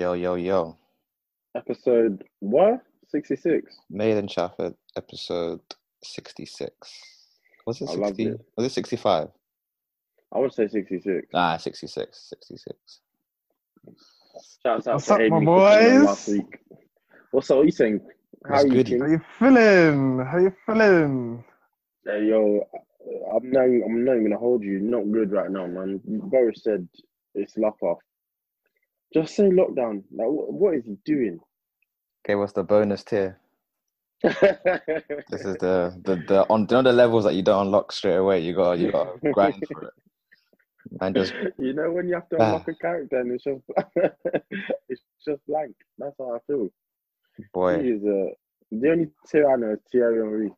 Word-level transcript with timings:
Yo, 0.00 0.14
yo, 0.14 0.34
yo. 0.34 0.76
Episode 1.54 2.24
what? 2.40 2.80
66. 3.08 3.76
Made 3.90 4.16
in 4.16 4.26
Chafford, 4.26 4.74
episode 4.96 5.60
66. 6.02 6.74
Was 7.64 7.80
it 7.80 7.90
I 7.90 7.94
60? 7.94 8.24
it. 8.26 8.40
Was 8.56 8.66
it 8.66 8.70
65? 8.72 9.28
I 10.32 10.38
would 10.38 10.52
say 10.52 10.66
66. 10.66 11.28
Ah, 11.32 11.56
66. 11.56 12.28
66. 12.28 13.00
Shouts 14.64 14.88
out 14.88 14.94
What's 14.94 15.06
to 15.06 15.14
up, 15.14 15.20
Amy 15.20 15.30
my 15.30 15.44
for 15.44 15.70
coming 15.70 15.86
on 15.86 15.96
boys? 16.00 16.04
last 16.06 16.28
week. 16.28 16.58
What's 17.30 17.50
up? 17.52 17.58
What 17.58 17.66
you 17.66 17.72
saying? 17.72 18.00
How 18.48 18.54
are 18.56 18.66
you, 18.66 18.72
good? 18.72 18.86
King? 18.86 19.00
How 19.00 19.06
you 19.06 19.20
feeling? 19.38 20.18
How 20.26 20.38
you 20.38 20.52
feeling? 20.66 21.44
Hey, 22.04 22.24
yo, 22.24 22.66
I'm 23.32 23.48
not, 23.48 23.62
I'm 23.62 24.04
not 24.04 24.12
even 24.12 24.24
gonna 24.24 24.38
hold 24.38 24.64
you. 24.64 24.80
Not 24.80 25.12
good 25.12 25.30
right 25.30 25.50
now, 25.50 25.68
man. 25.68 26.00
Boris 26.04 26.64
said 26.64 26.88
it's 27.36 27.56
lock 27.56 27.80
off. 27.80 27.98
Just 29.14 29.36
say 29.36 29.44
lockdown. 29.44 30.04
Like, 30.12 30.28
what, 30.28 30.52
what 30.52 30.74
is 30.76 30.86
he 30.86 30.98
doing? 31.06 31.40
Okay, 32.26 32.34
what's 32.36 32.52
the 32.54 32.64
bonus 32.64 33.04
tier? 33.04 33.38
This 35.30 35.44
is 35.44 35.56
the 35.58 35.98
the 36.04 36.16
the 36.16 36.46
on 36.50 36.62
you 36.62 36.76
know 36.76 36.82
the 36.82 36.92
levels 36.92 37.24
that 37.24 37.34
you 37.34 37.42
don't 37.42 37.66
unlock 37.66 37.92
straight 37.92 38.16
away. 38.16 38.40
You 38.40 38.54
got 38.54 38.78
you 38.78 38.90
got 38.92 39.04
to 39.04 39.20
grind 39.32 39.64
for 39.66 39.84
it. 39.84 39.94
And 41.00 41.16
just 41.16 41.34
you 41.58 41.74
know 41.74 41.92
when 41.92 42.08
you 42.08 42.14
have 42.14 42.28
to 42.30 42.40
Ah. 42.40 42.42
unlock 42.42 42.68
a 42.68 42.74
character 42.74 43.20
and 43.20 43.32
it's 43.32 43.44
just 43.44 43.62
it's 44.88 45.02
just 45.26 45.46
blank. 45.48 45.74
That's 45.98 46.14
how 46.18 46.34
I 46.36 46.38
feel. 46.46 46.68
boy, 47.54 47.82
He 47.82 47.90
is 47.90 48.02
uh, 48.04 48.32
the 48.72 48.90
only 48.90 49.10
tier 49.30 49.50
I 49.50 49.56
know 49.56 49.72
is 49.72 49.80
Thierry 49.90 50.18
Henry. 50.18 50.52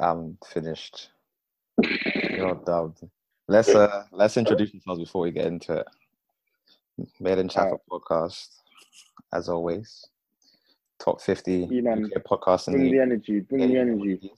I'm 0.00 0.38
finished. 0.46 1.10
You're 2.36 2.56
dubbed. 2.66 3.00
Let's 3.48 3.74
uh 3.74 4.04
let's 4.12 4.36
introduce 4.36 4.74
ourselves 4.74 5.00
before 5.00 5.22
we 5.22 5.32
get 5.32 5.46
into 5.46 5.74
it. 5.74 5.86
Made 7.20 7.38
in 7.38 7.48
Chafford 7.48 7.80
podcast, 7.90 8.48
as 9.32 9.48
always. 9.48 10.04
Top 10.98 11.20
fifty 11.20 11.68
Yeah, 11.70 11.82
man. 11.82 12.06
UK 12.06 12.22
podcast 12.24 12.68
in 12.68 12.74
Bring 12.74 12.84
the 12.84 12.92
the 12.92 13.02
energy. 13.02 13.40
Bring 13.40 13.68
the 13.68 13.78
energy. 13.78 14.32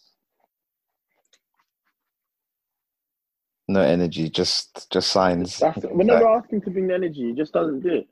No 3.69 3.81
energy, 3.81 4.29
just 4.31 4.91
just 4.91 5.13
signs. 5.13 5.59
That's, 5.59 5.83
whenever 5.85 6.27
I 6.27 6.39
ask 6.39 6.51
him 6.51 6.61
to 6.63 6.71
bring 6.71 6.89
the 6.89 6.95
energy, 6.95 7.29
he 7.29 7.35
just 7.35 7.53
doesn't 7.53 7.81
do 7.81 7.91
it. 7.91 8.09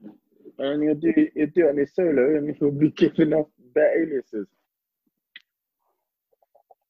And 0.59 0.83
he'll 0.83 0.95
do 0.95 1.13
he'll 1.34 1.47
do 1.47 1.67
it 1.67 1.71
on 1.71 1.77
his 1.78 1.95
solo, 1.95 2.37
and 2.37 2.55
he'll 2.57 2.71
be 2.71 2.91
giving 2.97 3.33
off 3.33 3.49
better 3.75 4.03
aliases. 4.03 4.47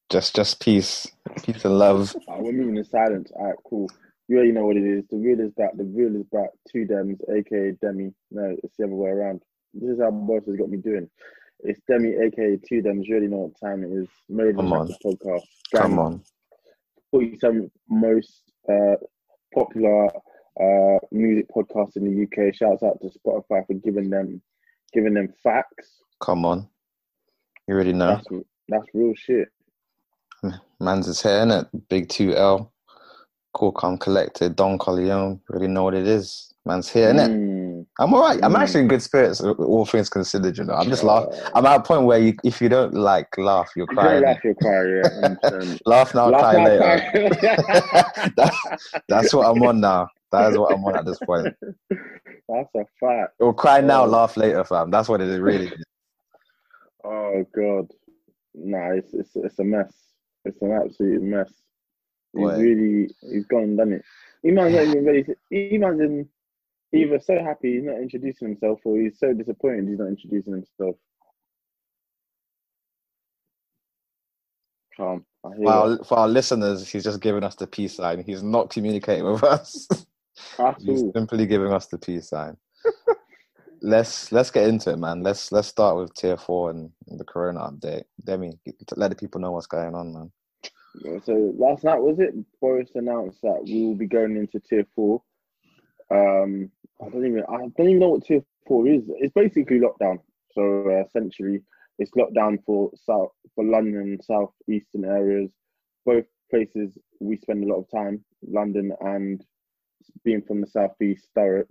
Just 0.09 0.35
just 0.35 0.59
peace, 0.61 1.07
peace 1.43 1.65
and 1.65 1.79
love. 1.79 2.15
We're 2.27 2.51
moving 2.51 2.77
in 2.77 2.85
silence. 2.85 3.31
All 3.35 3.47
right, 3.47 3.55
cool. 3.67 3.89
You 4.27 4.35
already 4.37 4.51
know 4.51 4.65
what 4.65 4.77
it 4.77 4.83
is. 4.83 5.05
The 5.09 5.17
real 5.17 5.39
is 5.39 5.51
back. 5.53 5.77
The 5.77 5.85
real 5.85 6.15
is 6.15 6.25
back. 6.31 6.49
2Demz, 6.75 7.19
aka 7.29 7.71
Demi. 7.81 8.13
No, 8.31 8.55
it's 8.63 8.75
the 8.77 8.85
other 8.85 8.95
way 8.95 9.09
around. 9.09 9.41
This 9.73 9.91
is 9.91 10.01
how 10.01 10.11
boss 10.11 10.43
has 10.47 10.57
got 10.57 10.69
me 10.69 10.77
doing. 10.77 11.09
It's 11.61 11.79
Demi, 11.87 12.09
aka 12.09 12.57
2Demz. 12.57 13.05
You 13.05 13.13
already 13.13 13.27
know 13.27 13.49
what 13.49 13.59
time 13.59 13.83
it 13.83 13.91
is. 13.91 14.07
Made 14.27 14.49
in 14.49 14.55
Come 14.57 14.73
on. 14.73 14.89
Podcast. 15.03 15.43
Come 15.73 15.99
on. 15.99 16.23
47 17.11 17.71
most 17.89 18.43
uh, 18.69 18.95
popular 19.53 20.07
uh, 20.59 20.99
music 21.11 21.45
podcast 21.55 21.95
in 21.95 22.03
the 22.03 22.23
UK. 22.23 22.53
Shouts 22.53 22.83
out 22.83 22.99
to 23.01 23.07
Spotify 23.07 23.65
for 23.65 23.73
giving 23.83 24.09
them 24.09 24.41
giving 24.93 25.13
them 25.13 25.33
facts. 25.41 26.01
Come 26.21 26.45
on. 26.45 26.67
You 27.67 27.75
already 27.75 27.93
know. 27.93 28.15
That's 28.15 28.45
that's 28.67 28.87
real 28.93 29.13
shit. 29.15 29.47
Man's 30.79 31.07
is 31.07 31.21
here, 31.21 31.31
innit? 31.31 31.67
Big 31.89 32.07
2L. 32.09 32.69
Cool, 33.57 33.71
calm, 33.71 33.97
collected. 33.97 34.55
Don 34.55 34.77
Corleone. 34.77 35.41
really 35.49 35.67
know 35.67 35.83
what 35.83 35.95
it 35.95 36.05
is. 36.07 36.53
Man's 36.67 36.89
here, 36.89 37.11
innit? 37.11 37.29
Mm. 37.31 37.85
I'm 37.97 38.13
alright. 38.13 38.39
I'm 38.43 38.53
Mm. 38.53 38.59
actually 38.59 38.81
in 38.81 38.87
good 38.87 39.01
spirits, 39.01 39.41
all 39.41 39.83
things 39.87 40.09
considered, 40.09 40.55
you 40.59 40.63
know. 40.63 40.75
I'm 40.75 40.89
just 40.89 41.03
laughing. 41.03 41.33
I'm 41.55 41.65
at 41.65 41.79
a 41.79 41.81
point 41.81 42.03
where 42.05 42.19
you, 42.19 42.35
if 42.43 42.61
you 42.61 42.69
don't 42.69 42.93
like 42.93 43.35
laugh, 43.35 43.71
you're 43.75 43.85
If 43.85 43.91
you 43.91 43.95
don't 43.95 44.05
crying. 44.05 44.23
laugh, 44.23 44.43
you'll 44.43 44.53
cry, 44.55 44.83
yeah. 44.85 45.75
Laugh 45.87 46.13
now, 46.13 46.29
Laugh 46.29 46.41
cry 46.41 46.53
now, 46.53 46.63
later. 46.65 47.29
cry. 47.41 48.29
that's, 48.37 48.57
that's 49.07 49.33
what 49.33 49.47
I'm 49.47 49.63
on 49.63 49.79
now. 49.79 50.07
That 50.31 50.51
is 50.51 50.57
what 50.59 50.71
I'm 50.75 50.83
on 50.85 50.95
at 50.97 51.05
this 51.05 51.17
point. 51.19 51.55
That's 52.49 52.69
a 52.75 52.85
fact. 52.99 53.33
Or 53.39 53.53
cry 53.55 53.81
now, 53.81 54.03
Oh. 54.03 54.07
laugh 54.07 54.37
later, 54.37 54.63
fam. 54.65 54.91
That's 54.91 55.09
what 55.09 55.19
it 55.21 55.29
is, 55.29 55.39
really. 55.39 55.71
Oh 57.03 57.43
god, 57.55 57.87
nah, 58.53 58.91
it's 58.91 59.13
it's 59.13 59.35
it's 59.35 59.57
a 59.59 59.63
mess. 59.63 59.91
It's 60.45 60.61
an 60.61 60.71
absolute 60.73 61.21
mess. 61.23 61.51
He's 62.37 62.63
really 62.63 63.09
he's 63.21 63.45
gone 63.45 63.63
and 63.63 63.77
done 63.77 63.93
it. 63.93 64.03
Eman's 64.45 64.75
not 64.75 64.83
even 64.83 65.05
ready. 65.05 65.23
To, 65.23 65.35
Eman's 65.75 66.01
in 66.01 66.29
either 66.93 67.19
so 67.19 67.39
happy 67.43 67.75
he's 67.75 67.83
not 67.83 67.97
introducing 67.97 68.49
himself, 68.49 68.79
or 68.85 68.97
he's 68.99 69.19
so 69.19 69.33
disappointed 69.33 69.87
he's 69.87 69.99
not 69.99 70.07
introducing 70.07 70.53
himself. 70.53 70.95
Calm. 74.95 75.25
For 75.41 75.67
our, 75.67 76.03
for 76.03 76.17
our 76.17 76.27
listeners, 76.27 76.89
he's 76.89 77.03
just 77.03 77.21
giving 77.21 77.43
us 77.43 77.55
the 77.55 77.67
peace 77.67 77.95
sign. 77.95 78.23
He's 78.23 78.43
not 78.43 78.69
communicating 78.69 79.25
with 79.25 79.43
us. 79.43 79.87
He's 80.79 81.03
simply 81.15 81.47
giving 81.47 81.73
us 81.73 81.87
the 81.87 81.97
peace 81.97 82.29
sign. 82.29 82.57
let's 83.81 84.31
let's 84.31 84.51
get 84.51 84.67
into 84.67 84.91
it, 84.91 84.97
man. 84.97 85.23
Let's 85.23 85.51
let's 85.51 85.67
start 85.67 85.97
with 85.97 86.13
tier 86.13 86.37
four 86.37 86.69
and 86.69 86.91
the 87.07 87.23
Corona 87.23 87.71
update. 87.71 88.03
Demi, 88.23 88.59
let 88.95 89.09
the 89.09 89.15
people 89.15 89.41
know 89.41 89.51
what's 89.51 89.67
going 89.67 89.95
on, 89.95 90.13
man. 90.13 90.31
So 91.23 91.53
last 91.57 91.83
night 91.83 91.99
was 91.99 92.19
it? 92.19 92.33
Boris 92.59 92.89
announced 92.95 93.41
that 93.43 93.63
we 93.65 93.85
will 93.85 93.95
be 93.95 94.07
going 94.07 94.35
into 94.37 94.59
tier 94.59 94.85
four. 94.95 95.21
Um, 96.09 96.71
I 97.01 97.09
don't 97.09 97.25
even 97.25 97.43
I 97.49 97.57
don't 97.57 97.79
even 97.79 97.99
know 97.99 98.09
what 98.09 98.25
tier 98.25 98.43
four 98.67 98.87
is. 98.87 99.03
It's 99.17 99.33
basically 99.33 99.79
lockdown. 99.79 100.19
So 100.51 100.89
uh, 100.89 101.03
essentially, 101.05 101.61
it's 101.99 102.11
lockdown 102.11 102.63
for 102.65 102.91
south 102.95 103.31
for 103.55 103.63
London, 103.63 104.17
south 104.21 104.53
eastern 104.69 105.05
areas. 105.05 105.51
Both 106.05 106.25
places 106.49 106.97
we 107.19 107.37
spend 107.37 107.63
a 107.63 107.67
lot 107.67 107.81
of 107.81 107.91
time. 107.91 108.23
London 108.47 108.91
and 109.01 109.43
being 110.23 110.41
from 110.41 110.61
the 110.61 110.67
southeast, 110.67 111.27
Thurrock 111.37 111.67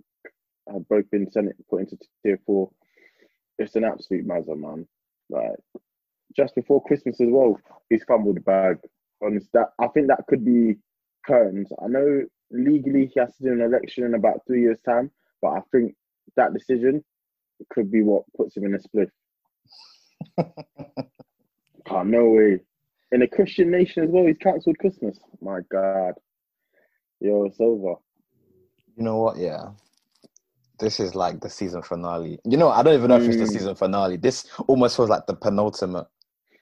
have 0.71 0.87
both 0.87 1.09
been 1.11 1.29
sent 1.31 1.51
put 1.69 1.81
into 1.81 1.97
tier 2.23 2.39
four. 2.45 2.69
It's 3.57 3.75
an 3.75 3.83
absolute 3.83 4.27
mazza, 4.27 4.57
man. 4.57 4.87
Like 5.29 5.55
just 6.35 6.55
before 6.55 6.83
Christmas 6.83 7.19
as 7.19 7.27
well, 7.29 7.59
he's 7.89 8.03
fumbled 8.03 8.37
the 8.37 8.41
bag. 8.41 8.77
Honest, 9.23 9.49
that 9.53 9.69
I 9.79 9.87
think 9.87 10.07
that 10.07 10.25
could 10.27 10.45
be 10.45 10.75
curtains. 11.25 11.71
I 11.83 11.87
know 11.87 12.23
legally 12.51 13.07
he 13.13 13.19
has 13.19 13.35
to 13.37 13.43
do 13.43 13.51
an 13.53 13.61
election 13.61 14.03
in 14.03 14.13
about 14.13 14.41
three 14.45 14.61
years' 14.61 14.81
time, 14.81 15.11
but 15.41 15.49
I 15.49 15.61
think 15.71 15.95
that 16.35 16.53
decision 16.53 17.03
could 17.71 17.91
be 17.91 18.03
what 18.03 18.23
puts 18.35 18.55
him 18.55 18.65
in 18.65 18.75
a 18.75 18.79
split. 18.79 19.09
oh, 20.37 22.03
no 22.03 22.29
way. 22.29 22.59
In 23.11 23.21
a 23.21 23.27
Christian 23.27 23.71
nation 23.71 24.03
as 24.03 24.09
well, 24.11 24.27
he's 24.27 24.37
cancelled 24.37 24.77
Christmas. 24.79 25.17
My 25.41 25.59
God. 25.71 26.13
Yo, 27.19 27.45
it's 27.45 27.59
over. 27.59 27.95
You 28.95 29.03
know 29.03 29.17
what? 29.17 29.37
Yeah, 29.37 29.69
this 30.79 30.99
is 30.99 31.15
like 31.15 31.39
the 31.39 31.49
season 31.49 31.81
finale. 31.81 32.39
You 32.45 32.57
know, 32.57 32.69
I 32.69 32.83
don't 32.83 32.93
even 32.93 33.09
know 33.09 33.15
if 33.15 33.27
it's 33.27 33.37
the 33.37 33.45
Mm. 33.45 33.51
season 33.51 33.75
finale. 33.75 34.17
This 34.17 34.45
almost 34.67 34.95
feels 34.95 35.09
like 35.09 35.25
the 35.25 35.35
penultimate 35.35 36.07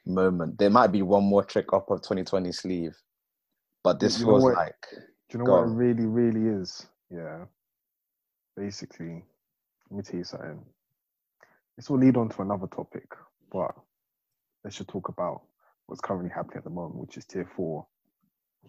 moment. 0.06 0.57
There 0.57 0.69
might 0.69 0.92
be 0.92 1.02
one 1.02 1.24
more 1.24 1.44
trick 1.44 1.74
up 1.74 1.90
of 1.90 2.02
2020 2.02 2.52
sleeve, 2.52 2.96
but 3.84 4.00
this 4.00 4.19
You 4.19 4.25
feels 4.25 4.44
what? 4.44 4.54
like 4.56 4.75
Do 4.92 5.38
you 5.38 5.40
know 5.40 5.46
Go 5.46 5.52
what 5.54 5.63
on. 5.63 5.72
it 5.72 5.75
really, 5.75 6.06
really 6.06 6.48
is? 6.62 6.86
Yeah. 7.10 7.46
Basically, 8.57 9.24
let 9.90 9.98
me 9.98 10.04
tell 10.04 10.18
you 10.19 10.24
something. 10.24 10.63
This 11.75 11.90
will 11.90 12.00
lead 12.00 12.16
on 12.18 12.30
to 12.30 12.42
another 12.42 12.68
topic, 12.68 13.07
but 13.52 13.75
let's 14.63 14.78
just 14.78 14.90
talk 14.90 15.10
about 15.10 15.42
what's 15.88 16.02
currently 16.02 16.30
happening 16.30 16.58
at 16.58 16.63
the 16.63 16.69
moment, 16.69 16.96
which 16.96 17.18
is 17.18 17.25
tier 17.25 17.50
four. 17.56 17.86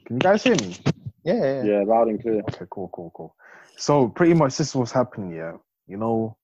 Can 0.06 0.17
you 0.17 0.21
guys 0.21 0.43
hear 0.43 0.56
me? 0.56 0.77
yeah, 1.25 1.35
yeah, 1.35 1.62
yeah. 1.62 1.65
Yeah, 1.65 1.85
loud 1.87 2.09
and 2.09 2.21
clear. 2.21 2.41
Okay, 2.41 2.67
cool, 2.71 2.91
cool, 2.93 3.12
cool. 3.15 3.37
So 3.77 4.09
pretty 4.09 4.35
much 4.35 4.56
this 4.56 4.69
is 4.71 4.75
what's 4.75 4.93
happening 4.93 5.31
here. 5.31 5.59
You 5.87 5.97
know, 5.99 6.37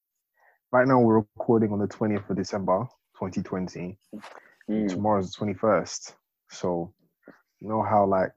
right 0.71 0.87
now 0.87 1.00
we're 1.00 1.19
recording 1.37 1.73
on 1.73 1.81
the 1.81 1.88
20th 1.88 2.31
of 2.31 2.37
December, 2.37 2.87
2020. 3.19 3.99
Mm. 4.70 4.88
Tomorrow's 4.88 5.32
the 5.32 5.47
21st. 5.47 6.14
So 6.50 6.94
you 7.61 7.69
know 7.69 7.82
how 7.82 8.06
like 8.06 8.32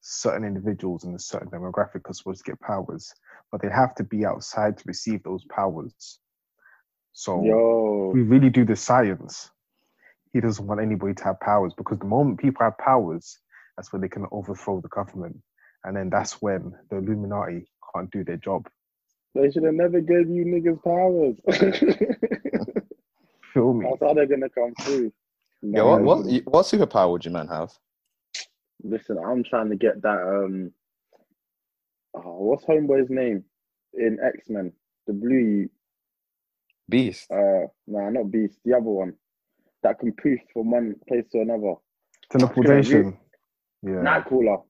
certain 0.00 0.44
individuals 0.44 1.04
in 1.04 1.14
a 1.14 1.18
certain 1.18 1.50
demographic 1.50 2.08
are 2.08 2.14
supposed 2.14 2.44
to 2.44 2.52
get 2.52 2.60
powers, 2.60 3.12
but 3.50 3.62
they 3.62 3.68
have 3.70 3.94
to 3.96 4.04
be 4.04 4.24
outside 4.26 4.78
to 4.78 4.84
receive 4.86 5.22
those 5.22 5.44
powers. 5.50 6.20
So 7.12 7.42
Yo, 7.44 8.12
we 8.14 8.22
really 8.22 8.50
do 8.50 8.64
the 8.64 8.76
science. 8.76 9.50
He 10.32 10.40
doesn't 10.40 10.66
want 10.66 10.80
anybody 10.80 11.14
to 11.14 11.24
have 11.24 11.40
powers 11.40 11.72
because 11.76 11.98
the 11.98 12.04
moment 12.06 12.40
people 12.40 12.64
have 12.64 12.78
powers, 12.78 13.38
that's 13.76 13.92
when 13.92 14.02
they 14.02 14.08
can 14.08 14.26
overthrow 14.32 14.80
the 14.80 14.88
government. 14.88 15.38
And 15.84 15.96
then 15.96 16.10
that's 16.10 16.42
when 16.42 16.72
the 16.90 16.98
Illuminati 16.98 17.66
can't 17.94 18.10
do 18.10 18.24
their 18.24 18.36
job. 18.36 18.68
they 19.34 19.50
should 19.50 19.64
have 19.64 19.74
never 19.74 20.00
gave 20.00 20.28
you 20.28 20.44
niggas 20.44 20.82
powers. 20.84 21.36
Feel 23.56 23.72
me? 23.72 23.86
That's 23.88 24.02
how 24.02 24.12
they're 24.12 24.26
gonna 24.26 24.50
come 24.50 24.74
through. 24.82 25.10
Yeah, 25.62 25.82
what, 25.82 26.02
what, 26.02 26.26
what 26.44 26.66
superpower 26.66 27.10
would 27.10 27.24
you 27.24 27.30
man 27.30 27.48
have? 27.48 27.72
Listen, 28.82 29.16
I'm 29.16 29.42
trying 29.42 29.70
to 29.70 29.76
get 29.76 30.02
that. 30.02 30.20
Um, 30.20 30.72
oh, 32.14 32.36
what's 32.44 32.66
Homeboy's 32.66 33.08
name 33.08 33.44
in 33.94 34.18
X 34.22 34.50
Men? 34.50 34.72
The 35.06 35.14
blue. 35.14 35.70
Beast. 36.90 37.30
Uh, 37.32 37.68
nah, 37.86 38.10
not 38.10 38.30
Beast. 38.30 38.58
The 38.66 38.74
other 38.74 38.82
one 38.82 39.14
that 39.82 40.00
can 40.00 40.12
poof 40.12 40.38
from 40.52 40.70
one 40.72 40.94
place 41.08 41.24
to 41.32 41.40
another. 41.40 41.76
Teleportation. 42.30 43.16
Yeah. 43.82 44.02
Nightcrawler. 44.02 44.64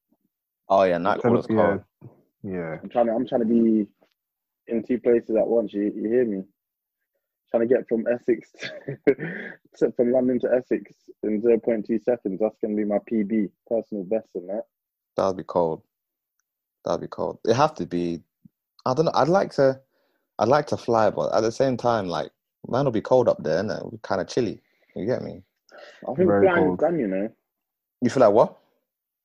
Oh 0.68 0.84
yeah, 0.84 0.98
Tele- 0.98 1.16
Nightcrawler's 1.16 1.46
yeah. 1.50 1.78
Yeah. 2.44 2.78
I'm 2.80 2.88
trying 2.88 3.06
to. 3.06 3.12
I'm 3.14 3.26
trying 3.26 3.40
to 3.40 3.46
be 3.48 3.88
in 4.68 4.84
two 4.84 5.00
places 5.00 5.34
at 5.34 5.48
once. 5.48 5.72
You, 5.72 5.92
you 5.92 6.08
hear 6.08 6.24
me? 6.24 6.44
Trying 7.56 7.68
to 7.68 7.74
get 7.74 7.88
from 7.88 8.04
Essex 8.06 8.50
to, 9.78 9.92
from 9.92 10.12
London 10.12 10.38
to 10.40 10.52
Essex 10.52 10.92
in 11.22 11.40
0.2 11.40 12.02
seconds. 12.02 12.38
That's 12.40 12.58
gonna 12.62 12.76
be 12.76 12.84
my 12.84 12.98
PB, 13.10 13.50
personal 13.66 14.04
best 14.04 14.28
in 14.34 14.46
that. 14.48 14.64
That'd 15.16 15.38
be 15.38 15.44
cold. 15.44 15.82
That'd 16.84 17.00
be 17.00 17.06
cold. 17.06 17.38
It 17.46 17.54
have 17.54 17.74
to 17.76 17.86
be. 17.86 18.20
I 18.84 18.92
don't 18.92 19.06
know. 19.06 19.12
I'd 19.14 19.28
like 19.28 19.52
to. 19.54 19.80
I'd 20.38 20.48
like 20.48 20.66
to 20.66 20.76
fly, 20.76 21.08
but 21.08 21.34
at 21.34 21.40
the 21.40 21.52
same 21.52 21.78
time, 21.78 22.08
like 22.08 22.30
man, 22.68 22.80
it'll 22.80 22.92
be 22.92 23.00
cold 23.00 23.26
up 23.26 23.42
there, 23.42 23.58
and 23.58 23.70
it'll 23.70 23.92
be 23.92 23.98
kind 24.02 24.20
of 24.20 24.28
chilly. 24.28 24.60
You 24.94 25.06
get 25.06 25.22
me? 25.22 25.42
I 26.06 26.14
think 26.14 26.28
Very 26.28 26.46
flying's 26.46 26.58
cold. 26.66 26.78
done. 26.80 26.98
You 26.98 27.06
know, 27.06 27.32
You 28.02 28.10
feel 28.10 28.20
like 28.20 28.34
what? 28.34 28.58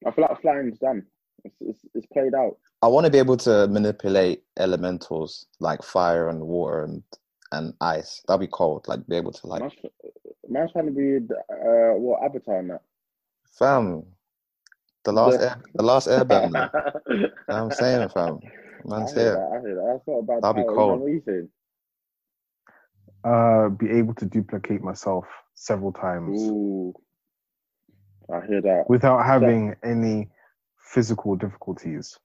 I 0.05 0.11
feel 0.11 0.25
like 0.29 0.41
flying's 0.41 0.79
done. 0.79 1.05
It's, 1.43 1.55
it's, 1.59 1.79
it's 1.95 2.05
played 2.07 2.33
out. 2.33 2.57
I 2.81 2.87
want 2.87 3.05
to 3.05 3.11
be 3.11 3.17
able 3.17 3.37
to 3.37 3.67
manipulate 3.67 4.43
elementals 4.57 5.47
like 5.59 5.83
fire 5.83 6.29
and 6.29 6.41
water 6.41 6.83
and 6.83 7.03
and 7.51 7.73
ice. 7.81 8.21
That'd 8.27 8.41
be 8.41 8.47
cold. 8.51 8.87
Like 8.87 9.05
be 9.07 9.15
able 9.17 9.31
to 9.33 9.47
like 9.47 9.61
Man's, 9.61 9.73
man's 10.47 10.71
trying 10.71 10.85
to 10.87 10.91
be 10.91 11.17
uh, 11.51 11.97
what 11.97 12.23
Avatar 12.23 12.59
and 12.59 12.69
that. 12.71 12.81
fam. 13.57 14.03
The 15.03 15.11
last 15.11 15.39
The- 15.39 15.45
air, 15.49 15.61
the 15.75 15.83
last 15.83 16.07
airbender. 16.09 16.69
you 17.09 17.17
know 17.17 17.29
what 17.47 17.55
I'm 17.55 17.71
saying, 17.71 18.09
fam. 18.09 18.39
I 18.43 18.97
Man's 18.97 19.13
hear 19.13 19.23
here. 19.23 19.33
that. 19.35 19.57
I 19.57 19.61
hear 19.61 19.75
that. 19.75 19.85
That's 19.93 20.07
not 20.07 20.13
a 20.17 20.23
bad 20.23 20.41
That'd 20.43 20.55
be 20.67 20.73
cold. 20.73 20.99
What 21.01 21.05
are 21.07 21.09
you 21.09 21.21
saying? 21.25 21.49
Uh, 23.23 23.69
be 23.69 23.89
able 23.91 24.15
to 24.15 24.25
duplicate 24.25 24.81
myself 24.81 25.25
several 25.53 25.91
times 25.91 26.39
Ooh, 26.41 26.93
I 28.33 28.43
hear 28.47 28.61
that. 28.61 28.85
without 28.89 29.23
having 29.25 29.75
any 29.83 30.29
physical 30.79 31.35
difficulties. 31.35 32.17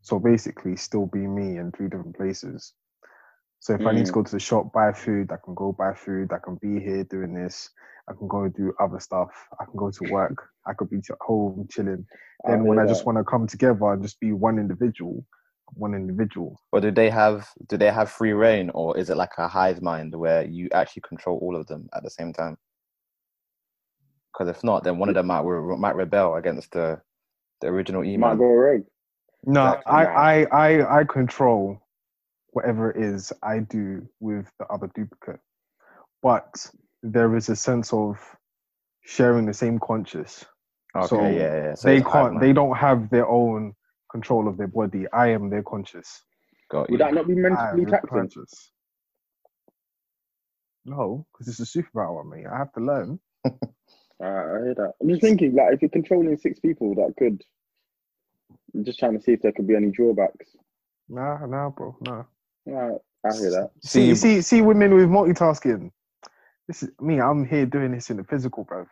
So 0.00 0.18
basically, 0.18 0.76
still 0.76 1.06
be 1.06 1.26
me 1.26 1.58
in 1.58 1.70
three 1.72 1.88
different 1.88 2.16
places. 2.16 2.72
So 3.62 3.74
if 3.74 3.86
I 3.86 3.92
need 3.92 4.06
to 4.06 4.12
Mm. 4.12 4.14
go 4.14 4.24
to 4.24 4.32
the 4.32 4.40
shop, 4.40 4.72
buy 4.72 4.92
food, 4.92 5.30
I 5.32 5.36
can 5.44 5.54
go 5.54 5.72
buy 5.72 5.94
food. 5.94 6.32
I 6.32 6.38
can 6.44 6.56
be 6.56 6.80
here 6.80 7.04
doing 7.04 7.32
this. 7.32 7.70
I 8.08 8.12
can 8.12 8.26
go 8.26 8.48
do 8.48 8.74
other 8.80 8.98
stuff. 8.98 9.30
I 9.60 9.64
can 9.66 9.76
go 9.76 9.88
to 9.92 10.04
work. 10.04 10.36
I 10.66 10.72
could 10.74 10.90
be 10.90 10.98
at 10.98 11.18
home 11.20 11.68
chilling. 11.70 12.04
Then 12.44 12.64
I 12.64 12.66
when 12.66 12.78
hear 12.78 12.84
I 12.84 12.86
just 12.86 13.06
want 13.06 13.18
to 13.18 13.24
come 13.24 13.46
together 13.46 13.92
and 13.92 14.02
just 14.02 14.18
be 14.18 14.32
one 14.32 14.58
individual, 14.58 15.24
one 15.74 15.94
individual. 15.94 16.60
Or 16.72 16.80
do 16.80 16.90
they 16.90 17.08
have 17.10 17.48
do 17.68 17.76
they 17.76 17.90
have 17.92 18.10
free 18.10 18.32
reign, 18.32 18.70
or 18.74 18.98
is 18.98 19.10
it 19.10 19.16
like 19.16 19.32
a 19.38 19.48
hive 19.48 19.80
mind 19.80 20.14
where 20.14 20.44
you 20.44 20.68
actually 20.74 21.02
control 21.08 21.38
all 21.40 21.56
of 21.56 21.68
them 21.68 21.88
at 21.94 22.02
the 22.02 22.10
same 22.10 22.32
time? 22.32 22.58
Because 24.32 24.48
if 24.56 24.64
not, 24.64 24.84
then 24.84 24.98
one 24.98 25.08
of 25.08 25.14
them 25.14 25.28
might 25.28 25.42
re- 25.42 25.76
might 25.78 25.96
rebel 25.96 26.34
against 26.36 26.72
the 26.72 27.00
the 27.60 27.68
original 27.68 28.04
You 28.04 28.18
might 28.18 28.38
email. 28.38 28.38
go 28.38 28.46
rogue. 28.46 28.84
No, 29.44 29.62
Exactly. 29.64 29.82
I, 29.86 30.04
I, 30.06 30.44
I, 30.44 31.00
I 31.00 31.04
control 31.04 31.80
whatever 32.52 32.92
it 32.92 33.02
is 33.02 33.32
I 33.42 33.60
do 33.60 34.08
with 34.20 34.50
the 34.60 34.66
other 34.68 34.90
duplicate, 34.94 35.40
but 36.22 36.66
there 37.02 37.36
is 37.36 37.48
a 37.50 37.56
sense 37.56 37.92
of 37.92 38.18
sharing 39.04 39.46
the 39.46 39.54
same 39.54 39.78
conscious. 39.80 40.44
Okay, 40.96 41.08
So 41.08 41.38
yeah, 41.38 41.64
yeah. 41.66 41.74
So 41.74 41.90
they 41.90 41.92
it's 41.92 42.02
a 42.02 42.06
hive 42.06 42.28
can't. 42.28 42.40
They 42.40 42.52
don't 42.52 42.76
have 42.76 43.10
their 43.10 43.28
own 43.28 43.74
control 44.10 44.48
of 44.48 44.58
their 44.58 44.68
body. 44.68 45.06
I 45.12 45.28
am 45.28 45.50
their 45.50 45.62
conscious. 45.64 46.22
Got 46.70 46.90
Would 46.90 47.00
that 47.00 47.14
not 47.14 47.28
be 47.28 47.34
mentally 47.36 47.86
taxing? 47.86 48.10
conscious. 48.10 48.72
No, 50.86 51.26
because 51.32 51.48
it's 51.48 51.60
a 51.76 51.78
superpower, 51.82 52.28
mate. 52.28 52.46
I 52.52 52.58
have 52.58 52.72
to 52.74 52.80
learn. 52.80 53.20
Alright, 54.22 54.62
I 54.62 54.64
hear 54.66 54.74
that. 54.76 54.92
I'm 55.00 55.08
just 55.10 55.22
thinking, 55.22 55.54
like, 55.54 55.74
if 55.74 55.82
you're 55.82 55.90
controlling 55.90 56.36
six 56.38 56.60
people, 56.60 56.94
that 56.96 57.14
could. 57.18 57.42
I'm 58.74 58.84
just 58.84 58.98
trying 58.98 59.16
to 59.18 59.22
see 59.22 59.32
if 59.32 59.42
there 59.42 59.52
could 59.52 59.68
be 59.68 59.76
any 59.76 59.90
drawbacks. 59.90 60.48
Nah, 61.08 61.46
nah, 61.46 61.70
bro, 61.70 61.96
nah. 62.02 62.24
Alright, 62.68 63.00
I 63.26 63.36
hear 63.36 63.50
that. 63.50 63.70
See, 63.84 64.10
See, 64.10 64.14
see, 64.14 64.42
see, 64.42 64.62
women 64.62 64.94
with 64.94 65.08
multitasking. 65.08 65.90
This 66.68 66.82
is 66.82 66.90
me. 67.00 67.20
I'm 67.20 67.44
here 67.46 67.66
doing 67.66 67.92
this 67.92 68.10
in 68.10 68.16
the 68.18 68.24
physical, 68.24 68.64
bro. 68.64 68.86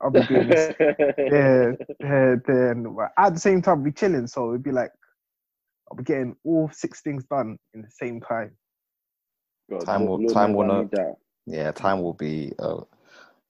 I'll 0.00 0.10
be 0.10 0.22
doing 0.22 0.48
this 0.48 0.72
there, 0.78 1.76
there, 2.00 2.42
there, 2.46 2.70
and 2.72 2.86
at 3.18 3.34
the 3.34 3.40
same 3.40 3.62
time, 3.62 3.82
be 3.84 3.92
chilling. 3.92 4.26
So 4.26 4.50
it'd 4.50 4.64
be 4.64 4.72
like 4.72 4.90
I'll 5.90 5.96
be 5.96 6.04
getting 6.04 6.36
all 6.44 6.70
six 6.72 7.00
things 7.02 7.24
done 7.24 7.58
in 7.74 7.82
the 7.82 7.90
same 7.90 8.20
time. 8.20 8.56
God, 9.70 9.84
Time 9.86 10.06
will- 10.06 10.24
time 10.26 10.54
will 10.54 10.64
I 10.64 10.68
know. 10.68 10.82
need 10.82 10.90
that. 10.92 11.14
yeah, 11.46 11.70
time 11.72 12.02
will 12.02 12.14
be 12.14 12.52
uh, 12.58 12.80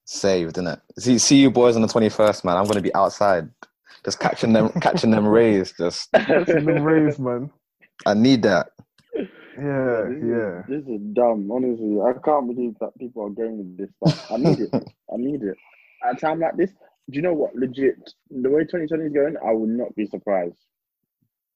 saved, 0.04 0.56
innit? 0.56 0.80
See, 0.99 1.18
see 1.18 1.37
you 1.38 1.50
boys 1.50 1.76
on 1.76 1.82
the 1.82 1.88
twenty 1.88 2.11
first, 2.11 2.44
man. 2.44 2.56
I'm 2.56 2.66
gonna 2.66 2.80
be 2.82 2.94
outside, 2.94 3.49
just 4.04 4.20
catching 4.20 4.52
them, 4.52 4.70
catching 4.80 5.11
them 5.11 5.26
rays. 5.38 5.73
Just, 5.78 6.11
Catching 6.14 6.66
them 6.66 6.82
rays, 6.82 7.18
man. 7.18 7.50
I 8.06 8.14
need 8.14 8.42
that. 8.42 8.68
Yeah, 9.56 10.09
this 10.09 10.23
yeah. 10.23 10.61
Is, 10.61 10.85
this 10.85 10.94
is 10.94 11.00
dumb, 11.12 11.50
honestly. 11.50 12.00
I 12.00 12.12
can't 12.25 12.49
believe 12.54 12.75
that 12.80 12.97
people 12.99 13.26
are 13.26 13.30
going 13.30 13.59
with 13.59 13.76
this 13.78 13.90
stuff. 13.97 14.14
I 14.30 14.37
need 14.38 14.61
it. 14.61 14.71
I 15.12 15.16
need 15.16 15.42
it. 15.42 15.56
At 16.04 16.16
a 16.16 16.21
time 16.21 16.40
like 16.40 16.56
this, 16.56 16.71
do 17.11 17.16
you 17.16 17.23
know 17.23 17.35
what? 17.35 17.54
Legit, 17.54 17.97
the 18.30 18.49
way 18.50 18.62
2020 18.62 19.04
is 19.04 19.12
going, 19.12 19.37
I 19.44 19.52
will 19.52 19.66
not 19.66 19.94
be 19.94 20.06
surprised. 20.06 20.56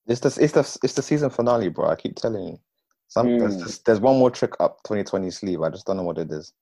It's 0.07 0.21
the 0.21 0.27
it's 0.41 0.53
the 0.53 0.79
it's 0.83 0.93
the 0.93 1.01
season 1.01 1.29
finale, 1.29 1.69
bro. 1.69 1.89
I 1.89 1.95
keep 1.95 2.15
telling 2.15 2.47
you. 2.47 2.59
Some 3.09 3.37
there's 3.37 3.57
Mm. 3.57 3.63
just, 3.63 3.85
there's 3.85 3.99
one 3.99 4.19
more 4.19 4.31
trick 4.31 4.53
up 4.59 4.83
2020 4.83 5.31
sleeve. 5.31 5.61
I 5.61 5.69
just 5.69 5.85
don't 5.85 5.97
know 5.97 6.03
what 6.03 6.17
it 6.17 6.31
is. 6.31 6.53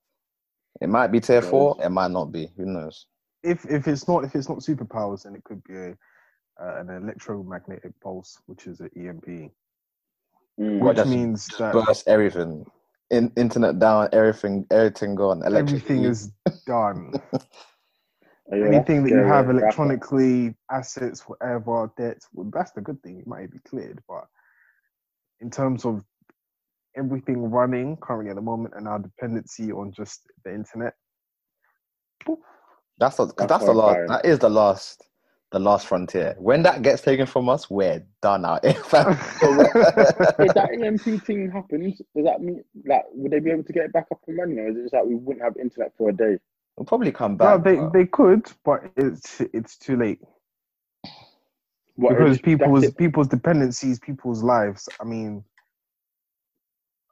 It 0.82 0.90
might 0.90 1.08
be 1.08 1.20
tier 1.20 1.42
four. 1.42 1.76
It 1.84 1.90
might 1.90 2.12
not 2.12 2.32
be. 2.32 2.50
Who 2.58 2.66
knows? 2.66 3.08
If 3.44 3.66
if 3.66 3.88
it's 3.88 4.08
not 4.08 4.24
if 4.24 4.36
it's 4.36 4.50
not 4.50 4.60
superpowers, 4.60 5.24
then 5.24 5.36
it 5.36 5.44
could 5.44 5.64
be 5.64 5.76
a, 5.76 5.90
uh, 6.62 6.80
an 6.80 6.90
electromagnetic 6.90 8.00
pulse, 8.02 8.40
which 8.48 8.68
is 8.68 8.80
an 8.80 8.90
EMP, 8.96 9.52
Mm. 10.60 10.80
What, 10.80 10.88
which 10.90 10.98
just- 10.98 11.10
means 11.10 11.48
that 11.60 11.74
Burst 11.74 12.08
everything. 12.08 12.66
In, 13.12 13.32
internet 13.38 13.78
down. 13.80 14.10
Everything. 14.14 14.66
Everything 14.72 15.14
gone. 15.16 15.44
everything 15.46 16.04
is 16.06 16.32
done. 16.66 17.14
Anything 18.52 19.04
that 19.04 19.10
that's 19.10 19.12
you 19.12 19.18
have 19.24 19.48
Rapper. 19.48 19.60
electronically, 19.60 20.56
assets, 20.72 21.22
whatever, 21.22 21.92
debts, 21.98 22.28
well, 22.34 22.50
that's 22.54 22.72
the 22.74 22.82
good 22.82 23.02
thing. 23.02 23.20
It 23.20 23.26
might 23.28 23.52
be 23.52 23.58
cleared, 23.68 24.02
but 24.08 24.26
in 25.42 25.50
terms 25.50 25.84
of 25.84 26.04
everything 26.96 27.50
running 27.50 27.98
currently 27.98 28.30
at 28.30 28.36
the 28.36 28.42
moment 28.44 28.76
and 28.78 28.88
our 28.88 29.00
dependency 29.00 29.72
on 29.72 29.92
just 29.92 30.22
the 30.44 30.54
internet, 30.54 30.94
That's 33.00 33.18
the, 33.18 33.26
'cause 33.26 33.34
That's 33.38 33.50
that's 33.50 33.66
the 33.66 33.74
last. 33.74 33.94
horrifying. 33.96 34.08
That 34.22 34.26
is 34.26 34.40
the 34.40 34.50
last. 34.50 35.04
The 35.52 35.60
last 35.60 35.88
frontier. 35.88 36.36
When 36.38 36.64
that 36.64 36.82
gets 36.82 37.02
taken 37.02 37.26
from 37.26 37.48
us, 37.50 37.70
we're 37.70 38.06
done 38.22 38.46
out. 38.46 38.60
if 38.66 38.90
that 38.92 40.70
EMP 40.84 41.24
thing 41.26 41.50
happens, 41.52 42.02
does 42.16 42.26
that 42.26 42.42
mean 42.42 42.64
that 42.86 43.04
would 43.14 43.32
they 43.32 43.40
be 43.40 43.52
able 43.52 43.64
to 43.64 43.74
get 43.74 43.86
it 43.86 43.94
back 43.94 44.08
up 44.12 44.20
and 44.28 44.38
running, 44.38 44.60
or 44.60 44.70
is 44.70 44.76
it 44.78 44.82
just 44.82 44.92
that 44.94 45.08
we 45.08 45.16
wouldn't 45.16 45.44
have 45.44 45.56
internet 45.58 45.92
for 45.98 46.10
a 46.10 46.14
day? 46.14 46.38
we'll 46.78 46.86
probably 46.86 47.12
come 47.12 47.38
No, 47.38 47.58
back. 47.58 47.64
they 47.64 47.76
but- 47.78 47.94
they 47.94 48.06
could, 48.06 48.52
but 48.66 48.84
it's 48.98 49.40
it's 49.54 49.78
too 49.78 49.96
late 49.96 50.20
What, 51.96 52.10
because 52.18 52.40
people's 52.42 52.92
people's 52.96 53.28
dependencies, 53.30 53.98
people's 54.00 54.44
lives. 54.44 54.90
I 55.00 55.06
mean, 55.06 55.44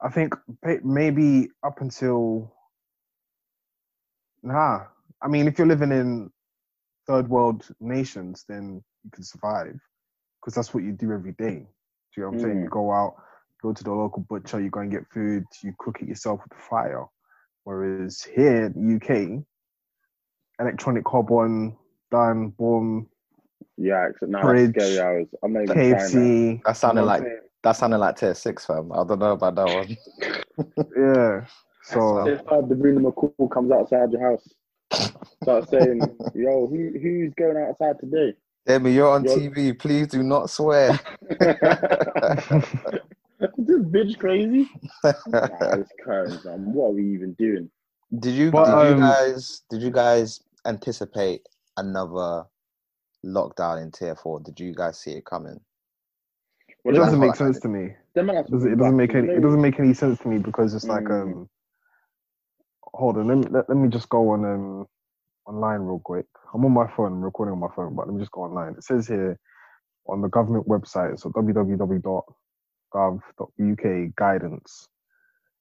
I 0.01 0.09
think 0.09 0.35
maybe 0.83 1.49
up 1.63 1.79
until 1.79 2.51
nah. 4.41 4.81
I 5.21 5.29
mean, 5.29 5.47
if 5.47 5.57
you're 5.57 5.67
living 5.67 5.93
in 5.93 6.29
third 7.07 7.29
world 7.29 7.67
nations, 7.79 8.45
then 8.47 8.81
you 9.03 9.11
can 9.11 9.23
survive 9.23 9.79
because 10.41 10.55
that's 10.55 10.73
what 10.73 10.83
you 10.83 10.91
do 10.91 11.11
every 11.11 11.33
day. 11.33 11.65
Do 12.15 12.21
you 12.21 12.23
know 12.23 12.29
what 12.29 12.35
I'm 12.35 12.41
saying? 12.41 12.55
Mm. 12.57 12.63
You 12.63 12.69
go 12.69 12.91
out, 12.91 13.15
go 13.61 13.73
to 13.73 13.83
the 13.83 13.91
local 13.91 14.25
butcher, 14.29 14.61
you 14.61 14.69
go 14.69 14.81
and 14.81 14.91
get 14.91 15.07
food, 15.13 15.43
you 15.63 15.73
cook 15.79 15.97
it 16.01 16.07
yourself 16.07 16.41
with 16.47 16.59
fire. 16.59 17.05
Whereas 17.63 18.21
here 18.21 18.65
in 18.65 18.73
the 18.73 18.95
UK, 18.95 19.43
electronic 20.59 21.07
hob 21.07 21.31
on, 21.31 21.75
done, 22.11 22.49
boom, 22.49 23.07
Yeah, 23.77 24.07
except 24.09 24.31
now 24.31 24.41
Fridge, 24.41 24.73
that's 24.73 24.91
scary 24.91 24.99
hours. 24.99 25.27
I'm 25.43 25.53
not 25.53 25.63
even 25.63 25.75
trying 25.75 25.87
that. 25.87 25.97
KFC. 25.97 26.63
that 26.65 26.77
sounded 26.77 27.01
you 27.01 27.07
know 27.07 27.11
what 27.13 27.21
like 27.21 27.31
that 27.63 27.71
sounded 27.71 27.97
like 27.99 28.17
tier 28.17 28.33
six, 28.33 28.65
fam. 28.65 28.91
I 28.91 29.03
don't 29.05 29.19
know 29.19 29.31
about 29.31 29.55
that 29.55 29.69
one. 29.69 29.97
Yeah. 30.95 31.45
So 31.85 32.27
If 32.27 32.47
uh, 32.47 32.61
the 32.61 32.75
Bruno 32.75 33.11
McCall 33.11 33.51
comes 33.51 33.71
outside 33.71 34.11
your 34.11 34.21
house, 34.21 34.47
start 35.41 35.69
saying, 35.69 36.01
"Yo, 36.35 36.67
who 36.67 36.91
who's 37.01 37.33
going 37.35 37.57
outside 37.57 37.99
today?" 37.99 38.33
Demi, 38.65 38.93
you're 38.93 39.09
on 39.09 39.23
You're- 39.25 39.49
TV. 39.49 39.77
Please 39.77 40.07
do 40.07 40.23
not 40.23 40.49
swear. 40.49 40.97
this 43.57 43.81
bitch 43.91 44.17
crazy. 44.19 44.69
nah, 45.03 45.11
it's 45.73 45.91
curtains, 46.03 46.45
man. 46.45 46.73
What 46.73 46.89
are 46.89 46.91
we 46.91 47.13
even 47.13 47.33
doing? 47.33 47.69
Did 48.19 48.33
you 48.35 48.51
But, 48.51 48.65
did 48.65 48.89
you 48.89 48.93
um, 48.95 48.99
guys 49.01 49.61
did 49.69 49.81
you 49.81 49.91
guys 49.91 50.41
anticipate 50.65 51.41
another 51.77 52.43
lockdown 53.25 53.81
in 53.81 53.91
tier 53.91 54.15
four? 54.15 54.39
Did 54.39 54.59
you 54.59 54.73
guys 54.73 54.99
see 54.99 55.11
it 55.11 55.25
coming? 55.25 55.59
it 56.85 56.91
doesn't 56.93 57.19
make 57.19 57.35
sense 57.35 57.59
to 57.61 57.67
me. 57.69 57.95
Them 58.13 58.27
man 58.27 58.35
have 58.35 58.45
It 58.45 58.51
doesn't, 58.51 58.73
it 58.73 58.75
doesn't 58.77 58.97
make 58.97 59.15
any 59.15 59.29
it 59.29 59.41
doesn't 59.41 59.61
make 59.61 59.79
any 59.79 59.93
sense 59.93 60.19
to 60.19 60.27
me 60.27 60.37
because 60.37 60.73
it's 60.73 60.85
like 60.85 61.03
Mm. 61.05 61.21
um 61.21 61.49
hold 62.93 63.17
on 63.17 63.27
let 63.27 63.37
me 63.37 63.45
let, 63.49 63.67
let 63.69 63.77
me 63.77 63.89
just 63.89 64.09
go 64.09 64.29
on 64.31 64.45
um 64.45 64.85
online 65.45 65.81
real 65.81 66.01
quick 66.03 66.25
i'm 66.53 66.63
on 66.65 66.71
my 66.71 66.87
phone 66.95 67.13
I'm 67.13 67.23
recording 67.23 67.53
on 67.53 67.59
my 67.59 67.67
phone 67.75 67.95
but 67.95 68.07
let 68.07 68.13
me 68.13 68.21
just 68.21 68.31
go 68.31 68.43
online 68.43 68.73
it 68.77 68.83
says 68.83 69.07
here 69.07 69.37
on 70.07 70.21
the 70.21 70.29
government 70.29 70.67
website 70.67 71.19
so 71.19 71.29
www.gov.uk 71.29 72.35
guidance 74.15 74.87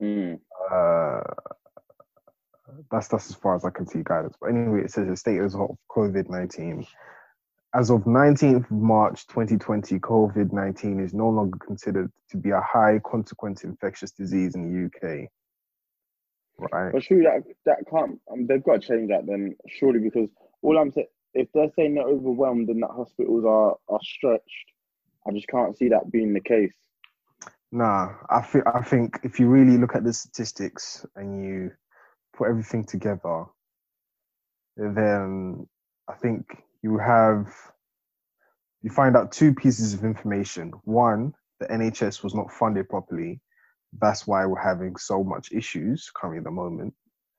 Mm. 0.03 0.41
uh 0.69 1.21
that's 2.91 3.07
that's 3.07 3.31
as 3.31 3.37
far 3.37 3.55
as 3.55 3.65
i 3.65 3.71
can 3.71 3.87
see 3.87 4.01
guidance 4.03 4.35
but 4.41 4.49
anyway 4.49 4.81
it 4.83 4.91
says 4.91 5.07
the 5.07 5.17
status 5.17 5.55
of 5.55 5.77
covid-19 5.89 6.85
as 7.75 7.91
of 7.91 8.03
19th 8.05 8.71
March 8.71 9.27
2020, 9.29 9.99
COVID 9.99 10.53
19 10.53 11.01
is 11.01 11.15
no 11.15 11.29
longer 11.31 11.59
considered 11.59 12.11
to 12.31 12.37
be 12.37 12.51
a 12.51 12.61
high 12.61 13.01
consequence 13.05 13.65
infectious 13.65 14.11
disease 14.11 14.55
in 14.55 14.69
the 14.69 14.87
UK. 14.87 15.29
Right? 16.73 16.93
But 16.93 17.03
surely 17.03 17.25
that 17.25 17.43
that 17.67 17.79
can't. 17.91 18.19
Um, 18.31 18.47
they've 18.47 18.63
got 18.63 18.83
to 18.83 18.89
change 18.89 19.11
that 19.11 19.27
then. 19.27 19.57
Surely 19.69 20.01
because 20.01 20.29
all 20.63 20.79
I'm 20.79 20.93
saying, 20.93 21.09
if 21.35 21.49
they're 21.55 21.71
saying 21.75 21.95
they're 21.95 22.07
overwhelmed 22.07 22.69
and 22.69 22.83
that 22.83 22.91
hospitals 22.91 23.45
are 23.45 23.77
are 23.89 24.01
stretched, 24.03 24.73
I 25.27 25.33
just 25.33 25.49
can't 25.49 25.77
see 25.77 25.89
that 25.89 26.11
being 26.11 26.33
the 26.33 26.41
case. 26.41 26.73
Nah, 27.73 28.11
I, 28.29 28.43
thi- 28.43 28.61
I 28.67 28.83
think 28.83 29.19
if 29.23 29.41
you 29.41 29.49
really 29.49 29.79
look 29.79 29.97
at 29.97 30.05
the 30.05 30.13
statistics 30.13 31.07
and 31.17 31.43
you 31.43 31.71
put 32.37 32.51
everything 32.51 32.85
together, 32.85 33.47
then 34.77 35.67
I 36.07 36.15
think 36.15 36.45
you 36.83 36.99
have 36.99 37.47
you 38.83 38.91
find 38.91 39.17
out 39.17 39.33
two 39.33 39.55
pieces 39.55 39.95
of 39.95 40.05
information. 40.05 40.73
One, 40.85 41.33
the 41.61 41.67
NHS 41.67 42.23
was 42.23 42.35
not 42.35 42.53
funded 42.53 42.89
properly. 42.89 43.41
That's 44.01 44.27
why 44.27 44.47
we're 44.47 44.61
having 44.63 44.97
so 44.97 45.23
much 45.23 45.53
issues 45.53 46.11
currently 46.15 46.39
at 46.39 46.45
the 46.45 46.51
moment. 46.51 46.95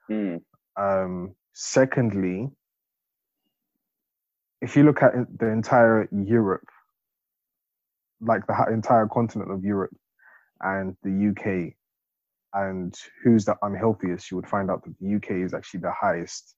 Mm. 0.10 0.42
Um, 0.78 1.36
secondly, 1.54 2.50
if 4.62 4.76
you 4.76 4.84
look 4.84 5.02
at 5.02 5.14
the 5.38 5.48
entire 5.48 6.08
Europe, 6.12 6.68
like 8.22 8.46
the 8.48 8.66
entire 8.72 9.08
continent 9.08 9.52
of 9.52 9.64
Europe 9.64 9.96
and 10.62 10.96
the 11.04 11.30
UK, 11.30 11.74
and 12.54 12.96
who's 13.24 13.46
the 13.46 13.58
unhealthiest, 13.64 14.30
you 14.30 14.38
would 14.38 14.48
find 14.48 14.70
out 14.70 14.84
that 14.84 14.98
the 15.00 15.16
UK 15.16 15.44
is 15.44 15.54
actually 15.54 15.82
the 15.82 15.92
highest. 15.92 16.56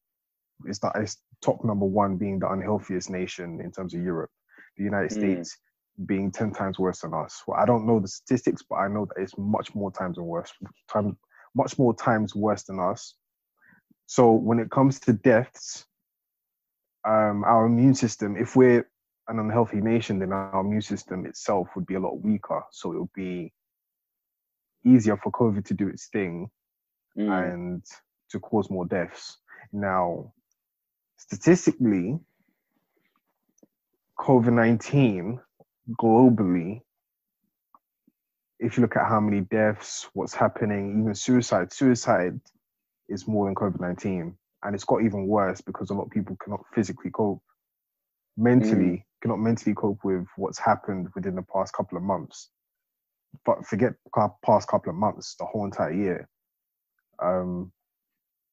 It's 0.65 0.79
the 0.79 0.91
it's 0.95 1.17
top 1.41 1.63
number 1.63 1.85
one 1.85 2.17
being 2.17 2.39
the 2.39 2.49
unhealthiest 2.51 3.09
nation 3.09 3.61
in 3.61 3.71
terms 3.71 3.93
of 3.93 4.01
Europe. 4.01 4.29
The 4.77 4.83
United 4.83 5.11
Mm. 5.11 5.13
States 5.13 5.57
being 6.05 6.31
ten 6.31 6.51
times 6.51 6.77
worse 6.77 7.01
than 7.01 7.13
us. 7.13 7.41
Well, 7.47 7.59
I 7.59 7.65
don't 7.65 7.85
know 7.87 7.99
the 7.99 8.07
statistics, 8.07 8.63
but 8.69 8.75
I 8.75 8.87
know 8.87 9.05
that 9.05 9.21
it's 9.21 9.37
much 9.37 9.73
more 9.73 9.91
times 9.91 10.17
and 10.17 10.27
worse, 10.27 10.51
time, 10.91 11.17
much 11.55 11.77
more 11.77 11.93
times 11.95 12.35
worse 12.35 12.63
than 12.63 12.79
us. 12.79 13.15
So 14.07 14.31
when 14.31 14.59
it 14.59 14.69
comes 14.71 14.99
to 15.01 15.13
deaths, 15.13 15.85
um, 17.07 17.43
our 17.45 17.65
immune 17.65 17.95
system, 17.95 18.35
if 18.35 18.55
we're 18.55 18.89
an 19.27 19.39
unhealthy 19.39 19.81
nation, 19.81 20.19
then 20.19 20.33
our 20.33 20.61
immune 20.61 20.81
system 20.81 21.25
itself 21.25 21.69
would 21.75 21.85
be 21.85 21.95
a 21.95 21.99
lot 21.99 22.21
weaker. 22.21 22.63
So 22.71 22.91
it 22.91 22.99
would 22.99 23.13
be 23.13 23.53
easier 24.85 25.17
for 25.17 25.31
COVID 25.31 25.65
to 25.65 25.73
do 25.73 25.87
its 25.87 26.07
thing 26.07 26.49
Mm. 27.17 27.53
and 27.53 27.85
to 28.29 28.39
cause 28.39 28.69
more 28.69 28.85
deaths. 28.85 29.37
Now, 29.71 30.33
statistically, 31.17 32.19
COVID 34.19 34.53
19 34.53 35.39
globally, 35.91 36.81
if 38.59 38.77
you 38.77 38.81
look 38.81 38.95
at 38.95 39.07
how 39.07 39.19
many 39.19 39.41
deaths, 39.41 40.07
what's 40.13 40.33
happening, 40.33 40.99
even 41.01 41.15
suicide, 41.15 41.71
suicide 41.73 42.39
is 43.09 43.27
more 43.27 43.45
than 43.45 43.55
COVID 43.55 43.79
19. 43.79 44.35
And 44.63 44.73
it's 44.75 44.83
got 44.83 45.03
even 45.03 45.27
worse 45.27 45.61
because 45.61 45.89
a 45.89 45.93
lot 45.93 46.05
of 46.05 46.11
people 46.11 46.37
cannot 46.43 46.61
physically 46.73 47.11
cope, 47.11 47.43
mentally, 48.35 49.05
cannot 49.21 49.39
mentally 49.39 49.75
cope 49.75 49.99
with 50.03 50.25
what's 50.37 50.57
happened 50.57 51.09
within 51.13 51.35
the 51.35 51.43
past 51.43 51.73
couple 51.73 51.97
of 51.97 52.03
months. 52.03 52.49
But 53.45 53.65
forget 53.67 53.93
past 54.43 54.67
couple 54.67 54.89
of 54.89 54.95
months, 54.95 55.35
the 55.37 55.45
whole 55.45 55.65
entire 55.65 55.93
year. 55.93 56.29
Um, 57.21 57.71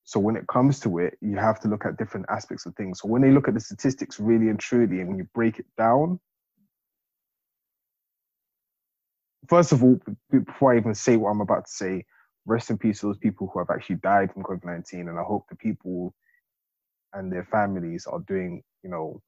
so 0.05 0.21
when 0.21 0.37
it 0.37 0.47
comes 0.49 0.81
to 0.81 0.99
it, 0.99 1.17
you 1.21 1.37
have 1.37 1.61
to 1.61 1.69
look 1.69 1.87
at 1.87 1.97
different 1.97 2.27
aspects 2.29 2.67
of 2.67 2.75
things. 2.75 3.01
So 3.01 3.09
when 3.09 3.23
they 3.23 3.31
look 3.31 3.49
at 3.49 3.55
the 3.55 3.61
statistics 3.61 4.19
really 4.19 4.49
and 4.49 4.59
truly, 4.59 5.01
and 5.01 5.09
when 5.09 5.19
you 5.19 5.29
break 5.33 5.61
it 5.61 5.67
down, 5.79 6.21
first 9.49 9.73
of 9.73 9.83
all, 9.83 10.01
before 10.31 10.75
I 10.75 10.77
even 10.77 10.95
say 10.95 11.17
what 11.17 11.31
I'm 11.31 11.41
about 11.41 11.67
to 11.67 11.73
say, 11.73 12.05
rest 12.47 12.71
in 12.71 12.79
peace 12.79 13.01
to 13.01 13.07
those 13.07 13.19
people 13.19 13.51
who 13.53 13.59
have 13.59 13.71
actually 13.71 13.97
died 13.97 14.33
from 14.33 14.43
COVID 14.43 14.65
19. 14.65 15.09
And 15.09 15.19
I 15.19 15.23
hope 15.23 15.47
the 15.49 15.57
people 15.57 16.15
and 17.13 17.31
their 17.33 17.45
families 17.45 18.07
are 18.07 18.21
doing, 18.21 18.63
you 18.83 18.91
know, 18.91 19.21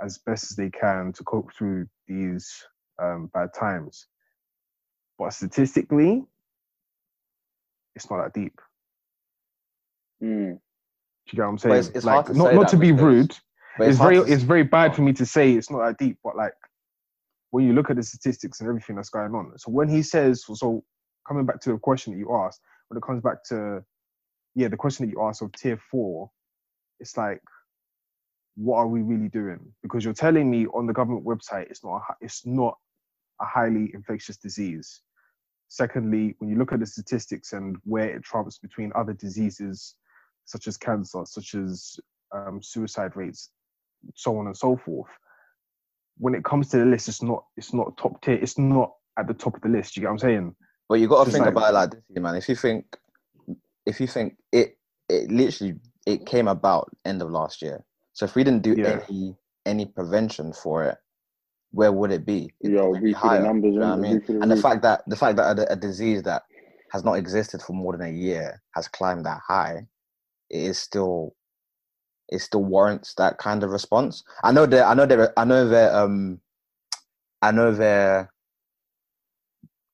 as 0.00 0.18
best 0.18 0.50
as 0.50 0.56
they 0.56 0.70
can 0.70 1.12
to 1.14 1.24
cope 1.24 1.52
through 1.54 1.86
these 2.06 2.64
um, 3.02 3.30
bad 3.32 3.50
times. 3.54 4.06
But 5.18 5.32
statistically, 5.32 6.24
it's 7.96 8.10
not 8.10 8.22
that 8.22 8.32
deep. 8.34 8.60
Mm. 10.22 10.52
Do 10.54 10.60
you 11.32 11.36
get 11.36 11.42
what 11.42 11.48
I'm 11.48 11.58
saying? 11.58 11.74
it's- 11.76 11.96
it's 11.96 12.04
like, 12.04 12.14
hard 12.14 12.26
to 12.26 12.34
not 12.34 12.48
say 12.50 12.54
not 12.56 12.68
to 12.68 12.76
be 12.76 12.92
because- 12.92 13.04
rude. 13.04 13.38
But 13.76 13.88
It's, 13.88 13.98
very 13.98 14.16
to 14.16 14.22
it's 14.24 14.42
very 14.42 14.64
bad 14.64 14.96
for 14.96 15.02
me 15.02 15.12
to 15.12 15.24
say 15.24 15.52
it's 15.52 15.70
not 15.70 15.86
that 15.86 15.98
deep, 15.98 16.18
but 16.24 16.34
like 16.34 16.52
when 17.50 17.64
you 17.64 17.72
look 17.72 17.90
at 17.90 17.96
the 17.96 18.02
statistics 18.02 18.60
and 18.60 18.68
everything 18.68 18.96
that's 18.96 19.10
going 19.10 19.34
on. 19.34 19.52
So 19.56 19.70
when 19.70 19.88
he 19.88 20.02
says, 20.02 20.44
so 20.44 20.84
coming 21.26 21.46
back 21.46 21.60
to 21.60 21.72
the 21.72 21.78
question 21.78 22.12
that 22.12 22.18
you 22.18 22.34
asked, 22.34 22.60
when 22.88 22.98
it 22.98 23.02
comes 23.02 23.22
back 23.22 23.44
to 23.48 23.82
yeah, 24.54 24.68
the 24.68 24.76
question 24.76 25.06
that 25.06 25.12
you 25.12 25.22
asked 25.22 25.42
of 25.42 25.52
tier 25.52 25.80
four, 25.90 26.30
it's 27.00 27.16
like, 27.16 27.40
what 28.56 28.78
are 28.78 28.88
we 28.88 29.02
really 29.02 29.28
doing? 29.28 29.60
Because 29.82 30.04
you're 30.04 30.14
telling 30.14 30.50
me 30.50 30.66
on 30.74 30.86
the 30.86 30.92
government 30.92 31.24
website 31.24 31.70
it's 31.70 31.84
not 31.84 31.96
a, 31.96 32.14
it's 32.20 32.44
not 32.44 32.76
a 33.40 33.44
highly 33.44 33.90
infectious 33.94 34.36
disease. 34.36 35.00
Secondly, 35.68 36.34
when 36.38 36.50
you 36.50 36.56
look 36.56 36.72
at 36.72 36.80
the 36.80 36.86
statistics 36.86 37.52
and 37.52 37.76
where 37.84 38.08
it 38.08 38.24
trumps 38.24 38.58
between 38.58 38.90
other 38.96 39.12
diseases 39.12 39.94
such 40.44 40.66
as 40.66 40.76
cancer, 40.76 41.22
such 41.24 41.54
as 41.54 42.00
um, 42.34 42.60
suicide 42.62 43.14
rates, 43.16 43.50
so 44.14 44.36
on 44.38 44.46
and 44.46 44.56
so 44.56 44.76
forth. 44.76 45.10
When 46.18 46.34
it 46.34 46.44
comes 46.44 46.68
to 46.70 46.78
the 46.78 46.84
list, 46.84 47.08
it's 47.08 47.22
not 47.22 47.44
it's 47.56 47.72
not 47.74 47.96
top 47.96 48.20
tier. 48.22 48.34
It's 48.34 48.58
not 48.58 48.92
at 49.18 49.26
the 49.28 49.34
top 49.34 49.54
of 49.56 49.62
the 49.62 49.68
list. 49.68 49.96
You 49.96 50.02
get 50.02 50.08
what 50.08 50.12
I'm 50.14 50.18
saying? 50.18 50.54
But 50.88 51.00
you 51.00 51.08
got 51.08 51.24
to 51.24 51.30
think 51.30 51.44
like- 51.44 51.52
about 51.52 51.70
it 51.70 51.74
like 51.74 51.90
this, 51.90 52.22
man. 52.22 52.34
If 52.36 52.48
you 52.48 52.56
think, 52.56 52.84
if 53.86 54.00
you 54.00 54.06
think 54.06 54.36
it, 54.52 54.78
it 55.08 55.30
literally 55.30 55.74
it 56.06 56.26
came 56.26 56.48
about 56.48 56.90
end 57.04 57.22
of 57.22 57.30
last 57.30 57.62
year. 57.62 57.84
So 58.14 58.24
if 58.24 58.34
we 58.34 58.44
didn't 58.44 58.62
do 58.62 58.74
Yeah. 58.76 59.00
any 59.08 59.36
any 59.66 59.86
prevention 59.86 60.52
for 60.52 60.84
it, 60.84 60.96
where 61.72 61.92
would 61.92 62.10
it 62.10 62.24
be? 62.26 62.50
It'd 62.60 62.74
Yeah, 62.74 62.80
probably 62.80 63.00
be 63.00 63.06
read 63.06 63.14
the 63.22 63.40
numbers, 63.40 63.74
you 63.74 63.80
know 63.80 63.86
what 63.86 63.90
I 63.90 63.92
and 63.94 64.02
mean? 64.02 64.12
read 64.14 64.26
the 64.26 64.32
And 64.40 64.50
the 64.50 64.56
fact 64.56 64.82
that 64.82 65.02
the 65.06 65.16
fact 65.16 65.36
that 65.36 65.58
a, 65.58 65.72
a 65.72 65.76
disease 65.76 66.22
that 66.24 66.42
has 66.92 67.04
not 67.04 67.14
existed 67.14 67.60
for 67.62 67.74
more 67.74 67.92
than 67.96 68.06
a 68.06 68.10
year 68.10 68.62
has 68.74 68.88
climbed 68.88 69.26
that 69.26 69.40
high, 69.46 69.86
it 70.50 70.58
is 70.62 70.78
still 70.78 71.34
it 72.28 72.40
still 72.40 72.64
warrants 72.64 73.14
that 73.14 73.38
kind 73.38 73.62
of 73.62 73.70
response. 73.70 74.24
I 74.44 74.52
know 74.52 74.66
that 74.66 74.86
I 74.86 74.94
know 74.94 75.06
that 75.06 75.32
I 75.36 75.44
know 75.44 75.68
that 75.68 75.94
um 75.94 76.40
I 77.42 77.50
know 77.52 77.72
that 77.72 78.28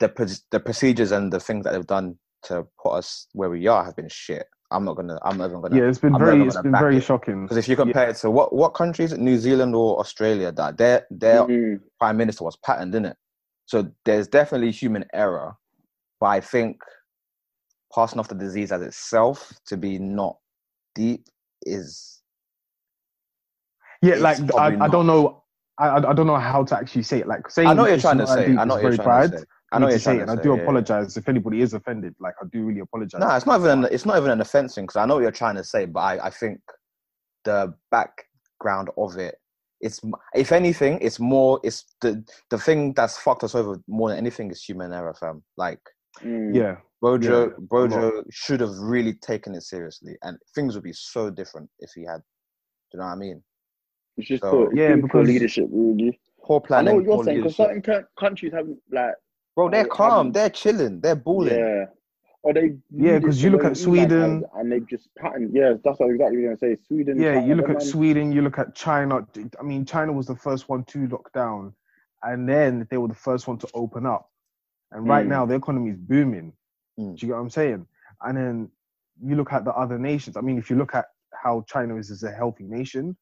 the 0.01 0.09
pro- 0.09 0.27
the 0.51 0.61
procedures 0.61 1.13
and 1.13 1.33
the 1.33 1.41
things 1.41 1.65
that 1.65 1.73
they've 1.73 1.87
done 1.87 2.19
to 2.45 2.67
put 2.83 2.93
us 2.93 3.29
where 3.33 3.51
we 3.51 3.67
are 3.67 3.85
have 3.85 3.97
been 3.97 4.09
shit. 4.09 4.47
I'm 4.71 4.85
not 4.85 4.97
gonna. 4.97 5.19
I'm 5.23 5.39
not 5.39 5.51
even 5.51 5.61
gonna. 5.63 5.77
Yeah, 5.77 5.89
it's 5.89 5.99
been 5.99 6.15
I'm 6.15 6.21
very 6.21 6.37
even 6.37 6.47
it's 6.47 6.57
gonna 6.57 6.63
been 6.63 6.79
very 6.79 6.97
it. 6.97 7.05
shocking. 7.05 7.43
Because 7.43 7.59
if 7.59 7.69
you 7.69 7.77
compare 7.77 8.09
it 8.11 8.17
to 8.17 8.31
what 8.31 8.53
what 8.55 8.71
countries, 8.75 9.13
New 9.17 9.39
Zealand 9.39 9.75
or 9.75 9.99
Australia, 10.01 10.51
that 10.53 10.77
their 10.79 11.07
their 11.11 11.47
Mm, 11.47 11.81
prime 12.01 12.17
minister 12.17 12.45
was 12.45 12.57
patterned 12.57 12.95
in 12.95 13.05
it. 13.05 13.17
So 13.67 13.91
there's 14.05 14.29
definitely 14.29 14.71
human 14.73 15.05
error, 15.13 15.55
but 16.21 16.27
I 16.27 16.41
think 16.41 16.81
passing 17.95 18.19
off 18.19 18.29
the 18.29 18.35
disease 18.35 18.73
as 18.73 18.83
itself 18.83 19.53
to 19.67 19.77
be 19.77 19.99
not 19.99 20.39
deep 20.95 21.27
is 21.63 22.23
Yeah, 24.03 24.17
like 24.17 24.39
I, 24.55 24.77
I 24.85 24.89
don't 24.89 25.07
know. 25.07 25.43
I, 25.79 25.89
I 25.89 26.11
I 26.11 26.13
don't 26.13 26.27
know 26.27 26.37
how 26.37 26.65
to 26.65 26.77
actually 26.77 27.03
say 27.03 27.21
it. 27.21 27.27
Like 27.27 27.51
saying 27.51 27.69
I 27.69 27.75
know 27.75 27.83
what 27.83 27.89
you're 27.89 27.95
it's 27.95 28.03
trying 28.03 28.19
to 28.19 28.25
not 28.25 28.35
say. 28.35 28.47
deep 28.47 28.59
I 28.59 28.65
know 28.65 28.77
is 28.77 28.83
what 28.83 28.83
you're 28.83 28.91
very 28.93 28.97
trying 28.97 29.23
to 29.23 29.29
bad 29.31 29.41
say. 29.41 29.45
for 29.69 29.77
I 29.77 29.79
know 29.79 29.87
me 29.87 29.87
what 29.87 29.91
to 29.91 29.93
you're 29.93 30.01
trying 30.01 30.17
say, 30.17 30.21
and 30.21 30.29
to 30.29 30.33
I 30.33 30.43
do 30.43 30.49
yeah, 30.51 30.57
yeah. 30.57 30.63
apologize 30.63 31.17
if 31.17 31.29
anybody 31.29 31.61
is 31.61 31.75
offended. 31.75 32.15
Like 32.21 32.35
I 32.41 32.47
do 32.53 32.65
really 32.65 32.81
apologize. 32.81 33.21
No, 33.21 33.31
it's 33.35 33.47
not 33.47 33.61
even 33.61 33.85
an, 33.85 33.89
it's 33.91 34.07
not 34.07 34.17
even 34.19 34.31
an 34.31 34.41
offense 34.41 34.75
thing 34.75 34.85
because 34.85 34.97
I 34.97 35.07
know 35.07 35.15
what 35.15 35.23
you're 35.23 35.33
trying 35.33 35.57
to 35.57 35.65
say, 35.65 35.87
but 35.87 36.01
I, 36.01 36.27
I 36.27 36.31
think 36.31 36.61
the 37.45 37.75
background 37.91 38.91
of 38.97 39.17
it, 39.17 39.37
it's 39.81 40.01
if 40.35 40.53
anything, 40.53 40.99
it's 41.01 41.19
more 41.19 41.61
it's 41.65 41.85
the 42.01 42.25
the 42.51 42.59
thing 42.59 42.93
that's 42.95 43.19
fucked 43.19 43.45
us 43.45 43.55
over 43.55 43.81
more 43.89 44.11
than 44.11 44.19
anything 44.19 44.51
is 44.51 44.63
human 44.63 44.93
error, 44.93 45.15
fam. 45.19 45.43
Like 45.57 45.81
mm. 46.23 46.55
Yeah, 46.55 46.77
Brojo, 47.03 47.23
Yeah, 47.23 47.57
a. 47.57 47.61
Brojo 47.61 48.23
should 48.31 48.61
have 48.61 48.77
really 48.79 49.15
taken 49.15 49.55
it 49.55 49.63
seriously, 49.63 50.17
and 50.23 50.39
things 50.55 50.75
would 50.75 50.85
be 50.85 50.93
so 50.93 51.31
different 51.31 51.69
if 51.81 51.91
he 51.95 52.03
had. 52.05 52.21
Do 52.93 52.99
you 52.99 53.01
know 53.01 53.07
what 53.07 53.13
I 53.13 53.17
mean? 53.17 53.43
It's 54.17 54.29
just 54.29 54.43
So- 54.43 54.51
poor, 54.51 54.65
it's 54.67 54.77
Yeah, 54.77 54.89
been 54.91 55.01
poor 55.03 55.09
because- 55.09 55.29
leadership, 55.29 55.69
really. 55.71 56.21
Poor 56.43 56.61
planning. 56.61 56.89
I 56.89 56.91
know 56.93 56.97
what 56.99 57.05
you're 57.07 57.25
saying 57.25 57.37
because 57.39 57.57
certain 57.57 57.83
co- 57.83 58.05
countries 58.19 58.53
have 58.53 58.69
like, 58.93 59.15
Bro, 59.57 59.71
they're 59.71 59.85
I- 59.85 59.89
calm. 59.89 60.33
They're 60.33 60.51
chilling. 60.51 61.01
They're 61.01 61.15
balling. 61.17 61.59
yeah, 61.59 61.87
or 62.43 62.53
they 62.53 62.77
Yeah, 62.91 63.13
lead 63.13 63.15
it 63.15 63.25
'cause 63.25 63.37
the 63.39 63.45
you 63.45 63.51
look 63.51 63.65
at 63.65 63.77
Sweden. 63.77 64.43
has, 64.43 64.51
and 64.57 64.71
they've 64.71 64.87
just 64.87 65.09
patterned. 65.15 65.55
Yeah, 65.55 65.75
that's 65.83 65.99
what 65.99 66.11
exactly 66.11 66.39
what 66.39 66.51
I'm 66.51 66.57
gonna 66.59 66.77
say. 66.77 66.77
Sweden. 66.87 67.19
yeah. 67.19 67.35
China, 67.35 67.47
You 67.47 67.55
look 67.55 67.69
at 67.71 67.77
man- 67.79 67.81
Sweden. 67.81 68.33
You 68.33 68.43
look 68.43 68.59
at 68.59 68.75
China. 68.75 69.27
I 69.59 69.63
mean, 69.63 69.85
China 69.87 70.13
was 70.13 70.27
the 70.27 70.37
first 70.37 70.69
one 70.69 70.85
to 70.85 71.07
lock 71.09 71.33
down, 71.33 71.75
and 72.23 72.47
then 72.49 72.87
they 72.91 72.99
were 72.99 73.09
the 73.09 73.15
first 73.15 73.49
one 73.49 73.57
to 73.59 73.69
open 73.75 74.05
up. 74.05 74.31
And 74.93 75.09
right 75.09 75.25
Mm. 75.25 75.31
now, 75.31 75.47
the 75.47 75.55
economy 75.55 75.91
is 75.93 75.97
booming. 75.97 76.53
Mm. 77.01 77.17
Do 77.17 77.27
you 77.27 77.31
get 77.31 77.37
what 77.37 77.41
I'm 77.43 77.51
saying? 77.51 77.87
And 78.23 78.37
then 78.37 78.71
you 79.23 79.35
look 79.37 79.53
at 79.53 79.65
the 79.65 79.73
other 79.75 79.99
nations. 79.99 80.37
I 80.37 80.41
mean, 80.43 80.59
if 80.59 80.69
you 80.69 80.77
look 80.77 80.95
at 80.95 81.07
how 81.33 81.63
China 81.63 81.97
is 81.97 82.11
as 82.11 82.23
a 82.23 82.31
healthy 82.31 82.65
nation, 82.65 83.17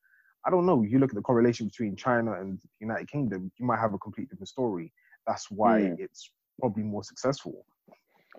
I 0.44 0.50
don't 0.50 0.66
know. 0.66 0.82
You 0.82 0.98
look 0.98 1.10
at 1.10 1.14
the 1.14 1.22
correlation 1.22 1.66
between 1.68 1.96
China 1.96 2.32
and 2.32 2.58
the 2.58 2.68
United 2.80 3.08
Kingdom, 3.08 3.50
you 3.58 3.66
might 3.66 3.78
have 3.78 3.94
a 3.94 3.98
complete 3.98 4.28
different 4.28 4.48
story. 4.48 4.92
That's 5.26 5.50
why 5.50 5.82
Mm. 5.82 6.00
it's 6.00 6.30
probably 6.60 6.82
more 6.82 7.04
successful. 7.04 7.64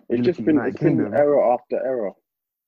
It's 0.08 0.18
you 0.18 0.24
just 0.24 0.44
been 0.44 0.58
it's 0.58 0.78
been 0.78 0.98
Kingdom. 0.98 1.14
error 1.14 1.52
after 1.52 1.76
error. 1.84 2.12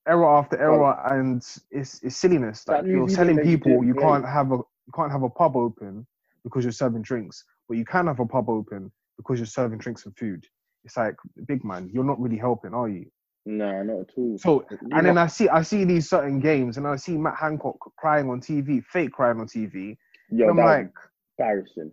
error 0.07 0.27
after 0.39 0.59
error, 0.59 0.95
and 1.13 1.39
it's, 1.71 2.01
it's 2.03 2.17
silliness. 2.17 2.65
That 2.65 2.83
Like 2.83 2.87
you're 2.93 3.09
telling 3.09 3.39
people 3.41 3.85
you 3.85 3.95
can't 3.95 4.25
have 4.27 4.53
a 4.53 4.57
you 4.57 4.93
can't 4.95 5.13
have 5.13 5.23
a 5.23 5.31
pub 5.31 5.57
open 5.57 6.07
because 6.45 6.65
you're 6.65 6.73
serving 6.73 7.03
drinks, 7.03 7.45
but 7.69 7.77
you 7.77 7.85
can 7.85 8.07
have 8.07 8.21
a 8.21 8.27
pub 8.27 8.49
open 8.49 8.93
because 9.17 9.39
you're 9.39 9.47
serving 9.47 9.79
drinks 9.79 10.07
and 10.07 10.17
food. 10.17 10.47
It's 10.85 10.97
like 10.97 11.17
big 11.47 11.65
man, 11.65 11.91
you're 11.93 12.05
not 12.05 12.21
really 12.21 12.39
helping, 12.39 12.73
are 12.73 12.89
you? 12.89 13.07
No, 13.49 13.81
not 13.85 14.01
at 14.01 14.11
all. 14.17 14.37
So 14.39 14.67
and 14.91 15.07
then 15.07 15.17
I 15.17 15.29
see 15.29 15.49
I 15.49 15.63
see 15.63 15.85
these 15.85 16.11
certain 16.11 16.41
games, 16.41 16.79
and 16.79 16.87
I 16.87 16.97
see 16.97 17.17
Matt 17.17 17.37
Hancock 17.41 17.79
crying 17.97 18.29
on 18.29 18.41
TV, 18.41 18.85
fake 18.85 19.13
crying 19.13 19.39
on 19.39 19.47
TV. 19.47 19.97
Yeah, 20.33 20.49
I'm 20.51 20.57
like, 20.57 20.93
embarrassing. 21.39 21.93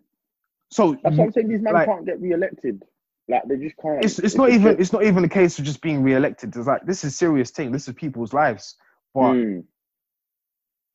so 0.71 0.97
That's 1.03 1.15
what 1.15 1.25
I'm 1.25 1.31
saying. 1.31 1.49
These 1.49 1.61
men 1.61 1.73
like- 1.75 1.87
can't 1.87 2.05
get 2.05 2.19
re-elected. 2.19 2.83
Like 3.29 3.43
they 3.47 3.57
just 3.57 3.77
can't. 3.77 4.03
it's 4.03 4.17
it's 4.17 4.35
not 4.35 4.49
just 4.49 4.59
even 4.59 4.81
it's 4.81 4.91
not 4.91 5.03
even 5.03 5.23
a 5.23 5.29
case 5.29 5.57
of 5.59 5.63
just 5.63 5.79
being 5.79 6.01
re-elected. 6.01 6.55
It's 6.55 6.67
like 6.67 6.85
this 6.87 7.03
is 7.03 7.15
serious 7.15 7.51
thing. 7.51 7.71
This 7.71 7.87
is 7.87 7.93
people's 7.93 8.33
lives, 8.33 8.75
but. 9.13 9.33
Mm. 9.33 9.63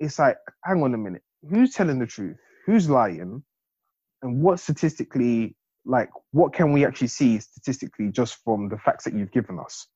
it's 0.01 0.19
like, 0.19 0.37
hang 0.65 0.83
on 0.83 0.93
a 0.93 0.99
minute, 0.99 1.23
who's 1.49 1.73
telling 1.73 1.99
the 1.99 2.07
truth? 2.07 2.37
Who's 2.67 2.91
lying? 2.91 3.43
And 4.23 4.43
what 4.43 4.59
statistically, 4.61 5.57
like, 5.85 6.11
what 6.33 6.53
can 6.53 6.73
we 6.73 6.85
actually 6.85 7.07
see 7.09 7.39
statistically 7.39 8.11
just 8.11 8.43
from 8.45 8.69
the 8.69 8.77
facts 8.77 9.05
that 9.05 9.15
you've 9.15 9.33
given 9.33 9.59
us? 9.59 9.87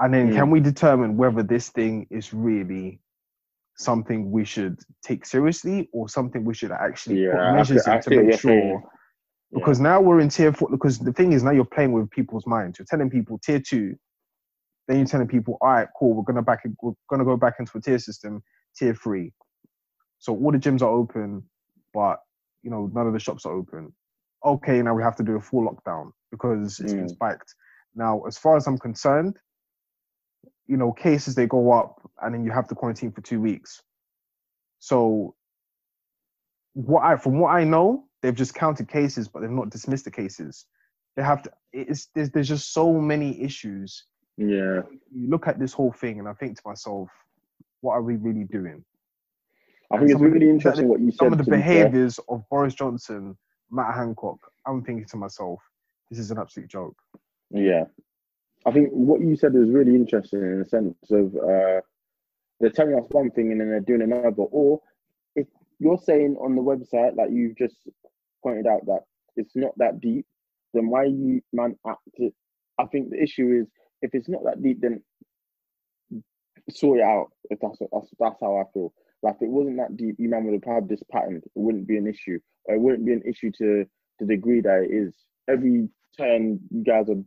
And 0.00 0.12
then 0.12 0.30
Hmm. 0.30 0.34
can 0.34 0.50
we 0.50 0.60
determine 0.60 1.16
whether 1.16 1.42
this 1.42 1.70
thing 1.70 2.06
is 2.10 2.34
really 2.34 3.00
something 3.76 4.30
we 4.30 4.44
should 4.44 4.78
take 5.02 5.26
seriously 5.26 5.88
or 5.92 6.08
something 6.08 6.44
we 6.44 6.54
should 6.54 6.72
actually 6.72 7.16
Yeah, 7.16 7.30
put 7.32 7.44
measures 7.44 7.86
in 7.86 8.00
to 8.00 8.10
make 8.10 8.32
sure? 8.32 8.82
Because 9.52 9.80
now 9.80 10.00
we're 10.00 10.20
in 10.20 10.28
tier 10.28 10.52
four. 10.52 10.68
Because 10.68 10.98
the 10.98 11.12
thing 11.12 11.32
is, 11.32 11.42
now 11.44 11.52
you're 11.52 11.64
playing 11.64 11.92
with 11.92 12.10
people's 12.10 12.46
minds. 12.46 12.78
You're 12.78 12.86
telling 12.86 13.10
people 13.10 13.38
tier 13.38 13.60
two, 13.60 13.96
then 14.88 14.98
you're 14.98 15.06
telling 15.06 15.28
people, 15.28 15.58
all 15.60 15.70
right, 15.70 15.88
cool, 15.98 16.14
we're 16.14 16.24
gonna 16.24 16.42
back, 16.42 16.64
we're 16.82 16.92
gonna 17.08 17.24
go 17.24 17.36
back 17.36 17.54
into 17.60 17.78
a 17.78 17.80
tier 17.80 17.98
system, 17.98 18.42
tier 18.76 18.94
three. 18.94 19.32
So 20.18 20.34
all 20.34 20.50
the 20.52 20.58
gyms 20.58 20.82
are 20.82 20.88
open, 20.90 21.44
but 21.92 22.20
you 22.62 22.70
know 22.70 22.90
none 22.94 23.06
of 23.06 23.12
the 23.12 23.18
shops 23.20 23.46
are 23.46 23.52
open. 23.52 23.92
Okay, 24.44 24.82
now 24.82 24.94
we 24.94 25.02
have 25.02 25.16
to 25.16 25.22
do 25.22 25.36
a 25.36 25.40
full 25.40 25.68
lockdown 25.68 26.10
because 26.30 26.80
it's 26.80 26.94
been 26.94 27.06
Mm. 27.06 27.14
spiked. 27.14 27.54
Now, 27.94 28.22
as 28.24 28.38
far 28.38 28.56
as 28.56 28.66
I'm 28.66 28.78
concerned, 28.78 29.38
you 30.66 30.76
know 30.76 30.92
cases 30.92 31.34
they 31.34 31.46
go 31.46 31.72
up, 31.72 32.00
and 32.22 32.34
then 32.34 32.44
you 32.44 32.50
have 32.52 32.68
to 32.68 32.74
quarantine 32.74 33.12
for 33.12 33.20
two 33.20 33.40
weeks. 33.40 33.82
So, 34.78 35.34
what 36.74 37.02
I 37.02 37.16
from 37.16 37.38
what 37.38 37.50
I 37.50 37.64
know, 37.64 38.04
they've 38.22 38.34
just 38.34 38.54
counted 38.54 38.88
cases, 38.88 39.28
but 39.28 39.40
they've 39.40 39.50
not 39.50 39.70
dismissed 39.70 40.04
the 40.04 40.10
cases. 40.10 40.66
They 41.16 41.22
have 41.22 41.42
to. 41.42 41.50
It's 41.72 42.08
there's, 42.14 42.30
there's 42.30 42.48
just 42.48 42.72
so 42.72 42.92
many 42.92 43.40
issues 43.40 44.04
Yeah. 44.36 44.82
you 45.12 45.28
look 45.28 45.46
at 45.46 45.58
this 45.58 45.72
whole 45.72 45.92
thing 45.92 46.18
and 46.18 46.28
I 46.28 46.32
think 46.34 46.56
to 46.56 46.62
myself, 46.66 47.08
what 47.80 47.92
are 47.92 48.02
we 48.02 48.16
really 48.16 48.44
doing? 48.44 48.84
I 49.92 49.98
think 49.98 50.10
it's 50.10 50.14
of 50.14 50.20
the- 50.20 50.28
really 50.28 50.50
interesting 50.50 50.88
what 50.88 51.00
you 51.00 51.10
said. 51.10 51.18
Some 51.18 51.32
of 51.32 51.38
the 51.38 51.50
behaviors 51.50 52.18
of 52.28 52.42
Boris 52.50 52.74
Johnson, 52.74 53.36
Matt 53.70 53.94
Hancock, 53.94 54.38
I'm 54.66 54.82
thinking 54.82 55.04
to 55.06 55.16
myself, 55.16 55.60
this 56.10 56.18
is 56.18 56.30
an 56.30 56.38
absolute 56.38 56.68
joke. 56.68 56.96
Yeah. 57.50 57.84
I 58.66 58.72
think 58.72 58.90
what 58.90 59.20
you 59.20 59.36
said 59.36 59.52
was 59.52 59.68
really 59.68 59.94
interesting 59.94 60.40
in 60.40 60.58
the 60.60 60.64
sense 60.64 60.96
of 61.10 61.34
uh, 61.36 61.80
they're 62.60 62.70
telling 62.70 62.94
us 62.94 63.06
one 63.10 63.30
thing 63.30 63.52
and 63.52 63.60
then 63.60 63.68
they're 63.68 63.80
doing 63.80 64.02
another. 64.02 64.30
Or 64.42 64.80
if 65.36 65.46
you're 65.78 65.98
saying 65.98 66.36
on 66.40 66.56
the 66.56 66.62
website, 66.62 67.16
like 67.16 67.30
you've 67.30 67.58
just 67.58 67.76
pointed 68.42 68.66
out, 68.66 68.86
that 68.86 69.00
it's 69.36 69.54
not 69.54 69.76
that 69.78 70.00
deep, 70.00 70.26
then 70.72 70.88
why 70.88 71.04
you 71.04 71.42
man 71.52 71.76
act 71.86 72.00
it? 72.14 72.32
I 72.78 72.86
think 72.86 73.10
the 73.10 73.22
issue 73.22 73.60
is 73.60 73.68
if 74.02 74.14
it's 74.14 74.28
not 74.28 74.44
that 74.44 74.62
deep, 74.62 74.80
then 74.80 75.02
sort 76.70 77.00
it 77.00 77.04
out. 77.04 77.28
If 77.50 77.58
that's 77.60 77.78
that's 77.92 78.10
that's 78.18 78.40
how 78.40 78.56
I 78.56 78.64
feel. 78.72 78.92
Like 79.22 79.36
if 79.36 79.42
it 79.42 79.48
wasn't 79.48 79.78
that 79.78 79.96
deep, 79.96 80.16
you 80.18 80.28
man 80.28 80.44
would 80.44 80.54
have 80.54 80.74
had 80.74 80.88
this 80.88 81.02
pattern. 81.10 81.36
It 81.36 81.50
wouldn't 81.54 81.86
be 81.86 81.96
an 81.96 82.06
issue, 82.06 82.38
or 82.64 82.74
it 82.74 82.80
wouldn't 82.80 83.06
be 83.06 83.12
an 83.12 83.22
issue 83.26 83.50
to 83.58 83.84
the 84.20 84.26
degree 84.26 84.60
that 84.60 84.84
it 84.84 84.94
is. 84.94 85.14
Every 85.48 85.88
turn, 86.16 86.60
you 86.70 86.84
guys 86.84 87.08
are 87.10 87.22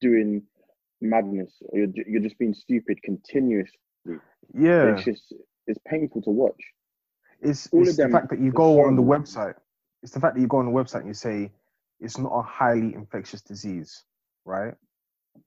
doing 0.00 0.42
madness, 1.00 1.52
or 1.60 1.78
you're 1.78 1.88
you're 2.06 2.22
just 2.22 2.38
being 2.38 2.54
stupid 2.54 3.02
continuously. 3.02 3.78
Yeah, 4.54 4.94
It's 4.94 5.04
just 5.04 5.34
it's 5.66 5.78
painful 5.86 6.22
to 6.22 6.30
watch. 6.30 6.60
it's, 7.40 7.68
all 7.72 7.82
it's 7.82 7.96
the 7.96 8.08
fact 8.08 8.30
that 8.30 8.40
you 8.40 8.52
go 8.52 8.84
on 8.84 8.96
the 8.96 9.02
website. 9.02 9.54
It's 10.02 10.12
the 10.12 10.20
fact 10.20 10.34
that 10.34 10.40
you 10.40 10.46
go 10.48 10.58
on 10.58 10.66
the 10.66 10.72
website 10.72 11.00
and 11.00 11.08
you 11.08 11.14
say 11.14 11.52
it's 12.00 12.18
not 12.18 12.32
a 12.32 12.42
highly 12.42 12.94
infectious 12.94 13.42
disease, 13.42 14.04
right? 14.44 14.74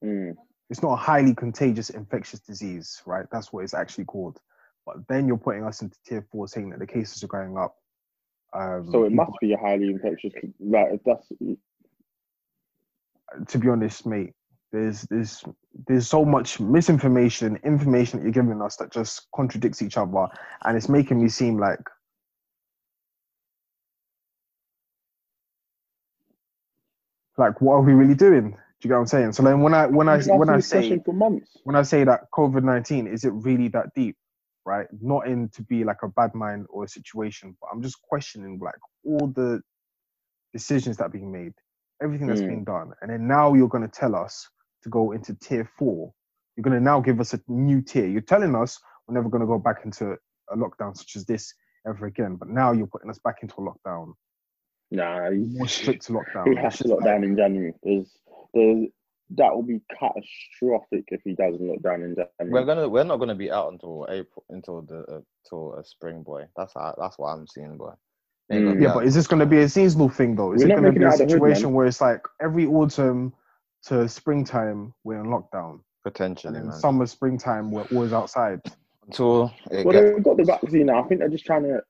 Mm. 0.04 0.36
It's 0.70 0.82
not 0.82 0.94
a 0.94 0.96
highly 0.96 1.36
contagious 1.36 1.90
infectious 1.90 2.40
disease, 2.40 3.02
right? 3.06 3.26
That's 3.32 3.52
what 3.52 3.64
it's 3.64 3.74
actually 3.74 4.06
called. 4.06 4.40
But 4.86 5.08
then 5.08 5.28
you're 5.28 5.38
putting 5.38 5.64
us 5.64 5.82
into 5.82 5.98
tier 6.06 6.26
four, 6.32 6.48
saying 6.48 6.70
that 6.70 6.80
the 6.80 6.88
cases 6.88 7.24
are 7.24 7.28
going 7.28 7.58
up. 7.58 7.76
Um, 8.54 8.88
So 8.92 9.04
it 9.04 9.12
must 9.12 9.32
be 9.42 9.54
a 9.54 9.58
highly 9.58 9.90
infectious. 9.90 10.34
Like 10.60 10.94
if 10.94 11.02
that's 11.06 11.28
to 13.48 13.58
be 13.58 13.70
honest, 13.70 14.06
mate, 14.06 14.34
there's 14.74 15.04
there's 15.04 15.44
there's 15.88 16.10
so 16.10 16.26
much 16.26 16.60
misinformation, 16.62 17.60
information 17.66 18.20
that 18.20 18.26
you're 18.26 18.34
giving 18.46 18.62
us 18.64 18.78
that 18.78 18.94
just 18.94 19.28
contradicts 19.36 19.84
each 19.84 19.98
other, 19.98 20.28
and 20.66 20.78
it's 20.78 20.90
making 20.90 21.24
me 21.24 21.30
seem 21.30 21.60
like 21.60 21.82
like 27.38 27.62
what 27.62 27.76
are 27.76 27.82
we 27.82 27.94
really 27.94 28.16
doing? 28.16 28.52
Do 28.52 28.58
you 28.84 28.90
get 28.90 28.96
what 28.96 29.02
I'm 29.02 29.08
saying? 29.08 29.34
So 29.34 29.44
then 29.44 29.62
when 29.62 29.74
I 29.76 29.88
when 29.88 30.10
I 30.10 30.20
when 30.20 30.50
I 30.50 30.60
say 30.60 31.02
when 31.64 31.76
I 31.76 31.84
say 31.84 32.04
that 32.06 32.32
COVID 32.34 32.64
nineteen 32.64 33.08
is 33.08 33.26
it 33.26 33.32
really 33.34 33.70
that 33.70 33.94
deep? 33.96 34.18
right? 34.66 34.88
Not 35.02 35.28
in 35.28 35.50
to 35.52 35.64
be 35.64 35.84
like 35.86 36.04
a 36.04 36.10
bad 36.10 36.36
mind 36.36 36.68
or 36.70 36.86
a 36.86 36.90
situation, 36.90 37.58
but 37.62 37.70
I'm 37.74 37.82
just 37.84 38.02
questioning 38.04 38.60
like 38.64 38.76
all 39.06 39.28
the 39.36 39.62
decisions 40.54 40.98
that 40.98 41.06
are 41.06 41.10
being 41.10 41.32
made, 41.32 41.54
everything 42.04 42.28
that's 42.28 42.42
Mm. 42.42 42.48
being 42.48 42.66
done, 42.66 42.94
and 43.02 43.12
then 43.12 43.28
now 43.28 43.54
you're 43.54 43.70
going 43.70 43.84
to 43.90 44.00
tell 44.00 44.16
us 44.16 44.50
to 44.84 44.90
go 44.90 45.12
into 45.12 45.34
tier 45.36 45.70
four. 45.78 46.14
You're 46.56 46.64
going 46.64 46.78
to 46.78 46.84
now 46.84 47.00
give 47.00 47.20
us 47.20 47.34
a 47.34 47.40
new 47.48 47.82
tier. 47.82 48.06
You're 48.08 48.22
telling 48.22 48.56
us 48.56 48.80
we're 49.08 49.16
never 49.16 49.30
going 49.30 49.42
to 49.42 49.48
go 49.48 49.58
back 49.58 49.82
into 49.86 50.16
a 50.52 50.56
lockdown 50.56 50.96
such 50.96 51.16
as 51.16 51.26
this 51.26 51.54
ever 51.88 52.06
again, 52.06 52.36
but 52.36 52.50
now 52.50 52.72
you're 52.72 52.88
putting 52.88 53.10
us 53.10 53.20
back 53.24 53.38
into 53.42 53.56
a 53.56 53.62
lockdown, 53.62 54.14
Nah, 54.92 55.32
more 55.32 55.68
strict 55.68 56.08
lockdown. 56.10 56.48
he 56.48 56.56
has 56.56 56.78
to 56.78 56.88
lock 56.88 57.04
down 57.04 57.24
in 57.24 57.36
January. 57.36 57.74
There's, 57.82 58.12
there's, 58.54 58.88
that 59.32 59.56
will 59.56 59.64
be 59.64 59.82
catastrophic 59.90 61.06
if 61.08 61.22
he 61.24 61.34
doesn't 61.34 61.66
lock 61.68 61.82
down 61.82 62.04
in 62.04 62.16
January. 62.16 62.52
We're 62.52 62.66
gonna 62.66 62.88
we're 62.88 63.04
not 63.04 63.18
gonna 63.18 63.34
be 63.34 63.52
out 63.52 63.72
until 63.72 64.06
April 64.10 64.46
until 64.50 64.84
the 64.84 65.00
uh, 65.12 65.22
till 65.50 65.74
a 65.74 65.84
spring 65.84 66.22
boy. 66.22 66.44
That's 66.56 66.74
how, 66.76 66.94
that's 67.00 67.18
what 67.18 67.30
I'm 67.30 67.48
seeing, 67.48 67.76
boy. 67.76 67.94
Mm. 68.52 68.82
Yeah, 68.82 68.94
but 68.94 69.06
is 69.06 69.16
this 69.16 69.26
going 69.26 69.40
to 69.40 69.46
be 69.46 69.60
a 69.60 69.70
seasonal 69.70 70.10
thing 70.10 70.36
though? 70.36 70.54
Is 70.54 70.64
We're 70.64 70.72
it 70.72 70.82
going 70.82 70.94
to 70.94 71.00
be 71.00 71.06
a 71.06 71.08
out 71.08 71.14
of 71.14 71.20
the 71.20 71.24
hood, 71.24 71.32
situation 71.32 71.74
where 71.74 71.88
it's 71.88 72.02
like 72.02 72.22
every 72.42 72.68
autumn 72.68 73.34
to 73.84 74.08
springtime 74.08 74.94
we're 75.04 75.20
in 75.20 75.28
lockdown, 75.28 75.82
potentially, 76.04 76.50
and 76.50 76.56
then 76.56 76.68
man. 76.70 76.80
summer, 76.80 77.06
springtime 77.06 77.72
we're 77.72 77.88
always 77.92 78.14
outside? 78.14 78.62
Until 79.06 79.52
Well, 79.70 79.84
gets 79.84 80.16
they've 80.16 80.24
got 80.24 80.38
the 80.38 80.46
vaccine 80.46 80.86
now. 80.86 81.04
I 81.04 81.08
think 81.08 81.20
they're 81.20 81.30
just 81.30 81.46
trying 81.46 81.64
to. 81.64 81.82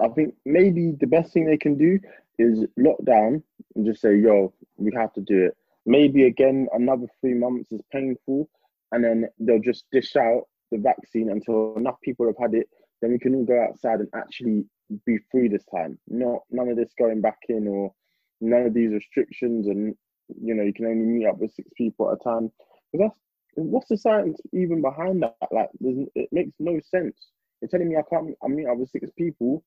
I 0.00 0.08
think 0.08 0.34
maybe 0.44 0.92
the 0.92 1.06
best 1.06 1.32
thing 1.32 1.46
they 1.46 1.56
can 1.56 1.76
do 1.76 1.98
is 2.38 2.66
lock 2.76 2.98
down 3.04 3.42
and 3.74 3.86
just 3.86 4.00
say, 4.00 4.16
"Yo, 4.16 4.52
we 4.76 4.92
have 4.94 5.12
to 5.14 5.20
do 5.22 5.46
it." 5.46 5.56
Maybe 5.86 6.24
again, 6.24 6.68
another 6.72 7.06
three 7.20 7.34
months 7.34 7.72
is 7.72 7.80
painful, 7.90 8.48
and 8.92 9.02
then 9.02 9.28
they'll 9.38 9.60
just 9.60 9.86
dish 9.90 10.14
out 10.16 10.44
the 10.70 10.78
vaccine 10.78 11.30
until 11.30 11.74
enough 11.76 11.96
people 12.02 12.26
have 12.26 12.36
had 12.38 12.54
it. 12.54 12.68
Then 13.00 13.12
we 13.12 13.18
can 13.18 13.34
all 13.34 13.44
go 13.44 13.62
outside 13.62 14.00
and 14.00 14.08
actually 14.14 14.66
be 15.06 15.18
free 15.30 15.48
this 15.48 15.64
time. 15.64 15.98
Not 16.08 16.42
none 16.50 16.68
of 16.68 16.76
this 16.76 16.92
going 16.98 17.20
back 17.20 17.38
in 17.48 17.66
or 17.66 17.94
none 18.40 18.66
of 18.66 18.74
these 18.74 18.92
restrictions, 18.92 19.68
and 19.68 19.96
you 20.40 20.54
know 20.54 20.62
you 20.62 20.72
can 20.72 20.86
only 20.86 21.04
meet 21.04 21.26
up 21.26 21.38
with 21.38 21.52
six 21.52 21.68
people 21.76 22.10
at 22.10 22.18
a 22.20 22.24
time. 22.24 22.52
Because 22.92 23.10
that's 23.10 23.18
what's 23.54 23.88
the 23.88 23.96
science 23.96 24.38
even 24.52 24.82
behind 24.82 25.22
that? 25.22 25.36
Like, 25.50 25.68
it 25.80 26.28
makes 26.32 26.52
no 26.58 26.80
sense. 26.84 27.30
You're 27.60 27.68
telling 27.68 27.88
me 27.88 27.96
I 27.96 28.02
can't 28.08 28.34
I 28.42 28.48
meet 28.48 28.66
up 28.66 28.78
with 28.78 28.90
six 28.90 29.10
people. 29.16 29.64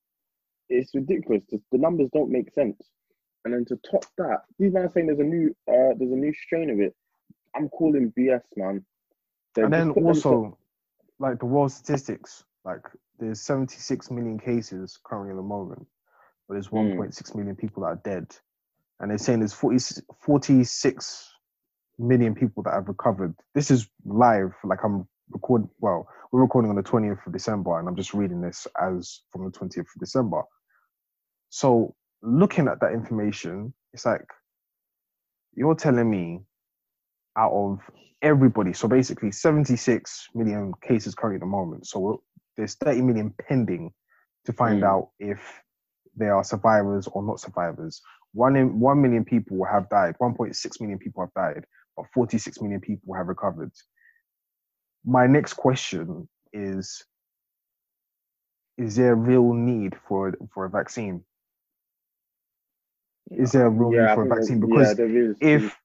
It's 0.68 0.94
ridiculous. 0.94 1.42
The, 1.50 1.60
the 1.72 1.78
numbers 1.78 2.08
don't 2.12 2.30
make 2.30 2.52
sense. 2.54 2.80
And 3.44 3.52
then 3.52 3.64
to 3.66 3.76
top 3.90 4.04
that, 4.18 4.42
these 4.58 4.74
are 4.74 4.90
saying 4.92 5.06
there's 5.06 5.18
a 5.18 5.24
new 5.24 5.50
uh 5.68 5.94
there's 5.98 6.12
a 6.12 6.16
new 6.16 6.32
strain 6.32 6.70
of 6.70 6.80
it. 6.80 6.94
I'm 7.54 7.68
calling 7.68 8.12
BS, 8.18 8.42
man. 8.56 8.84
They've 9.54 9.64
and 9.64 9.72
then 9.74 9.90
also, 9.90 10.56
like 11.18 11.38
the 11.38 11.46
world 11.46 11.72
statistics, 11.72 12.44
like 12.64 12.80
there's 13.18 13.40
76 13.40 14.10
million 14.10 14.38
cases 14.38 14.98
currently 15.04 15.32
at 15.32 15.36
the 15.36 15.42
moment, 15.42 15.86
but 16.48 16.54
there's 16.54 16.68
Mm. 16.72 16.96
1.6 16.96 17.34
million 17.34 17.56
people 17.56 17.82
that 17.82 17.88
are 17.88 18.00
dead, 18.04 18.34
and 19.02 19.10
they're 19.10 19.18
saying 19.18 19.40
there's 19.40 19.52
40, 19.52 20.00
46 20.24 21.28
million 21.98 22.34
people 22.34 22.62
that 22.62 22.72
have 22.72 22.88
recovered. 22.88 23.34
This 23.54 23.70
is 23.70 23.88
live, 24.06 24.54
like 24.64 24.78
I'm 24.84 25.06
recording. 25.30 25.68
Well, 25.80 26.08
we're 26.30 26.40
recording 26.40 26.70
on 26.70 26.76
the 26.76 26.82
20th 26.82 27.26
of 27.26 27.32
December, 27.32 27.78
and 27.78 27.88
I'm 27.88 27.96
just 27.96 28.14
reading 28.14 28.40
this 28.40 28.66
as 28.80 29.20
from 29.30 29.44
the 29.44 29.50
20th 29.50 29.78
of 29.80 30.00
December. 30.00 30.42
So 31.50 31.94
looking 32.22 32.68
at 32.68 32.80
that 32.80 32.92
information, 32.92 33.74
it's 33.92 34.06
like 34.06 34.24
you're 35.54 35.74
telling 35.74 36.08
me 36.08 36.40
out 37.36 37.52
of 37.52 37.80
everybody. 38.22 38.72
So 38.72 38.86
basically, 38.86 39.32
76 39.32 40.28
million 40.34 40.72
cases 40.80 41.14
currently 41.14 41.36
at 41.36 41.40
the 41.40 41.46
moment. 41.46 41.88
So 41.88 42.22
there's 42.56 42.76
30 42.76 43.02
million 43.02 43.34
pending 43.48 43.92
to 44.44 44.52
find 44.52 44.80
Mm. 44.82 44.86
out 44.86 45.10
if 45.18 45.40
they 46.16 46.28
are 46.28 46.44
survivors 46.44 47.06
or 47.08 47.22
not 47.22 47.40
survivors. 47.40 48.00
One 48.32 48.56
in, 48.56 48.80
one 48.80 49.00
million 49.00 49.24
people 49.24 49.64
have 49.64 49.88
died. 49.88 50.16
1.6 50.20 50.80
million 50.80 50.98
people 50.98 51.22
have 51.22 51.34
died, 51.34 51.64
but 51.96 52.06
46 52.14 52.60
million 52.60 52.80
people 52.80 53.14
have 53.14 53.28
recovered. 53.28 53.72
My 55.04 55.26
next 55.26 55.54
question 55.54 56.28
is: 56.52 57.04
Is 58.78 58.96
there 58.96 59.12
a 59.12 59.16
real 59.16 59.52
need 59.52 59.96
for 60.08 60.34
for 60.54 60.64
a 60.66 60.70
vaccine? 60.70 61.24
Is 63.30 63.52
there 63.52 63.66
a 63.66 63.70
real 63.70 63.92
yeah, 63.94 64.06
need 64.06 64.14
for 64.14 64.24
a 64.24 64.28
vaccine? 64.28 64.60
Because 64.60 64.98
yeah, 64.98 65.32
if 65.40 65.76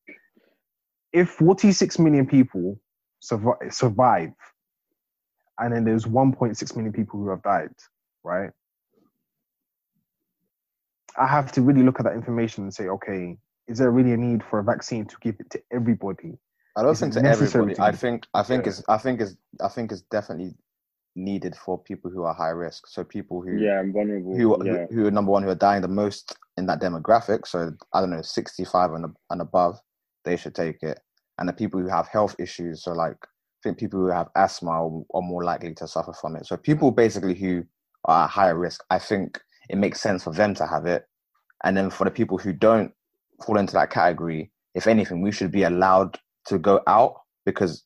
if 1.14 1.30
46 1.30 2.00
million 2.00 2.28
people 2.28 2.80
survive, 3.20 3.74
survive 3.74 4.34
and 5.60 5.74
then 5.74 5.84
there's 5.84 6.06
1.6 6.06 6.76
million 6.76 6.94
people 6.94 7.20
who 7.20 7.30
have 7.30 7.42
died 7.42 7.72
right 8.24 8.52
i 11.18 11.28
have 11.28 11.52
to 11.52 11.62
really 11.62 11.84
look 11.84 12.00
at 12.00 12.06
that 12.06 12.14
information 12.14 12.64
and 12.64 12.74
say 12.74 12.88
okay 12.88 13.38
is 13.68 13.78
there 13.78 13.92
really 13.92 14.14
a 14.14 14.18
need 14.18 14.42
for 14.50 14.60
a 14.60 14.64
vaccine 14.64 15.06
to 15.06 15.16
give 15.22 15.36
it 15.40 15.50
to 15.50 15.62
everybody 15.72 16.38
I 16.78 16.84
don't 16.84 16.92
Is 16.92 17.00
think 17.00 17.14
it 17.14 17.16
to 17.16 17.22
necessary 17.24 17.64
everybody. 17.64 17.76
to 17.76 17.84
I 17.84 17.92
think 17.92 18.28
I 18.36 18.44
think 18.44 18.66
Yeah. 18.66 18.70
it's 18.70 18.84
I 18.88 18.98
think 19.00 19.20
it's 19.20 19.36
I 19.62 19.68
think 19.68 19.92
it's 19.92 20.04
definitely 20.12 20.54
needed 21.16 21.56
for 21.56 21.80
people 21.82 22.12
who 22.12 22.22
are 22.22 22.36
high 22.36 22.50
risk. 22.66 22.86
So 22.86 23.04
people 23.04 23.42
who 23.42 23.58
yeah, 23.58 23.80
I'm 23.80 23.92
vulnerable. 23.92 24.36
who, 24.38 24.64
yeah. 24.64 24.86
who 24.90 24.96
who 24.96 25.08
are 25.08 25.12
number 25.12 25.32
one 25.32 25.42
who 25.42 25.50
are 25.50 25.56
dying 25.56 25.82
the 25.82 25.88
most 25.88 26.36
in 26.58 26.68
that 26.68 26.80
demographic. 26.80 27.48
So 27.48 27.72
I 27.94 28.00
don't 28.00 28.12
know, 28.12 28.22
sixty 28.22 28.64
five 28.64 28.92
and 28.94 29.06
and 29.32 29.42
above, 29.42 29.80
they 30.24 30.38
should 30.38 30.54
take 30.54 30.84
it. 30.84 31.00
And 31.40 31.50
the 31.50 31.54
people 31.54 31.80
who 31.82 31.88
have 31.88 32.08
health 32.10 32.36
issues, 32.38 32.84
so 32.84 32.92
like 32.94 33.18
I 33.24 33.60
think 33.64 33.80
people 33.80 34.00
who 34.00 34.08
have 34.20 34.30
asthma 34.36 34.70
are, 34.70 35.02
are 35.16 35.22
more 35.24 35.44
likely 35.44 35.74
to 35.74 35.88
suffer 35.88 36.14
from 36.14 36.36
it. 36.36 36.46
So 36.46 36.58
people 36.58 36.92
basically 36.92 37.34
who 37.34 37.64
are 38.06 38.26
at 38.26 38.30
higher 38.30 38.56
risk, 38.58 38.84
I 38.92 39.00
think 39.00 39.42
it 39.70 39.78
makes 39.78 40.02
sense 40.02 40.24
for 40.24 40.34
them 40.34 40.54
to 40.56 40.66
have 40.66 40.86
it. 40.86 41.06
And 41.64 41.76
then 41.76 41.90
for 41.90 42.04
the 42.04 42.12
people 42.12 42.38
who 42.38 42.54
don't 42.54 42.92
fall 43.46 43.58
into 43.58 43.74
that 43.74 43.90
category, 43.90 44.52
if 44.76 44.88
anything, 44.88 45.22
we 45.22 45.32
should 45.32 45.52
be 45.52 45.64
allowed 45.64 46.18
to 46.48 46.58
go 46.58 46.82
out 46.88 47.16
because 47.46 47.84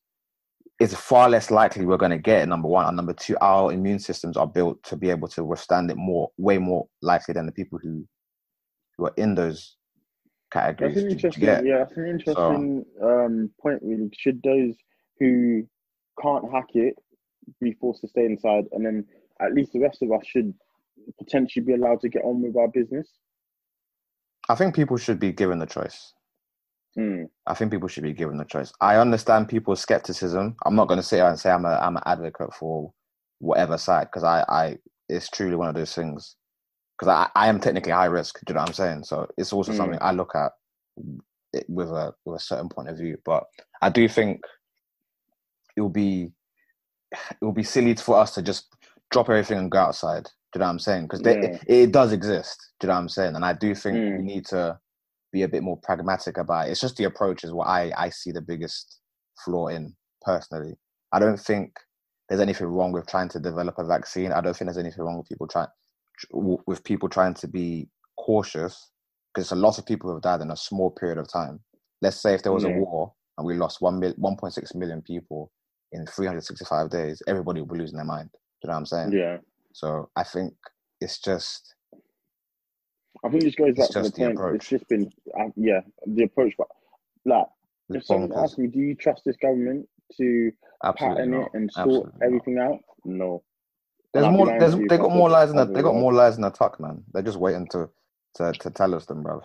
it's 0.79 0.95
far 0.95 1.29
less 1.29 1.51
likely 1.51 1.85
we're 1.85 1.97
going 1.97 2.11
to 2.11 2.17
get 2.17 2.41
it, 2.41 2.47
number 2.47 2.67
one. 2.67 2.87
And 2.87 2.95
number 2.95 3.13
two, 3.13 3.37
our 3.39 3.71
immune 3.71 3.99
systems 3.99 4.35
are 4.35 4.47
built 4.47 4.81
to 4.83 4.97
be 4.97 5.09
able 5.09 5.27
to 5.29 5.43
withstand 5.43 5.91
it 5.91 5.97
more, 5.97 6.31
way 6.37 6.57
more 6.57 6.87
likely 7.01 7.33
than 7.33 7.45
the 7.45 7.51
people 7.51 7.79
who 7.81 8.05
who 8.97 9.05
are 9.05 9.13
in 9.15 9.35
those 9.35 9.77
categories. 10.51 10.95
That's 10.95 11.03
an 11.03 11.09
Do- 11.09 11.15
do 11.15 11.21
you 11.21 11.47
interesting, 11.47 11.65
yeah, 11.67 11.77
that's 11.77 11.97
an 11.97 12.07
interesting 12.07 12.85
um, 13.01 13.51
point. 13.61 13.79
Really, 13.83 14.09
should 14.17 14.41
those 14.43 14.75
who 15.19 15.63
can't 16.21 16.51
hack 16.51 16.67
it 16.73 16.95
be 17.59 17.73
forced 17.73 18.01
to 18.01 18.07
stay 18.07 18.25
inside, 18.25 18.65
and 18.71 18.85
then 18.85 19.05
at 19.39 19.53
least 19.53 19.73
the 19.73 19.79
rest 19.79 20.01
of 20.01 20.11
us 20.11 20.25
should 20.25 20.53
potentially 21.19 21.65
be 21.65 21.73
allowed 21.73 22.01
to 22.01 22.09
get 22.09 22.23
on 22.23 22.41
with 22.41 22.55
our 22.57 22.67
business? 22.67 23.09
I 24.49 24.55
think 24.55 24.75
people 24.75 24.97
should 24.97 25.19
be 25.19 25.31
given 25.31 25.59
the 25.59 25.65
choice. 25.65 26.13
Hmm. 26.95 27.23
I 27.47 27.53
think 27.53 27.71
people 27.71 27.87
should 27.87 28.03
be 28.03 28.13
given 28.13 28.37
the 28.37 28.45
choice. 28.45 28.73
I 28.81 28.97
understand 28.97 29.49
people's 29.49 29.81
skepticism. 29.81 30.55
I'm 30.65 30.75
not 30.75 30.87
going 30.87 30.99
to 30.99 31.03
sit 31.03 31.17
here 31.17 31.27
and 31.27 31.39
say 31.39 31.51
I'm 31.51 31.65
a 31.65 31.75
I'm 31.75 31.97
an 31.97 32.03
advocate 32.05 32.53
for 32.53 32.93
whatever 33.39 33.77
side 33.77 34.07
because 34.07 34.23
I 34.23 34.45
I 34.49 34.77
it's 35.09 35.29
truly 35.29 35.55
one 35.55 35.69
of 35.69 35.75
those 35.75 35.95
things 35.95 36.35
because 36.97 37.09
I 37.09 37.29
I 37.35 37.47
am 37.49 37.59
technically 37.59 37.93
high 37.93 38.05
risk. 38.05 38.39
Do 38.45 38.51
you 38.51 38.55
know 38.55 38.61
what 38.61 38.69
I'm 38.69 38.73
saying? 38.75 39.03
So 39.05 39.27
it's 39.37 39.53
also 39.53 39.71
Mm. 39.71 39.77
something 39.77 39.99
I 40.01 40.11
look 40.11 40.35
at 40.35 40.51
it 41.53 41.65
with 41.69 41.89
a 41.89 42.13
with 42.25 42.41
a 42.41 42.43
certain 42.43 42.69
point 42.69 42.89
of 42.89 42.97
view. 42.97 43.17
But 43.25 43.45
I 43.81 43.89
do 43.89 44.07
think 44.09 44.41
it 45.77 45.81
will 45.81 45.89
be 45.89 46.31
it 47.13 47.45
will 47.45 47.53
be 47.53 47.63
silly 47.63 47.95
for 47.95 48.17
us 48.17 48.35
to 48.35 48.41
just 48.41 48.67
drop 49.11 49.29
everything 49.29 49.59
and 49.59 49.71
go 49.71 49.79
outside. 49.79 50.29
Do 50.53 50.57
you 50.57 50.61
know 50.61 50.65
what 50.67 50.71
I'm 50.71 50.79
saying? 50.79 51.03
Because 51.03 51.21
Yeah. 51.25 51.33
it, 51.33 51.63
it 51.67 51.91
does 51.91 52.11
exist. 52.11 52.71
Do 52.79 52.87
you 52.87 52.89
know 52.89 52.95
what 52.95 53.01
I'm 53.01 53.09
saying? 53.09 53.35
And 53.35 53.45
I 53.45 53.53
do 53.53 53.75
think 53.75 53.97
Mm. 53.97 54.17
we 54.17 54.23
need 54.23 54.45
to 54.47 54.79
be 55.31 55.43
a 55.43 55.47
bit 55.47 55.63
more 55.63 55.77
pragmatic 55.77 56.37
about 56.37 56.67
it. 56.67 56.71
It's 56.71 56.81
just 56.81 56.97
the 56.97 57.05
approach 57.05 57.43
is 57.43 57.53
what 57.53 57.67
I, 57.67 57.91
I 57.97 58.09
see 58.09 58.31
the 58.31 58.41
biggest 58.41 58.99
flaw 59.45 59.67
in 59.67 59.95
personally. 60.23 60.75
I 61.13 61.19
don't 61.19 61.39
think 61.39 61.73
there's 62.29 62.41
anything 62.41 62.67
wrong 62.67 62.91
with 62.91 63.07
trying 63.07 63.29
to 63.29 63.39
develop 63.39 63.75
a 63.79 63.85
vaccine. 63.85 64.31
I 64.33 64.41
don't 64.41 64.55
think 64.55 64.67
there's 64.67 64.77
anything 64.77 65.03
wrong 65.03 65.17
with 65.17 65.29
people 65.29 65.47
trying 65.47 65.67
with 66.33 66.83
people 66.83 67.09
trying 67.09 67.33
to 67.35 67.47
be 67.47 67.89
cautious 68.17 68.91
because 69.33 69.51
a 69.51 69.55
lot 69.55 69.79
of 69.79 69.85
people 69.85 70.09
who 70.09 70.15
have 70.15 70.23
died 70.23 70.41
in 70.41 70.51
a 70.51 70.57
small 70.57 70.91
period 70.91 71.17
of 71.17 71.31
time. 71.31 71.59
Let's 72.01 72.17
say 72.21 72.33
if 72.33 72.43
there 72.43 72.51
was 72.53 72.63
Yeah. 72.63 72.71
a 72.71 72.73
war 72.73 73.13
and 73.37 73.47
we 73.47 73.55
lost 73.55 73.81
one 73.81 73.99
mil, 73.99 74.13
1.6 74.15 74.75
million 74.75 75.01
people 75.01 75.51
in 75.93 76.05
365 76.05 76.89
days, 76.89 77.21
everybody 77.27 77.61
would 77.61 77.71
be 77.71 77.79
losing 77.79 77.97
their 77.97 78.05
mind. 78.05 78.29
Do 78.31 78.37
you 78.65 78.67
know 78.69 78.73
what 78.73 78.79
I'm 78.79 78.85
saying? 78.85 79.13
Yeah, 79.13 79.37
So 79.73 80.09
I 80.15 80.23
think 80.23 80.53
it's 80.99 81.19
just 81.19 81.75
I 83.23 83.29
think 83.29 83.43
this 83.43 83.55
goes 83.55 83.75
back 83.75 83.89
to 83.89 84.01
the 84.01 84.11
point. 84.11 84.33
approach. 84.33 84.55
It's 84.55 84.69
just 84.69 84.87
been, 84.87 85.11
uh, 85.39 85.49
yeah, 85.55 85.81
the 86.07 86.23
approach. 86.23 86.53
But 86.57 86.67
like, 87.25 87.45
if 87.89 88.05
someone 88.05 88.31
asks 88.35 88.57
me, 88.57 88.67
do 88.67 88.79
you 88.79 88.95
trust 88.95 89.23
this 89.25 89.37
government 89.37 89.87
to 90.17 90.51
Absolutely 90.83 91.15
pattern 91.15 91.31
not. 91.31 91.41
it 91.41 91.49
and 91.53 91.71
sort 91.71 91.87
Absolutely 91.87 92.11
not. 92.19 92.25
everything 92.25 92.57
out? 92.59 92.79
No. 93.05 93.43
There's 94.13 94.27
more. 94.27 94.47
There's, 94.59 94.75
they 94.75 94.97
got 94.97 95.11
more 95.11 95.29
lies 95.29 95.51
in 95.51 95.55
the. 95.55 95.65
They 95.65 95.81
got 95.81 95.95
more 95.95 96.13
lies 96.13 96.35
in 96.35 96.41
the 96.41 96.49
tuck, 96.49 96.79
man. 96.79 97.03
They're 97.13 97.21
just 97.21 97.37
waiting 97.37 97.67
to 97.69 97.89
to 98.35 98.51
to 98.53 98.69
tell 98.69 98.95
us 98.95 99.05
them, 99.05 99.23
bruv. 99.23 99.41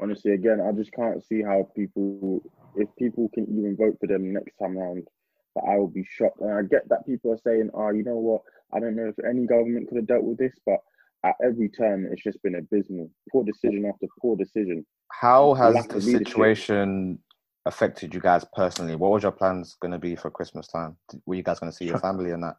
honestly, 0.00 0.32
again, 0.32 0.60
I 0.60 0.72
just 0.72 0.92
can't 0.92 1.22
see 1.24 1.42
how 1.42 1.68
people, 1.76 2.42
if 2.76 2.88
people 2.98 3.28
can 3.34 3.44
even 3.44 3.76
vote 3.76 3.96
for 4.00 4.06
them 4.06 4.32
next 4.32 4.56
time 4.58 4.76
round, 4.76 5.08
but 5.54 5.64
I 5.64 5.76
will 5.76 5.88
be 5.88 6.04
shocked. 6.08 6.40
And 6.40 6.52
I 6.52 6.62
get 6.62 6.88
that 6.88 7.06
people 7.06 7.32
are 7.32 7.38
saying, 7.38 7.70
"Oh, 7.74 7.90
you 7.90 8.04
know 8.04 8.16
what? 8.16 8.42
I 8.72 8.80
don't 8.80 8.96
know 8.96 9.08
if 9.08 9.24
any 9.24 9.46
government 9.46 9.88
could 9.88 9.96
have 9.96 10.06
dealt 10.06 10.24
with 10.24 10.38
this," 10.38 10.54
but 10.66 10.78
at 11.24 11.34
every 11.42 11.68
turn, 11.68 12.08
it's 12.10 12.22
just 12.22 12.42
been 12.42 12.56
abysmal. 12.56 13.10
Poor 13.32 13.44
decision 13.44 13.86
after 13.86 14.06
poor 14.20 14.36
decision. 14.36 14.84
How 15.10 15.54
has 15.54 15.74
Lack 15.74 15.88
the 15.88 16.00
situation 16.00 17.18
affected 17.66 18.14
you 18.14 18.20
guys 18.20 18.44
personally? 18.54 18.94
What 18.94 19.10
was 19.10 19.22
your 19.22 19.32
plans 19.32 19.76
going 19.80 19.92
to 19.92 19.98
be 19.98 20.16
for 20.16 20.30
Christmas 20.30 20.66
time? 20.66 20.96
Were 21.24 21.34
you 21.34 21.42
guys 21.42 21.60
going 21.60 21.72
to 21.72 21.76
see 21.76 21.86
your 21.86 21.98
family 21.98 22.32
and 22.32 22.42
that? 22.42 22.56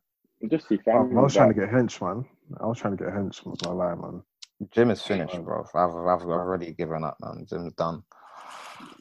Just 0.50 0.68
see 0.68 0.80
I, 0.88 0.92
family. 0.92 1.16
I 1.16 1.22
was 1.22 1.34
trying 1.34 1.54
to 1.54 1.60
but 1.60 1.66
get 1.66 1.74
hench, 1.74 2.02
man. 2.02 2.26
I 2.60 2.66
was 2.66 2.80
trying 2.80 2.98
to 2.98 3.04
get 3.04 3.14
hench. 3.14 3.46
I'm 3.46 3.52
not 3.52 3.60
gonna 3.62 3.76
lie, 3.76 3.96
man. 3.96 4.24
Gym 4.72 4.92
is 4.92 5.02
finished, 5.02 5.42
bro. 5.44 5.66
I've, 5.74 5.96
I've, 5.96 6.22
I've 6.22 6.28
already 6.28 6.74
given 6.74 7.04
up, 7.04 7.18
man. 7.22 7.46
Gym's 7.50 7.74
done. 7.74 8.04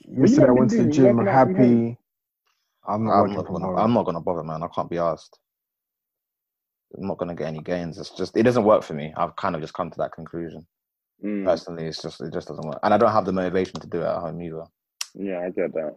Yesterday 0.08 0.48
I 0.48 0.50
went 0.50 0.70
to 0.70 0.82
the 0.84 0.90
gym 0.90 1.16
working 1.16 1.28
out 1.28 1.48
happy. 1.48 1.98
I'm 2.88 3.04
not 3.04 3.24
I'm 3.24 3.32
not, 3.34 3.46
gonna. 3.46 3.74
I'm 3.76 3.92
not 3.94 4.04
gonna 4.04 4.20
bother, 4.20 4.42
man. 4.42 4.62
I 4.62 4.68
can't 4.68 4.90
be 4.90 4.98
asked. 4.98 5.38
I'm 6.96 7.06
not 7.06 7.18
gonna 7.18 7.34
get 7.34 7.48
any 7.48 7.60
gains. 7.60 7.98
It's 7.98 8.10
just 8.10 8.36
it 8.36 8.42
doesn't 8.44 8.64
work 8.64 8.82
for 8.82 8.94
me. 8.94 9.12
I've 9.16 9.36
kind 9.36 9.54
of 9.54 9.60
just 9.60 9.74
come 9.74 9.90
to 9.90 9.98
that 9.98 10.12
conclusion. 10.12 10.66
Mm, 11.24 11.44
Personally, 11.44 11.86
it's 11.86 12.02
just 12.02 12.20
it 12.20 12.32
just 12.32 12.48
doesn't 12.48 12.66
work, 12.66 12.80
and 12.82 12.94
I 12.94 12.98
don't 12.98 13.12
have 13.12 13.24
the 13.24 13.32
motivation 13.32 13.80
to 13.80 13.86
do 13.86 14.00
it 14.02 14.06
at 14.06 14.18
home 14.20 14.40
either. 14.42 14.64
yeah, 15.14 15.40
I 15.40 15.50
get 15.50 15.72
that. 15.74 15.96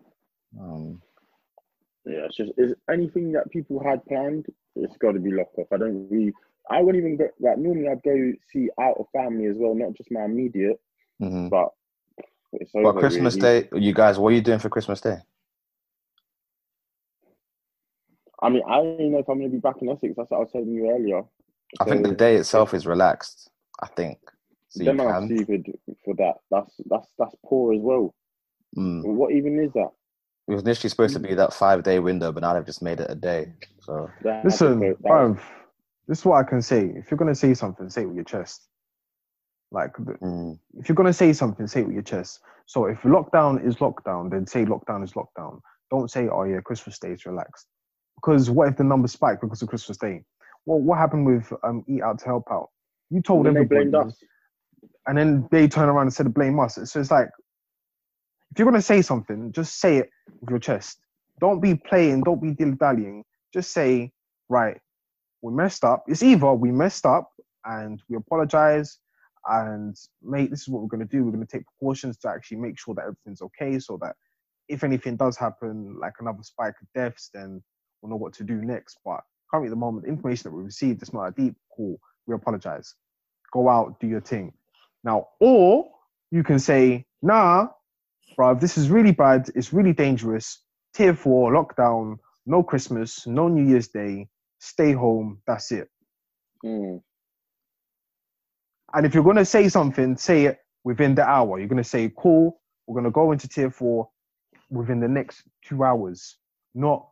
Um, 0.60 1.02
Yeah, 2.06 2.26
it's 2.26 2.38
just 2.38 2.52
is 2.58 2.74
anything 2.92 3.34
that 3.34 3.50
people 3.52 3.84
had 3.84 4.06
planned. 4.06 4.46
It's 4.76 4.98
got 4.98 5.14
to 5.14 5.20
be 5.20 5.32
locked 5.32 5.58
off. 5.58 5.68
I 5.74 5.78
don't 5.78 6.08
really. 6.10 6.34
I 6.70 6.82
wouldn't 6.82 7.04
even 7.04 7.18
go. 7.18 7.28
Like 7.40 7.58
normally, 7.58 7.90
I'd 7.90 8.04
go 8.04 8.34
see 8.52 8.70
out 8.80 8.98
of 9.00 9.08
family 9.14 9.46
as 9.48 9.56
well, 9.58 9.76
not 9.76 9.94
just 9.94 10.12
my 10.12 10.26
immediate. 10.26 10.80
mhm. 11.22 11.50
But 11.50 11.70
it's 12.54 12.72
over. 12.76 12.94
But 12.94 13.00
Christmas 13.00 13.36
really. 13.36 13.62
Day, 13.62 13.70
you 13.74 13.94
guys, 13.94 14.18
what 14.20 14.30
are 14.30 14.36
you 14.36 14.42
doing 14.42 14.60
for 14.60 14.70
Christmas 14.70 15.02
Day? 15.02 15.18
I 18.42 18.50
mean, 18.50 18.62
I 18.68 18.76
don't 18.78 19.12
know 19.12 19.20
if 19.20 19.28
I'm 19.30 19.40
going 19.40 19.50
to 19.50 19.56
be 19.56 19.60
back 19.60 19.76
in 19.82 19.90
Essex. 19.90 20.14
That's 20.16 20.30
what 20.30 20.38
I 20.38 20.40
was 20.42 20.52
telling 20.52 20.72
you 20.72 20.90
earlier. 20.92 21.24
I 21.80 21.86
think 21.86 22.06
the 22.06 22.14
day 22.14 22.36
itself 22.36 22.74
is 22.74 22.86
relaxed. 22.86 23.50
I 23.82 23.88
think 23.88 24.20
so. 24.70 24.84
You 24.84 24.86
Then 24.86 25.00
I'm 25.02 25.28
can. 25.28 25.38
stupid 25.38 25.74
for 26.06 26.14
that. 26.16 26.36
That's 26.52 26.74
that's 26.90 27.08
that's 27.20 27.36
poor 27.46 27.74
as 27.74 27.82
well. 27.82 28.14
Mm. 28.78 29.04
What 29.06 29.32
even 29.34 29.60
is 29.60 29.72
that? 29.74 29.90
It 30.48 30.54
was 30.54 30.64
initially 30.64 30.90
supposed 30.90 31.14
to 31.14 31.20
be 31.20 31.34
that 31.34 31.54
five 31.54 31.84
day 31.84 32.00
window, 32.00 32.32
but 32.32 32.42
now 32.42 32.54
they've 32.54 32.66
just 32.66 32.82
made 32.82 33.00
it 33.00 33.10
a 33.10 33.16
day. 33.16 33.54
So 33.82 34.10
That 34.24 34.46
Listen, 34.46 34.80
that 34.80 35.02
was- 35.02 35.04
bruv, 35.38 35.40
this 36.08 36.20
is 36.20 36.26
what 36.26 36.38
I 36.38 36.44
can 36.44 36.62
say. 36.62 36.86
If 36.96 37.12
you're 37.12 37.18
gonna 37.18 37.36
say 37.36 37.54
something, 37.54 37.90
say 37.90 38.04
it 38.04 38.06
with 38.06 38.16
your 38.16 38.24
chest. 38.26 38.70
Like, 39.72 39.94
mm, 39.94 40.58
if 40.78 40.88
you're 40.88 40.96
gonna 40.96 41.12
say 41.12 41.34
something, 41.34 41.68
say 41.68 41.82
it 41.82 41.88
with 41.88 41.96
your 41.96 42.04
chest. 42.04 42.40
So 42.66 42.86
if 42.86 43.02
lockdown 43.02 43.66
is 43.66 43.78
lockdown, 43.78 44.30
then 44.32 44.48
say 44.48 44.64
lockdown 44.64 45.04
is 45.04 45.14
lockdown. 45.14 45.60
Don't 45.92 46.10
say, 46.10 46.28
oh 46.30 46.44
yeah, 46.44 46.62
Christmas 46.62 46.98
Day 47.00 47.12
is 47.12 47.26
relaxed. 47.26 47.68
Because 48.18 48.50
what 48.50 48.68
if 48.68 48.78
the 48.78 48.84
numbers 48.84 49.14
spike 49.14 49.42
because 49.42 49.62
of 49.62 49.70
Christmas 49.70 49.98
Day? 49.98 50.24
Well, 50.66 50.80
what 50.80 50.98
happened 50.98 51.26
with 51.26 51.52
um, 51.64 51.86
Eat 51.88 52.02
Out 52.02 52.20
to 52.20 52.26
Help 52.26 52.46
Out? 52.52 52.70
You 53.10 53.22
told 53.22 53.46
they 53.46 53.52
everybody, 53.52 53.90
blamed 53.90 53.96
us. 53.96 54.18
and 55.08 55.18
then 55.18 55.48
they 55.52 55.68
turn 55.68 55.88
around 55.88 56.08
and 56.08 56.14
said 56.14 56.24
to 56.24 56.30
blame 56.30 56.60
us. 56.60 56.78
So 56.84 57.00
it's 57.00 57.12
like, 57.12 57.30
if 58.52 58.60
you're 58.60 58.70
gonna 58.70 58.82
say 58.82 59.02
something, 59.02 59.52
just 59.52 59.80
say 59.80 59.98
it 59.98 60.10
with 60.42 60.50
your 60.50 60.60
chest. 60.60 61.00
Don't 61.40 61.62
be 61.62 61.76
playing. 61.76 62.24
Don't 62.24 62.42
be 62.42 62.52
dilly 62.52 62.76
dallying. 62.76 63.24
Just 63.54 63.72
say, 63.72 64.12
right, 64.50 64.78
we 65.42 65.54
messed 65.54 65.84
up. 65.84 66.04
It's 66.08 66.24
either 66.24 66.52
we 66.54 66.72
messed 66.72 67.06
up 67.06 67.32
and 67.66 68.02
we 68.10 68.18
apologize, 68.18 68.98
and 69.48 69.96
mate, 70.24 70.50
this 70.50 70.62
is 70.62 70.68
what 70.70 70.82
we're 70.82 70.88
gonna 70.90 71.06
do. 71.06 71.24
We're 71.24 71.32
gonna 71.32 71.46
take 71.46 71.64
precautions 71.80 72.18
to 72.20 72.30
actually 72.30 72.58
make 72.58 72.80
sure 72.80 72.96
that 72.96 73.04
everything's 73.04 73.42
okay, 73.42 73.80
so 73.80 73.98
that 74.02 74.16
if 74.68 74.84
anything 74.84 75.16
does 75.16 75.38
happen, 75.38 75.98
like 76.00 76.14
another 76.20 76.44
spike 76.44 76.76
of 76.82 76.88
deaths, 76.94 77.30
then 77.34 77.64
we'll 78.02 78.10
know 78.10 78.16
what 78.16 78.34
to 78.34 78.44
do 78.44 78.56
next. 78.56 79.00
But 79.06 79.22
currently, 79.50 79.68
at 79.68 79.72
the 79.72 79.78
moment, 79.78 80.06
the 80.06 80.12
information 80.12 80.50
that 80.50 80.56
we 80.56 80.64
received 80.64 81.02
is 81.02 81.14
not 81.14 81.26
that 81.26 81.42
deep. 81.42 81.56
Cool. 81.76 82.00
We 82.26 82.36
apologize. 82.36 82.96
Go 83.54 83.70
out, 83.70 84.00
do 84.00 84.08
your 84.08 84.22
thing. 84.22 84.54
Now, 85.04 85.28
or 85.40 85.90
you 86.32 86.44
can 86.44 86.60
say, 86.60 87.06
nah, 87.22 87.68
bruv, 88.38 88.60
this 88.60 88.78
is 88.78 88.90
really 88.90 89.12
bad. 89.12 89.50
It's 89.56 89.72
really 89.74 89.94
dangerous. 89.94 90.62
Tier 90.94 91.14
four, 91.14 91.52
lockdown, 91.52 92.18
no 92.46 92.64
Christmas, 92.64 93.26
no 93.28 93.48
New 93.48 93.68
Year's 93.70 93.88
Day, 93.88 94.28
stay 94.60 94.94
home. 94.94 95.42
That's 95.48 95.72
it. 95.72 95.90
Mm. 96.66 97.02
And 98.94 99.06
if 99.06 99.14
you're 99.14 99.24
going 99.24 99.36
to 99.38 99.46
say 99.46 99.70
something, 99.70 100.18
say 100.18 100.46
it 100.46 100.60
within 100.84 101.16
the 101.16 101.24
hour. 101.24 101.60
You're 101.60 101.68
going 101.68 101.84
to 101.84 101.90
say, 101.90 102.12
cool, 102.18 102.60
we're 102.88 102.96
going 102.96 103.06
to 103.06 103.12
go 103.12 103.32
into 103.32 103.48
tier 103.48 103.70
four 103.70 104.10
within 104.70 105.00
the 105.00 105.08
next 105.08 105.44
two 105.64 105.84
hours, 105.84 106.38
not 106.74 107.08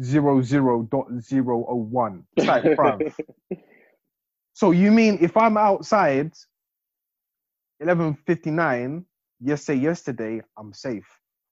zero 0.00 0.42
zero 0.42 0.82
dot 0.90 1.06
zero 1.20 1.64
oh 1.68 1.76
one. 1.76 2.24
Like. 2.36 2.64
So 4.54 4.70
you 4.70 4.90
mean 4.90 5.18
if 5.20 5.36
I'm 5.36 5.56
outside 5.56 6.32
11:59, 7.82 9.04
yes, 9.40 9.64
say 9.64 9.74
yesterday, 9.74 10.40
I'm 10.58 10.72
safe. 10.72 11.06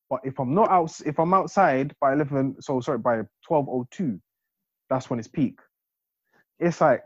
But 0.09 0.20
if 0.24 0.38
I'm 0.38 0.55
not 0.55 0.70
out, 0.70 1.00
if 1.07 1.18
I'm 1.18 1.35
outside 1.35 1.94
by 2.00 2.12
11, 2.12 2.57
so 2.61 2.81
sorry, 2.81 2.98
by 2.98 3.22
12:02, 3.48 4.20
that's 4.88 5.09
when 5.09 5.18
it's 5.18 5.29
peak. 5.29 5.59
It's 6.59 6.81
like, 6.81 7.05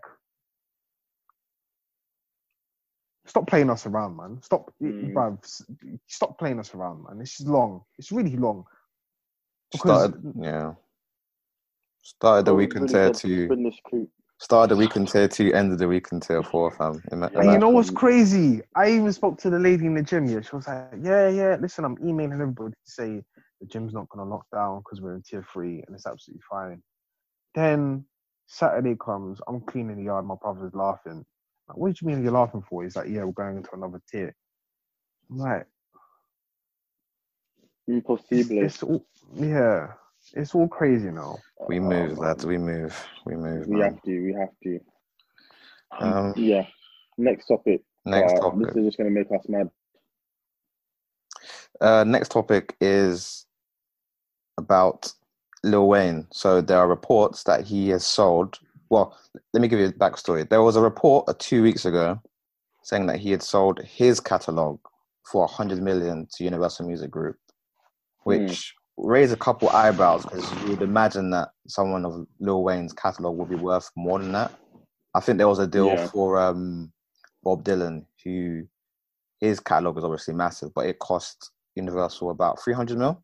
stop 3.27 3.47
playing 3.47 3.71
us 3.71 3.87
around, 3.87 4.17
man. 4.17 4.41
Stop, 4.43 4.73
Mm. 4.83 5.13
bruv, 5.13 5.39
stop 6.07 6.39
playing 6.39 6.59
us 6.59 6.75
around, 6.75 7.05
man. 7.05 7.19
This 7.19 7.41
is 7.41 7.47
long. 7.47 7.83
It's 7.99 8.11
really 8.11 8.37
long. 8.37 8.65
Because 9.71 10.05
started, 10.05 10.35
yeah. 10.41 10.75
Started 12.05 12.45
the 12.45 12.55
week 12.55 12.77
in 12.77 12.87
tier 12.87 13.11
two. 13.11 13.49
Finish 13.49 13.81
crew. 13.83 14.07
Started 14.39 14.75
the 14.75 14.77
week 14.77 14.95
in 14.95 15.07
tier 15.07 15.27
two. 15.27 15.55
Ended 15.55 15.79
the 15.79 15.89
week 15.89 16.09
in 16.13 16.21
tier 16.21 16.43
four, 16.43 16.71
fam. 16.71 17.03
Ima- 17.11 17.31
And 17.35 17.51
you 17.51 17.59
know 17.59 17.71
what's 17.71 17.89
crazy? 17.89 18.61
I 18.77 18.91
even 18.91 19.11
spoke 19.11 19.39
to 19.39 19.49
the 19.49 19.59
lady 19.59 19.87
in 19.87 19.95
the 19.95 20.03
gym. 20.03 20.27
Yeah, 20.27 20.43
she 20.43 20.55
was 20.55 20.69
like, 20.69 20.91
"Yeah, 21.01 21.29
yeah. 21.31 21.57
Listen, 21.59 21.87
I'm 21.87 21.97
emailing 22.07 22.35
everybody 22.35 22.73
to 22.73 22.91
say 22.91 23.25
the 23.59 23.67
gym's 23.67 23.95
not 23.95 24.11
gonna 24.11 24.29
lock 24.29 24.45
down 24.53 24.81
because 24.81 25.01
we're 25.01 25.15
in 25.15 25.23
tier 25.23 25.47
three, 25.51 25.83
and 25.87 25.97
it's 25.97 26.07
absolutely 26.07 26.43
fine." 26.49 26.83
Then 27.55 28.05
Saturday 28.49 28.97
comes, 28.97 29.41
I'm 29.49 29.63
cleaning 29.63 29.97
the 29.97 30.05
yard. 30.05 30.27
My 30.27 30.35
brother's 30.35 30.75
laughing. 30.75 31.25
Like, 31.69 31.79
what 31.79 31.95
do 31.95 31.99
you 32.03 32.09
mean 32.09 32.23
you're 32.23 32.33
laughing 32.33 32.63
for? 32.69 32.83
He's 32.83 32.97
like, 32.97 33.09
"Yeah, 33.09 33.25
we're 33.25 33.33
going 33.33 33.57
into 33.57 33.73
another 33.73 34.03
tier." 34.11 34.35
I'm 35.31 35.39
like, 35.39 35.67
it's, 37.87 37.97
Impossible. 37.97 38.63
it's 38.63 38.83
all, 38.83 39.07
yeah, 39.35 39.95
it's 40.35 40.55
all 40.55 40.69
crazy 40.69 41.11
now. 41.11 41.39
We 41.69 41.79
Oh, 41.79 41.83
move, 41.83 42.11
man. 42.11 42.19
lads. 42.19 42.45
We 42.47 42.59
move. 42.59 43.09
We 43.25 43.37
move. 43.37 43.67
We 43.67 43.77
man. 43.77 43.93
have 43.93 44.03
to. 44.03 44.25
We 44.25 44.33
have 44.35 44.51
to. 44.63 44.81
Um, 46.01 46.35
Yeah. 46.37 46.67
Next 47.17 47.47
topic. 47.47 47.83
next 48.05 48.35
Uh, 48.43 48.51
This 48.51 48.77
is 48.77 48.85
just 48.87 48.99
going 48.99 49.09
to 49.09 49.15
make 49.15 49.31
us 49.31 49.49
mad. 49.49 49.71
Uh, 51.81 52.05
next 52.05 52.31
topic 52.31 52.77
is 52.81 53.47
about 54.59 55.13
Lil 55.63 55.89
Wayne. 55.89 56.27
So 56.33 56.61
there 56.61 56.79
are 56.79 56.89
reports 56.89 57.45
that 57.45 57.65
he 57.65 57.89
has 57.91 58.05
sold. 58.05 58.59
Well, 58.91 59.17
let 59.53 59.61
me 59.61 59.69
give 59.69 59.79
you 59.79 59.87
a 59.87 59.93
backstory. 59.93 60.49
There 60.49 60.63
was 60.63 60.77
a 60.77 60.81
report 60.81 61.29
uh, 61.29 61.35
two 61.39 61.63
weeks 61.63 61.85
ago 61.85 62.21
saying 62.83 63.07
that 63.07 63.19
he 63.19 63.31
had 63.31 63.43
sold 63.43 63.81
his 63.81 64.21
catalog 64.21 64.79
for 65.25 65.43
100 65.43 65.81
million 65.81 66.27
to 66.35 66.45
Universal 66.45 66.87
Music 66.87 67.11
Group, 67.11 67.37
which 68.25 68.75
raised 68.97 69.33
a 69.33 69.37
couple 69.37 69.71
eyebrows 69.71 70.25
because 70.25 70.53
you 70.53 70.71
would 70.71 70.83
imagine 70.83 71.31
that 71.31 71.51
someone 71.69 72.05
of 72.05 72.27
Lil 72.41 72.63
Wayne's 72.65 72.93
catalog 72.93 73.37
would 73.37 73.49
be 73.49 73.57
worth 73.57 73.91
more 73.97 74.19
than 74.21 74.33
that. 74.33 74.53
I 75.15 75.21
think 75.21 75.39
there 75.39 75.49
was 75.49 75.59
a 75.61 75.67
deal 75.67 75.97
Yeah. 75.97 76.07
for 76.13 76.39
um, 76.41 76.93
Bob 77.43 77.65
Dylan, 77.65 78.07
who 78.25 78.65
his 79.41 79.61
catalog 79.61 79.99
is 79.99 80.05
obviously 80.05 80.35
massive, 80.35 80.73
but 80.75 80.87
it 80.87 80.99
cost 81.01 81.51
Universal 81.77 82.31
about 82.31 82.63
300 82.63 82.99
mil, 82.99 83.23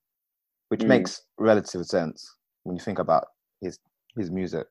which 0.68 0.82
Mm. 0.82 0.88
makes 0.88 1.22
relative 1.38 1.86
sense 1.86 2.36
when 2.64 2.76
you 2.76 2.82
think 2.82 2.98
about 2.98 3.26
his 3.60 3.78
his 4.16 4.30
music. 4.30 4.66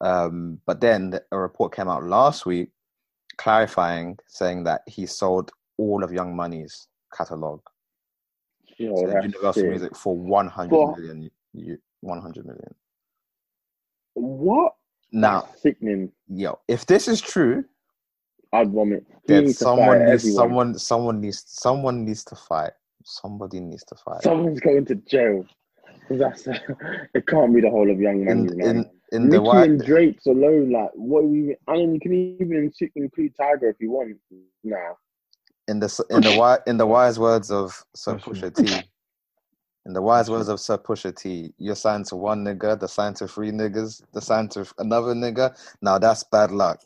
Um, 0.00 0.60
but 0.66 0.80
then 0.80 1.18
a 1.32 1.38
report 1.38 1.74
came 1.74 1.88
out 1.88 2.04
last 2.04 2.46
week 2.46 2.70
clarifying, 3.38 4.18
saying 4.28 4.64
that 4.64 4.82
he 4.86 5.06
sold 5.06 5.50
all 5.78 6.04
of 6.04 6.12
Young 6.12 6.36
Money's 6.36 6.88
catalog 7.16 7.60
Yo, 8.78 8.94
to 9.06 9.06
that's 9.12 9.24
Universal. 9.26 9.64
Music 9.64 9.96
for 9.96 10.16
100 10.16 10.70
For- 10.70 10.96
million. 10.96 11.30
You, 11.52 11.78
100 12.00 12.46
million. 12.46 12.74
What? 14.14 14.74
Now, 15.12 15.42
That's 15.42 15.62
sickening. 15.62 16.10
yo, 16.28 16.58
if 16.68 16.86
this 16.86 17.06
is 17.08 17.20
true, 17.20 17.64
I'd 18.52 18.70
vomit. 18.70 19.04
He 19.26 19.32
then 19.34 19.52
someone 19.52 19.98
needs 20.06 20.24
everyone. 20.24 20.34
someone 20.34 20.78
someone 20.78 21.20
needs 21.20 21.44
someone 21.46 22.04
needs 22.04 22.24
to 22.24 22.36
fight. 22.36 22.72
Somebody 23.04 23.60
needs 23.60 23.84
to 23.84 23.94
fight. 23.96 24.22
Someone's 24.22 24.60
going 24.60 24.84
to 24.86 24.94
jail. 24.94 25.44
That's 26.10 26.46
it. 26.46 26.60
Can't 27.26 27.54
be 27.54 27.60
the 27.60 27.70
whole 27.70 27.90
of 27.90 27.98
Young 28.00 28.26
in 28.28 28.46
man. 28.46 28.60
in 28.60 28.90
in 29.12 29.22
the 29.28 29.36
Nicki 29.36 29.38
white 29.40 29.70
and 29.70 29.84
Drake's 29.84 30.26
alone, 30.26 30.70
like 30.70 30.90
what 30.94 31.24
we. 31.24 31.56
I 31.68 31.74
mean, 31.74 31.94
you 31.94 32.00
can 32.00 32.12
even 32.14 32.72
include 32.96 33.34
Tyga 33.36 33.70
if 33.70 33.76
you 33.80 33.90
want. 33.90 34.16
Nah. 34.64 34.94
In 35.72 35.80
the 35.80 36.06
in 36.10 36.22
the 36.24 36.32
in 36.68 36.78
the 36.78 36.86
wise 36.86 37.18
words 37.18 37.50
of 37.50 37.84
Sir 37.96 38.14
That's 38.14 38.24
Pusha 38.24 38.54
T, 38.54 38.84
In 39.84 39.94
the 39.94 40.02
wise 40.02 40.30
words 40.30 40.48
of 40.48 40.60
Sir 40.60 40.78
Pusha 40.78 41.14
T, 41.16 41.52
you're 41.58 41.74
signed 41.74 42.06
to 42.06 42.16
one 42.16 42.44
nigga, 42.44 42.78
the 42.78 42.86
signed 42.88 43.16
to 43.16 43.26
three 43.26 43.50
niggas, 43.50 44.02
the 44.12 44.20
signed 44.20 44.52
to 44.52 44.64
another 44.78 45.12
nigga. 45.14 45.56
Now 45.82 45.98
that's 45.98 46.22
bad 46.24 46.52
luck. 46.52 46.80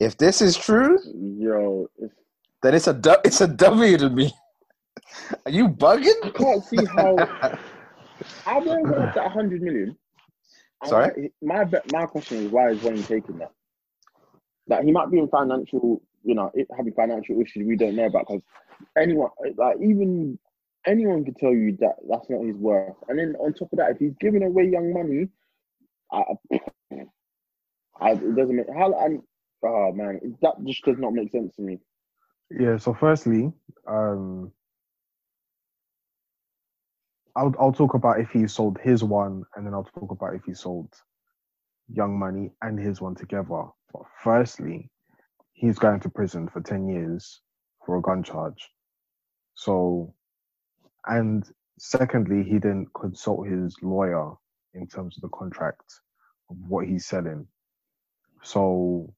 If 0.00 0.18
this 0.18 0.42
is 0.42 0.56
true, 0.56 0.98
Yo, 1.04 1.88
it's, 1.98 2.14
then 2.62 2.74
it's 2.74 2.88
a 2.88 2.94
du- 2.94 3.20
it's 3.24 3.40
a 3.42 3.48
W 3.48 3.98
to 3.98 4.10
me. 4.10 4.32
Are 5.46 5.52
you 5.52 5.68
bugging? 5.68 6.22
I 6.22 6.30
can't 6.30 6.64
see 6.64 6.86
how. 6.86 7.30
How 8.46 8.60
they 8.60 8.86
got 8.88 9.02
up 9.02 9.12
to 9.14 9.20
100 9.22 9.62
million? 9.62 9.96
Sorry? 10.84 11.10
why- 11.10 11.30
My 11.42 11.64
my 11.86 12.06
question 12.06 12.46
is 12.46 12.52
why 12.52 12.70
is 12.70 12.82
Wayne 12.82 13.04
taking 13.04 13.38
that? 13.38 13.52
Like 14.68 14.84
he 14.84 14.92
might 14.92 15.10
be 15.10 15.18
in 15.18 15.28
financial, 15.28 16.02
you 16.24 16.34
know, 16.34 16.50
it- 16.54 16.68
having 16.76 16.92
financial 16.92 17.40
issues 17.40 17.66
we 17.66 17.76
don't 17.76 17.96
know 17.96 18.06
about 18.06 18.26
because 18.26 18.42
anyone, 18.96 19.30
like 19.56 19.76
even 19.80 20.38
anyone 20.86 21.24
could 21.24 21.36
tell 21.36 21.52
you 21.52 21.76
that 21.80 21.96
that's 22.08 22.28
not 22.30 22.44
his 22.44 22.56
worth. 22.56 22.96
And 23.08 23.18
then 23.18 23.36
on 23.36 23.52
top 23.52 23.72
of 23.72 23.78
that, 23.78 23.90
if 23.92 23.98
he's 23.98 24.14
giving 24.20 24.42
away 24.42 24.64
young 24.64 24.92
money, 24.92 25.28
I, 26.12 26.22
I 28.00 28.10
it 28.12 28.36
doesn't 28.36 28.56
make 28.56 28.66
how 28.74 28.92
and 28.98 29.22
oh 29.64 29.92
man, 29.92 30.20
that 30.42 30.54
just 30.64 30.84
does 30.84 30.98
not 30.98 31.12
make 31.12 31.30
sense 31.30 31.54
to 31.56 31.62
me. 31.62 31.78
Yeah. 32.50 32.76
So 32.78 32.94
firstly, 32.94 33.52
um, 33.86 34.52
I'll 37.36 37.54
I'll 37.58 37.72
talk 37.72 37.94
about 37.94 38.20
if 38.20 38.30
he 38.30 38.46
sold 38.46 38.78
his 38.82 39.04
one, 39.04 39.44
and 39.56 39.66
then 39.66 39.74
I'll 39.74 39.84
talk 39.84 40.10
about 40.10 40.34
if 40.34 40.44
he 40.44 40.54
sold 40.54 40.92
Young 41.92 42.18
Money 42.18 42.50
and 42.62 42.78
his 42.78 43.00
one 43.00 43.14
together. 43.14 43.64
But 43.92 44.02
firstly, 44.22 44.90
he's 45.58 45.78
going 45.78 46.00
to 46.00 46.08
prison 46.08 46.48
for 46.48 46.60
ten 46.60 46.88
years 46.88 47.40
for 47.84 47.96
a 47.96 48.02
gun 48.02 48.22
charge. 48.22 48.68
So, 49.54 50.14
and 51.06 51.44
secondly, 51.78 52.44
he 52.44 52.58
didn't 52.58 52.88
consult 52.94 53.48
his 53.48 53.76
lawyer 53.82 54.32
in 54.74 54.86
terms 54.86 55.16
of 55.16 55.22
the 55.22 55.36
contract 55.36 55.82
of 56.48 56.56
what 56.68 56.86
he's 56.86 57.06
selling. 57.06 57.46
So, 58.42 59.12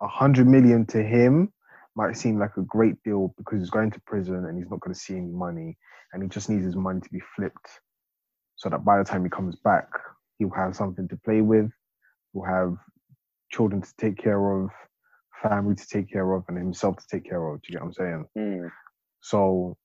a 0.00 0.08
hundred 0.08 0.48
million 0.48 0.84
to 0.86 1.02
him 1.02 1.52
might 1.94 2.16
seem 2.16 2.38
like 2.38 2.56
a 2.56 2.62
great 2.62 3.00
deal 3.04 3.34
because 3.36 3.60
he's 3.60 3.70
going 3.70 3.90
to 3.92 4.00
prison 4.06 4.46
and 4.46 4.58
he's 4.58 4.70
not 4.70 4.80
going 4.80 4.94
to 4.94 5.00
see 5.00 5.16
any 5.16 5.30
money 5.30 5.76
and 6.12 6.22
he 6.22 6.28
just 6.28 6.48
needs 6.48 6.64
his 6.64 6.76
money 6.76 7.00
to 7.00 7.10
be 7.10 7.20
flipped 7.36 7.80
so 8.56 8.68
that 8.68 8.84
by 8.84 8.98
the 8.98 9.04
time 9.04 9.24
he 9.24 9.30
comes 9.30 9.56
back 9.56 9.88
he'll 10.38 10.50
have 10.50 10.76
something 10.76 11.08
to 11.08 11.16
play 11.24 11.40
with 11.40 11.68
he'll 12.32 12.44
have 12.44 12.76
children 13.50 13.80
to 13.82 13.92
take 13.98 14.16
care 14.16 14.52
of 14.62 14.70
family 15.42 15.74
to 15.74 15.86
take 15.86 16.10
care 16.10 16.32
of 16.34 16.44
and 16.48 16.58
himself 16.58 16.96
to 16.96 17.06
take 17.10 17.24
care 17.28 17.46
of 17.48 17.60
do 17.62 17.66
you 17.68 17.72
get 17.78 17.82
what 17.82 17.88
i'm 17.88 17.92
saying 17.94 18.24
Hmm. 18.36 18.66
so 19.20 19.76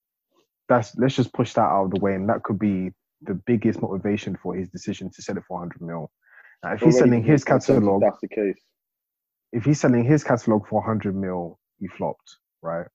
that's 0.69 0.95
let's 0.97 1.15
just 1.15 1.33
push 1.33 1.53
that 1.53 1.61
out 1.61 1.85
of 1.85 1.91
the 1.91 1.99
way 1.99 2.15
and 2.15 2.27
that 2.29 2.43
could 2.43 2.57
be 2.59 2.91
the 3.21 3.35
biggest 3.45 3.81
motivation 3.81 4.37
for 4.41 4.55
his 4.55 4.69
decision 4.69 5.09
to 5.13 5.21
sell 5.21 5.37
it 5.37 5.43
for 5.47 5.59
100 5.59 5.81
mil 5.85 6.09
now 6.63 6.73
if 6.73 6.81
he's 6.81 6.97
selling 6.97 7.23
his 7.23 7.43
catalog 7.43 8.01
That's 8.01 8.19
the 8.21 8.27
case. 8.29 8.57
if 9.51 9.63
he's 9.65 9.79
selling 9.79 10.03
his 10.03 10.23
catalog 10.23 10.65
for 10.67 10.79
100 10.79 11.15
mil, 11.15 11.59
he 11.79 11.87
flopped, 11.87 12.37
right? 12.61 12.87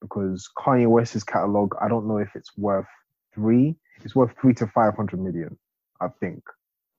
Because 0.00 0.48
Kanye 0.58 0.86
West's 0.86 1.24
catalog, 1.24 1.74
I 1.80 1.88
don't 1.88 2.06
know 2.06 2.18
if 2.18 2.28
it's 2.36 2.56
worth 2.56 2.86
three. 3.34 3.76
It's 4.04 4.14
worth 4.14 4.32
three 4.40 4.54
to 4.54 4.66
500 4.66 5.18
million, 5.20 5.58
I 6.00 6.08
think. 6.20 6.42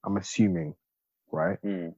I'm 0.03 0.17
assuming, 0.17 0.73
right? 1.31 1.57
Hmm. 1.63 1.89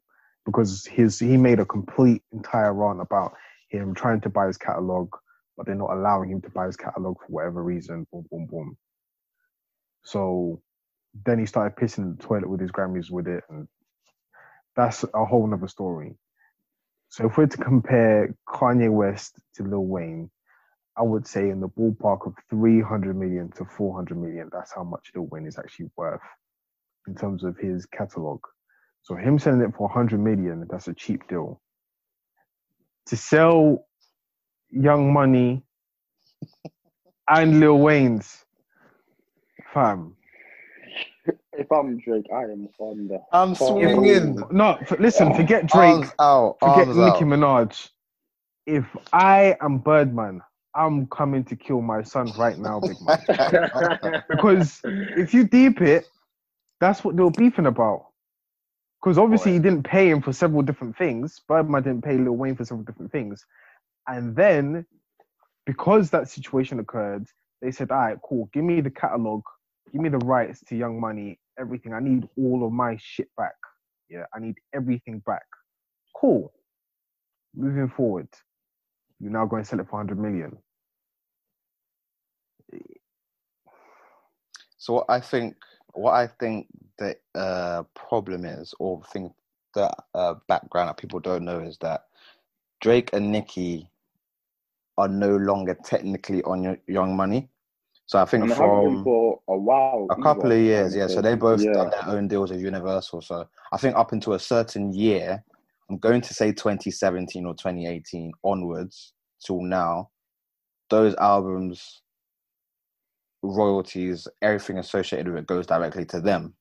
Because 0.47 0.87
his 0.87 1.19
he 1.19 1.37
made 1.37 1.59
a 1.59 1.65
complete 1.65 2.23
entire 2.31 2.73
run 2.73 3.01
about 3.01 3.33
him 3.69 3.93
trying 3.93 4.21
to 4.21 4.29
buy 4.29 4.47
his 4.47 4.57
catalog, 4.57 5.09
but 5.57 5.65
they're 5.65 5.75
not 5.75 5.91
allowing 5.91 6.31
him 6.31 6.41
to 6.41 6.49
buy 6.49 6.65
his 6.67 6.77
catalog 6.77 7.17
for 7.19 7.27
whatever 7.27 7.61
reason. 7.61 8.07
Boom, 8.11 8.25
boom, 8.31 8.47
boom. 8.47 8.77
So 10.03 10.61
then 11.25 11.37
he 11.39 11.45
started 11.45 11.75
pissing 11.75 11.99
in 11.99 12.15
the 12.15 12.23
toilet 12.23 12.49
with 12.49 12.61
his 12.61 12.71
Grammys 12.71 13.11
with 13.11 13.27
it, 13.27 13.43
and 13.49 13.67
that's 14.75 15.03
a 15.13 15.25
whole 15.25 15.45
nother 15.45 15.67
story. 15.67 16.15
So 17.09 17.25
if 17.27 17.37
we're 17.37 17.47
to 17.47 17.57
compare 17.57 18.33
Kanye 18.47 18.91
West 18.91 19.39
to 19.55 19.63
Lil 19.63 19.85
Wayne, 19.85 20.29
I 20.97 21.03
would 21.03 21.27
say 21.27 21.49
in 21.49 21.59
the 21.59 21.69
ballpark 21.69 22.25
of 22.25 22.35
300 22.49 23.15
million 23.15 23.51
to 23.51 23.65
400 23.65 24.17
million. 24.17 24.49
That's 24.51 24.73
how 24.73 24.83
much 24.83 25.11
Lil 25.13 25.27
Wayne 25.27 25.45
is 25.45 25.59
actually 25.59 25.91
worth 25.97 26.21
in 27.07 27.15
terms 27.15 27.43
of 27.43 27.57
his 27.57 27.85
catalog. 27.85 28.39
So 29.07 29.15
him 29.15 29.39
selling 29.39 29.61
it 29.61 29.73
for 29.77 29.87
100 29.87 30.19
million, 30.19 30.67
that's 30.69 30.89
a 30.89 30.95
cheap 30.95 31.29
deal. 31.29 31.61
To 33.07 33.17
sell 33.17 33.87
Young 34.71 35.13
Money 35.13 35.63
and 37.29 37.59
Lil 37.59 37.79
Wayne's, 37.79 38.45
fam. 39.73 40.15
If 41.53 41.71
I'm 41.71 41.99
Drake, 41.99 42.27
I 42.33 42.43
am 42.43 42.69
on 42.79 43.07
the. 43.09 43.19
I'm 43.33 43.55
phone. 43.59 43.77
swinging. 43.77 44.37
No, 44.51 44.77
f- 44.81 44.99
listen, 44.99 45.31
oh, 45.31 45.33
forget 45.33 45.67
Drake. 45.67 46.05
Arms 46.05 46.13
out. 46.19 46.57
Forget 46.61 46.89
Arms 46.89 46.97
Nicki 46.97 47.23
out. 47.23 47.25
Minaj. 47.25 47.89
If 48.67 48.85
I 49.13 49.57
am 49.61 49.79
Birdman, 49.79 50.41
I'm 50.75 51.07
coming 51.07 51.45
to 51.45 51.55
kill 51.57 51.81
my 51.81 52.03
son 52.03 52.33
right 52.33 52.57
now, 52.59 52.81
big 52.81 53.01
man. 53.01 53.19
because 54.29 54.83
if 55.15 55.33
you 55.33 55.47
deep 55.47 55.81
it, 55.81 56.11
that's 56.81 57.03
what 57.03 57.17
they 57.17 57.23
were 57.23 57.31
beefing 57.31 57.67
about. 57.67 58.06
Because 59.01 59.17
obviously 59.17 59.53
he 59.53 59.59
didn't 59.59 59.83
pay 59.83 60.09
him 60.09 60.21
for 60.21 60.33
several 60.33 60.63
different 60.63 60.97
things. 60.97 61.39
Birdman 61.47 61.83
didn't 61.83 62.03
pay 62.03 62.17
Lil 62.17 62.33
Wayne 62.33 62.55
for 62.55 62.65
several 62.65 62.83
different 62.83 63.11
things. 63.11 63.45
And 64.07 64.35
then, 64.35 64.85
because 65.65 66.09
that 66.11 66.29
situation 66.29 66.79
occurred, 66.79 67.27
they 67.61 67.71
said, 67.71 67.91
all 67.91 67.97
right, 67.97 68.17
cool, 68.23 68.49
give 68.53 68.63
me 68.63 68.81
the 68.81 68.89
catalog, 68.89 69.43
give 69.91 70.01
me 70.01 70.09
the 70.09 70.17
rights 70.19 70.61
to 70.67 70.75
Young 70.75 70.99
Money, 70.99 71.39
everything. 71.59 71.93
I 71.93 71.99
need 71.99 72.27
all 72.37 72.65
of 72.65 72.71
my 72.71 72.97
shit 72.99 73.29
back. 73.37 73.55
Yeah, 74.09 74.25
I 74.33 74.39
need 74.39 74.55
everything 74.73 75.19
back. 75.25 75.45
Cool. 76.15 76.51
Moving 77.55 77.89
forward, 77.89 78.27
you're 79.19 79.31
now 79.31 79.45
going 79.45 79.63
to 79.63 79.67
sell 79.69 79.79
it 79.79 79.87
for 79.89 79.97
100 79.97 80.19
million. 80.19 80.57
So 84.77 84.93
what 84.93 85.05
I 85.09 85.19
think, 85.19 85.55
what 85.93 86.13
I 86.13 86.27
think 86.27 86.67
the 86.97 87.15
uh, 87.35 87.83
problem 87.95 88.45
is, 88.45 88.73
or 88.79 89.01
the 89.13 89.91
uh, 90.13 90.35
background 90.47 90.89
that 90.89 90.97
people 90.97 91.19
don't 91.19 91.45
know 91.45 91.59
is 91.59 91.77
that 91.79 92.05
Drake 92.81 93.11
and 93.13 93.31
Nicki 93.31 93.89
are 94.97 95.07
no 95.07 95.35
longer 95.37 95.77
technically 95.85 96.41
on 96.43 96.77
Young 96.87 97.15
Money. 97.15 97.49
So 98.07 98.19
I 98.19 98.25
think 98.25 98.43
And 98.43 98.51
they 98.51 98.55
haven't 98.55 98.81
been 98.81 98.95
from 98.95 99.03
for 99.03 99.39
a 99.49 99.57
while. 99.57 100.07
a 100.09 100.15
couple 100.21 100.51
of 100.51 100.57
years, 100.59 100.95
yeah. 100.95 101.07
So 101.07 101.21
they 101.21 101.35
both 101.35 101.61
Yeah. 101.61 101.73
done 101.73 101.89
their 101.89 102.07
own 102.07 102.27
deals 102.27 102.51
with 102.51 102.61
Universal. 102.61 103.21
So 103.21 103.47
I 103.71 103.77
think 103.77 103.95
up 103.95 104.13
until 104.13 104.33
a 104.33 104.39
certain 104.39 104.93
year, 104.93 105.43
I'm 105.89 105.97
going 105.97 106.21
to 106.21 106.33
say 106.33 106.51
2017 106.51 107.45
or 107.45 107.53
2018 107.53 108.33
onwards 108.43 109.13
till 109.45 109.61
now, 109.61 110.09
those 110.89 111.15
albums, 111.15 112.01
royalties, 113.43 114.27
everything 114.41 114.77
associated 114.79 115.27
with 115.27 115.37
it 115.43 115.47
goes 115.47 115.67
directly 115.67 116.05
to 116.05 116.21
them. 116.21 116.53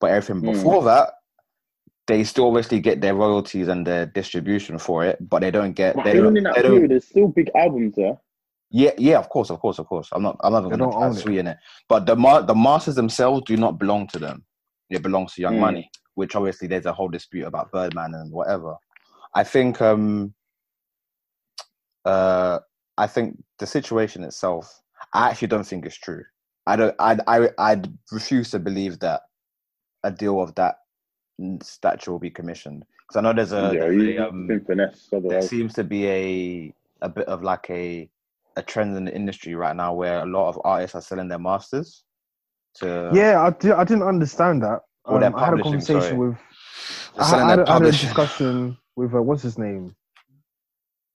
But 0.00 0.10
everything 0.12 0.42
Mm. 0.42 0.52
before 0.52 0.84
that, 0.84 1.14
they 2.06 2.24
still 2.24 2.48
obviously 2.48 2.80
get 2.80 3.00
their 3.00 3.14
royalties 3.14 3.68
and 3.68 3.86
their 3.86 4.06
distribution 4.06 4.78
for 4.78 5.04
it, 5.04 5.18
but 5.28 5.40
they 5.40 5.50
don't 5.50 5.72
get. 5.72 5.94
But 5.94 6.04
They 6.04 6.12
even 6.12 6.24
don't, 6.24 6.36
in 6.38 6.44
that 6.44 6.56
they 6.56 6.62
don't, 6.62 6.88
there's 6.88 7.04
still 7.06 7.28
big 7.28 7.50
albums 7.54 7.94
there. 7.94 8.18
yeah, 8.70 8.92
yeah, 8.98 9.18
of 9.18 9.28
course, 9.28 9.50
of 9.50 9.60
course, 9.60 9.78
of 9.78 9.86
course. 9.86 10.08
I'm 10.12 10.22
not, 10.22 10.36
I'm 10.40 10.52
not 10.52 10.62
They 10.62 10.76
going 10.76 10.90
to 10.90 10.96
try 10.96 11.06
own 11.06 11.12
it. 11.12 11.20
sweeten 11.20 11.46
it. 11.48 11.58
But 11.88 12.06
the 12.06 12.16
ma- 12.16 12.40
the 12.40 12.54
masters 12.54 12.94
themselves 12.96 13.42
do 13.46 13.56
not 13.56 13.78
belong 13.78 14.08
to 14.08 14.18
them. 14.18 14.44
It 14.88 15.02
belongs 15.02 15.34
to 15.34 15.42
Young 15.42 15.56
Mm. 15.56 15.60
Money, 15.60 15.90
which 16.14 16.34
obviously 16.34 16.66
there's 16.66 16.86
a 16.86 16.92
whole 16.92 17.08
dispute 17.08 17.44
about 17.46 17.70
Birdman 17.70 18.14
and 18.14 18.32
whatever. 18.32 18.76
I 19.34 19.44
think, 19.44 19.80
um, 19.80 20.34
uh, 22.04 22.58
I 22.98 23.06
think 23.06 23.40
the 23.58 23.66
situation 23.66 24.24
itself, 24.24 24.82
I 25.14 25.30
actually 25.30 25.48
don't 25.48 25.66
think 25.66 25.86
it's 25.86 25.96
true. 25.96 26.24
I 26.66 26.76
don't, 26.76 26.94
I, 26.98 27.16
I, 27.28 27.48
I 27.58 27.82
refuse 28.10 28.50
to 28.50 28.58
believe 28.58 28.98
that 29.00 29.22
a 30.04 30.10
deal 30.10 30.40
of 30.40 30.54
that 30.54 30.76
stature 31.62 32.12
will 32.12 32.18
be 32.18 32.30
commissioned 32.30 32.84
because 33.00 33.16
I 33.16 33.20
know 33.22 33.32
there's 33.32 33.52
a, 33.52 33.72
yeah, 33.74 33.80
there's 33.80 33.96
he's 33.96 34.18
a, 34.18 34.28
um, 34.28 34.46
finesse. 34.66 35.08
there 35.10 35.42
seems 35.42 35.74
to 35.74 35.84
be 35.84 36.06
a 36.08 36.74
a 37.02 37.08
bit 37.08 37.26
of 37.28 37.42
like 37.42 37.68
a 37.70 38.08
a 38.56 38.62
trend 38.62 38.96
in 38.96 39.04
the 39.04 39.14
industry 39.14 39.54
right 39.54 39.74
now 39.76 39.94
where 39.94 40.20
a 40.20 40.26
lot 40.26 40.48
of 40.48 40.60
artists 40.64 40.94
are 40.94 41.00
selling 41.00 41.28
their 41.28 41.38
masters 41.38 42.04
to 42.74 43.10
Yeah, 43.14 43.42
I, 43.42 43.50
di- 43.50 43.72
I 43.72 43.84
didn't 43.84 44.02
understand 44.06 44.62
that. 44.62 44.80
Or 45.06 45.22
Um, 45.22 45.34
I 45.34 45.46
had 45.46 45.58
a 45.58 45.62
conversation 45.62 46.00
sorry. 46.00 46.18
with 46.18 46.36
they're 47.14 47.24
I, 47.24 47.30
selling 47.30 47.46
had, 47.48 47.56
their 47.58 47.66
had 47.66 47.82
a 47.82 47.92
discussion 47.92 48.76
with 48.96 49.14
uh, 49.14 49.22
what's 49.22 49.42
his 49.42 49.56
name, 49.58 49.94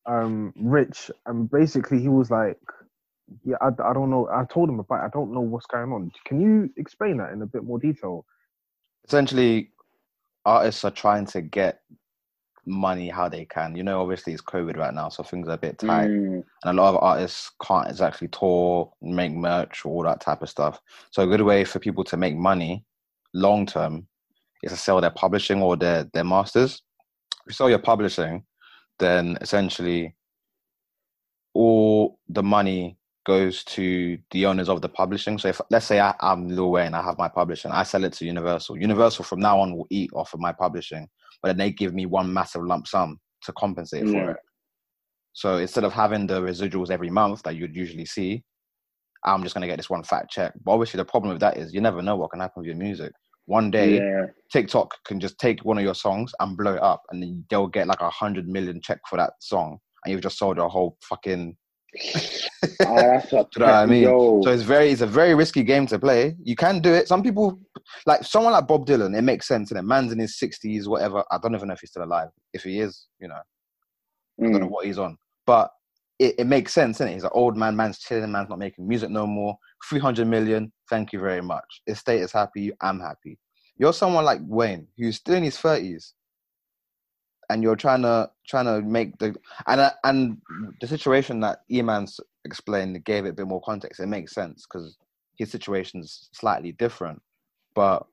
um, 0.05 0.53
Rich, 0.57 1.11
and 1.25 1.49
basically 1.49 1.99
he 2.01 2.09
was 2.09 2.31
like, 2.31 2.57
"Yeah, 3.43 3.57
I, 3.61 3.67
I 3.67 3.93
don't 3.93 4.09
know." 4.09 4.27
I 4.33 4.45
told 4.45 4.69
him 4.69 4.79
about. 4.79 5.03
it. 5.03 5.05
I 5.05 5.09
don't 5.09 5.33
know 5.33 5.41
what's 5.41 5.65
going 5.67 5.91
on. 5.91 6.11
Can 6.25 6.41
you 6.41 6.69
explain 6.77 7.17
that 7.17 7.31
in 7.31 7.41
a 7.41 7.45
bit 7.47 7.63
more 7.63 7.79
detail? 7.79 8.25
Essentially, 9.05 9.69
artists 10.45 10.83
are 10.83 10.91
trying 10.91 11.25
to 11.27 11.41
get 11.41 11.81
money 12.65 13.09
how 13.09 13.29
they 13.29 13.45
can. 13.45 13.75
You 13.75 13.83
know, 13.83 14.01
obviously 14.01 14.33
it's 14.33 14.41
COVID 14.41 14.77
right 14.77 14.93
now, 14.93 15.09
so 15.09 15.23
things 15.23 15.47
are 15.47 15.53
a 15.53 15.57
bit 15.57 15.77
tight, 15.77 16.09
Mm, 16.09 16.43
and 16.63 16.79
a 16.79 16.81
lot 16.81 16.95
of 16.95 17.03
artists 17.03 17.51
can't 17.61 17.89
exactly 17.89 18.27
tour, 18.27 18.91
make 19.01 19.31
merch, 19.31 19.85
all 19.85 20.03
that 20.03 20.21
type 20.21 20.41
of 20.41 20.49
stuff. 20.49 20.79
So 21.11 21.23
a 21.23 21.27
good 21.27 21.41
way 21.41 21.63
for 21.63 21.79
people 21.79 22.03
to 22.05 22.17
make 22.17 22.35
money 22.35 22.83
long 23.33 23.65
term 23.65 24.07
is 24.63 24.71
to 24.71 24.77
sell 24.77 25.01
their 25.01 25.11
publishing 25.11 25.61
or 25.61 25.75
their 25.77 26.05
their 26.13 26.23
masters. 26.23 26.81
If 27.41 27.51
you 27.51 27.53
sell 27.53 27.69
your 27.69 27.79
publishing, 27.79 28.43
then 28.97 29.37
essentially 29.41 30.15
all 31.53 32.19
the 32.29 32.43
money 32.43 32.97
goes 33.25 33.63
to 33.63 34.17
the 34.31 34.45
owners 34.45 34.69
of 34.69 34.81
the 34.81 34.89
publishing. 34.89 35.37
So 35.37 35.49
if 35.49 35.59
let's 35.69 35.85
say 35.85 35.99
I, 35.99 36.13
I'm 36.21 36.47
Lil 36.47 36.71
Wayne, 36.71 36.93
I 36.93 37.01
have 37.01 37.17
my 37.17 37.27
publishing, 37.27 37.71
I 37.71 37.83
sell 37.83 38.03
it 38.03 38.13
to 38.13 38.25
Universal. 38.25 38.77
Universal 38.77 39.25
from 39.25 39.39
now 39.39 39.59
on 39.59 39.75
will 39.75 39.87
eat 39.89 40.11
off 40.13 40.33
of 40.33 40.39
my 40.39 40.51
publishing, 40.51 41.07
but 41.41 41.49
then 41.49 41.57
they 41.57 41.71
give 41.71 41.93
me 41.93 42.05
one 42.05 42.31
massive 42.31 42.63
lump 42.63 42.87
sum 42.87 43.19
to 43.43 43.51
compensate 43.53 44.05
Yeah. 44.05 44.11
for 44.11 44.31
it. 44.31 44.37
So 45.33 45.57
instead 45.57 45.83
of 45.83 45.91
having 45.91 46.27
the 46.27 46.39
residuals 46.41 46.91
every 46.91 47.09
month 47.09 47.43
that 47.43 47.55
you'd 47.55 47.75
usually 47.75 48.05
see, 48.05 48.43
I'm 49.25 49.43
just 49.43 49.55
gonna 49.55 49.67
get 49.67 49.77
this 49.77 49.89
one 49.89 50.03
fat 50.03 50.29
check. 50.29 50.53
But 50.63 50.71
obviously 50.71 50.97
the 50.99 51.05
problem 51.05 51.33
with 51.33 51.41
that 51.41 51.57
is 51.57 51.73
you 51.73 51.81
never 51.81 52.01
know 52.01 52.15
what 52.15 52.31
can 52.31 52.39
happen 52.39 52.61
with 52.61 52.67
your 52.67 52.77
music. 52.77 53.11
One 53.47 53.69
day 53.71 53.95
yeah, 53.97 54.27
TikTok 54.51 55.03
can 55.05 55.19
just 55.19 55.37
take 55.39 55.65
one 55.65 55.77
of 55.77 55.83
your 55.83 55.95
songs 55.95 56.31
and 56.39 56.55
blow 56.57 56.75
it 56.75 56.81
up, 56.81 57.01
and 57.09 57.21
then 57.21 57.43
they'll 57.49 57.67
get 57.67 57.87
like 57.87 58.01
a 58.01 58.09
hundred 58.09 58.47
million 58.47 58.81
check 58.81 58.99
for 59.09 59.17
that 59.17 59.33
song, 59.39 59.79
and 60.03 60.11
you've 60.11 60.21
just 60.21 60.37
sold 60.37 60.59
a 60.59 60.69
whole 60.69 60.97
fucking. 61.01 61.57
Ah, 62.83 63.01
that's 63.19 63.33
a 63.33 63.37
you 63.55 63.59
know 63.59 63.65
what 63.65 63.73
I 63.73 63.85
mean? 63.85 64.03
Yo. 64.03 64.41
So 64.41 64.51
it's 64.51 64.63
very, 64.63 64.89
it's 64.91 65.01
a 65.01 65.07
very 65.07 65.35
risky 65.35 65.63
game 65.63 65.87
to 65.87 65.99
play. 65.99 66.35
You 66.43 66.55
can 66.55 66.79
do 66.79 66.93
it. 66.93 67.07
Some 67.07 67.23
people, 67.23 67.59
like 68.05 68.23
someone 68.23 68.53
like 68.53 68.67
Bob 68.67 68.85
Dylan, 68.85 69.17
it 69.17 69.21
makes 69.21 69.47
sense. 69.47 69.71
And 69.71 69.87
man's 69.87 70.11
in 70.11 70.19
his 70.19 70.37
sixties, 70.37 70.87
whatever. 70.87 71.23
I 71.31 71.37
don't 71.37 71.55
even 71.55 71.67
know 71.69 71.73
if 71.73 71.81
he's 71.81 71.91
still 71.91 72.03
alive. 72.03 72.29
If 72.53 72.63
he 72.63 72.79
is, 72.79 73.07
you 73.19 73.27
know, 73.27 73.39
I 74.45 74.49
don't 74.49 74.61
know 74.61 74.67
Mm, 74.67 74.69
what 74.69 74.85
he's 74.85 74.99
on. 74.99 75.17
But 75.45 75.71
it, 76.19 76.35
it 76.39 76.47
makes 76.47 76.73
sense, 76.73 76.99
is 77.01 77.09
He's 77.13 77.23
an 77.23 77.29
old 77.33 77.57
man. 77.57 77.75
Man's 77.75 77.99
chilling. 77.99 78.31
Man's 78.31 78.49
not 78.49 78.59
making 78.59 78.87
music 78.87 79.09
no 79.11 79.27
more. 79.27 79.57
Three 79.87 79.99
hundred 79.99 80.27
million. 80.27 80.73
Thank 80.89 81.13
you 81.13 81.19
very 81.19 81.41
much. 81.41 81.81
Estate 81.87 82.21
is 82.21 82.31
happy. 82.31 82.71
I'm 82.81 82.99
happy. 82.99 83.37
You're 83.77 83.93
someone 83.93 84.25
like 84.25 84.39
Wayne, 84.43 84.87
who's 84.97 85.17
still 85.17 85.35
in 85.35 85.43
his 85.43 85.57
thirties, 85.59 86.14
and 87.49 87.63
you're 87.63 87.75
trying 87.75 88.01
to 88.01 88.29
trying 88.47 88.65
to 88.65 88.81
make 88.81 89.17
the 89.17 89.35
and 89.67 89.81
uh, 89.81 89.91
and 90.03 90.37
the 90.81 90.87
situation 90.87 91.39
that 91.41 91.59
Eman's 91.71 92.19
explained 92.45 93.03
gave 93.05 93.25
it 93.25 93.29
a 93.29 93.33
bit 93.33 93.47
more 93.47 93.61
context. 93.61 93.99
It 93.99 94.07
makes 94.07 94.33
sense 94.33 94.65
because 94.65 94.97
his 95.37 95.51
situation's 95.51 96.29
slightly 96.33 96.71
different, 96.73 97.21
but 97.73 98.05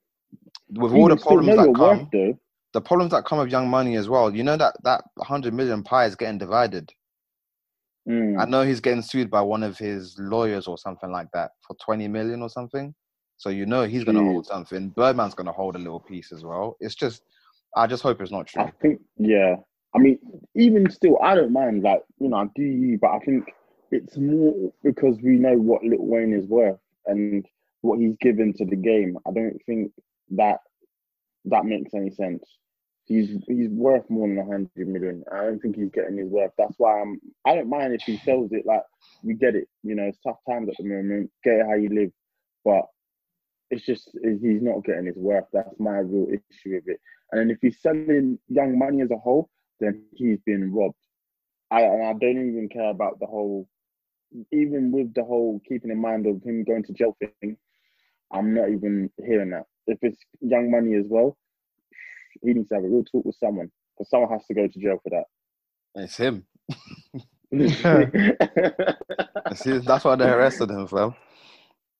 with 0.70 0.92
all 0.92 1.08
you 1.10 1.16
the 1.16 1.16
problems 1.16 1.56
that 1.56 1.74
come, 1.74 2.10
worth, 2.12 2.36
the 2.72 2.80
problems 2.80 3.12
that 3.12 3.24
come 3.24 3.38
with 3.38 3.50
young 3.50 3.68
money 3.68 3.96
as 3.96 4.08
well. 4.08 4.34
You 4.34 4.42
know 4.42 4.56
that 4.56 4.76
that 4.84 5.04
hundred 5.20 5.54
million 5.54 5.82
pie 5.82 6.06
is 6.06 6.16
getting 6.16 6.38
divided. 6.38 6.90
Mm, 8.08 8.40
I 8.40 8.46
know 8.46 8.62
he's 8.62 8.80
getting 8.80 9.02
sued 9.02 9.30
by 9.30 9.42
one 9.42 9.62
of 9.62 9.78
his 9.78 10.16
lawyers 10.18 10.66
or 10.66 10.76
something 10.76 11.10
like 11.12 11.28
that 11.34 11.52
for 11.66 11.76
twenty 11.76 12.08
million 12.08 12.42
or 12.42 12.48
something. 12.48 12.94
So 13.36 13.48
you 13.48 13.66
know 13.66 13.84
he's 13.84 14.04
gonna 14.04 14.22
hold 14.22 14.46
something. 14.46 14.90
Birdman's 14.90 15.34
gonna 15.34 15.52
hold 15.52 15.76
a 15.76 15.78
little 15.78 16.00
piece 16.00 16.32
as 16.32 16.44
well. 16.44 16.76
It's 16.80 16.94
just, 16.94 17.22
I 17.76 17.86
just 17.86 18.02
hope 18.02 18.20
it's 18.20 18.30
not 18.30 18.46
true. 18.46 18.62
I 18.62 18.72
think, 18.80 19.00
yeah. 19.18 19.56
I 19.94 19.98
mean, 19.98 20.18
even 20.54 20.90
still, 20.90 21.18
I 21.22 21.34
don't 21.34 21.52
mind. 21.52 21.82
Like, 21.82 22.02
you 22.18 22.28
know, 22.28 22.36
I 22.36 22.46
do 22.54 22.62
you, 22.62 22.98
but 23.00 23.10
I 23.10 23.18
think 23.20 23.50
it's 23.90 24.16
more 24.16 24.72
because 24.82 25.16
we 25.22 25.32
know 25.32 25.54
what 25.54 25.84
Little 25.84 26.06
Wayne 26.06 26.32
is 26.32 26.46
worth 26.46 26.78
and 27.06 27.44
what 27.82 27.98
he's 27.98 28.16
given 28.20 28.52
to 28.54 28.64
the 28.64 28.76
game. 28.76 29.18
I 29.26 29.32
don't 29.32 29.60
think 29.66 29.92
that 30.30 30.58
that 31.46 31.64
makes 31.64 31.92
any 31.94 32.10
sense. 32.10 32.44
He's 33.04 33.36
he's 33.46 33.68
worth 33.68 34.08
more 34.08 34.28
than 34.28 34.38
a 34.38 34.44
hundred 34.44 34.88
million. 34.88 35.24
I 35.32 35.38
don't 35.42 35.60
think 35.60 35.76
he's 35.76 35.90
getting 35.90 36.16
his 36.16 36.28
worth. 36.28 36.52
That's 36.56 36.74
why 36.78 37.00
I'm. 37.00 37.20
I 37.44 37.54
don't 37.54 37.68
mind 37.68 37.92
if 37.92 38.02
he 38.02 38.16
sells 38.18 38.52
it. 38.52 38.64
Like 38.64 38.82
we 39.22 39.34
get 39.34 39.56
it. 39.56 39.68
You 39.82 39.96
know, 39.96 40.04
it's 40.04 40.18
tough 40.24 40.38
times 40.48 40.68
at 40.68 40.76
the 40.78 40.84
moment. 40.84 41.30
Get 41.44 41.54
it 41.54 41.66
how 41.66 41.74
you 41.74 41.88
live, 41.88 42.12
but 42.64 42.86
it's 43.72 43.84
just 43.86 44.10
he's 44.22 44.62
not 44.62 44.84
getting 44.84 45.06
his 45.06 45.16
worth. 45.16 45.46
That's 45.52 45.80
my 45.80 45.98
real 45.98 46.28
issue 46.28 46.74
with 46.74 46.86
it. 46.86 47.00
And 47.32 47.50
if 47.50 47.58
he's 47.62 47.80
selling 47.80 48.38
Young 48.48 48.78
Money 48.78 49.00
as 49.00 49.10
a 49.10 49.16
whole, 49.16 49.48
then 49.80 50.04
he's 50.14 50.38
being 50.44 50.70
robbed. 50.70 50.98
I 51.70 51.80
and 51.80 52.06
I 52.06 52.12
don't 52.12 52.50
even 52.50 52.68
care 52.70 52.90
about 52.90 53.18
the 53.18 53.24
whole, 53.24 53.66
even 54.52 54.92
with 54.92 55.14
the 55.14 55.24
whole 55.24 55.58
keeping 55.66 55.90
in 55.90 55.98
mind 55.98 56.26
of 56.26 56.42
him 56.42 56.64
going 56.64 56.82
to 56.84 56.92
jail 56.92 57.16
thing. 57.18 57.56
I'm 58.30 58.52
not 58.54 58.68
even 58.68 59.10
hearing 59.24 59.48
that. 59.50 59.64
If 59.86 59.98
it's 60.02 60.18
Young 60.42 60.70
Money 60.70 60.94
as 60.94 61.06
well, 61.08 61.38
he 62.42 62.52
needs 62.52 62.68
to 62.68 62.74
have 62.74 62.84
a 62.84 62.88
real 62.88 63.04
talk 63.04 63.24
with 63.24 63.36
someone 63.36 63.70
because 63.96 64.10
someone 64.10 64.30
has 64.30 64.44
to 64.48 64.54
go 64.54 64.68
to 64.68 64.78
jail 64.78 65.00
for 65.02 65.08
that. 65.10 65.24
It's 65.94 66.18
him. 66.18 66.44
See, 69.56 69.78
that's 69.78 70.04
why 70.04 70.16
they 70.16 70.28
arrested 70.28 70.70
him, 70.70 70.86
fam. 70.86 71.14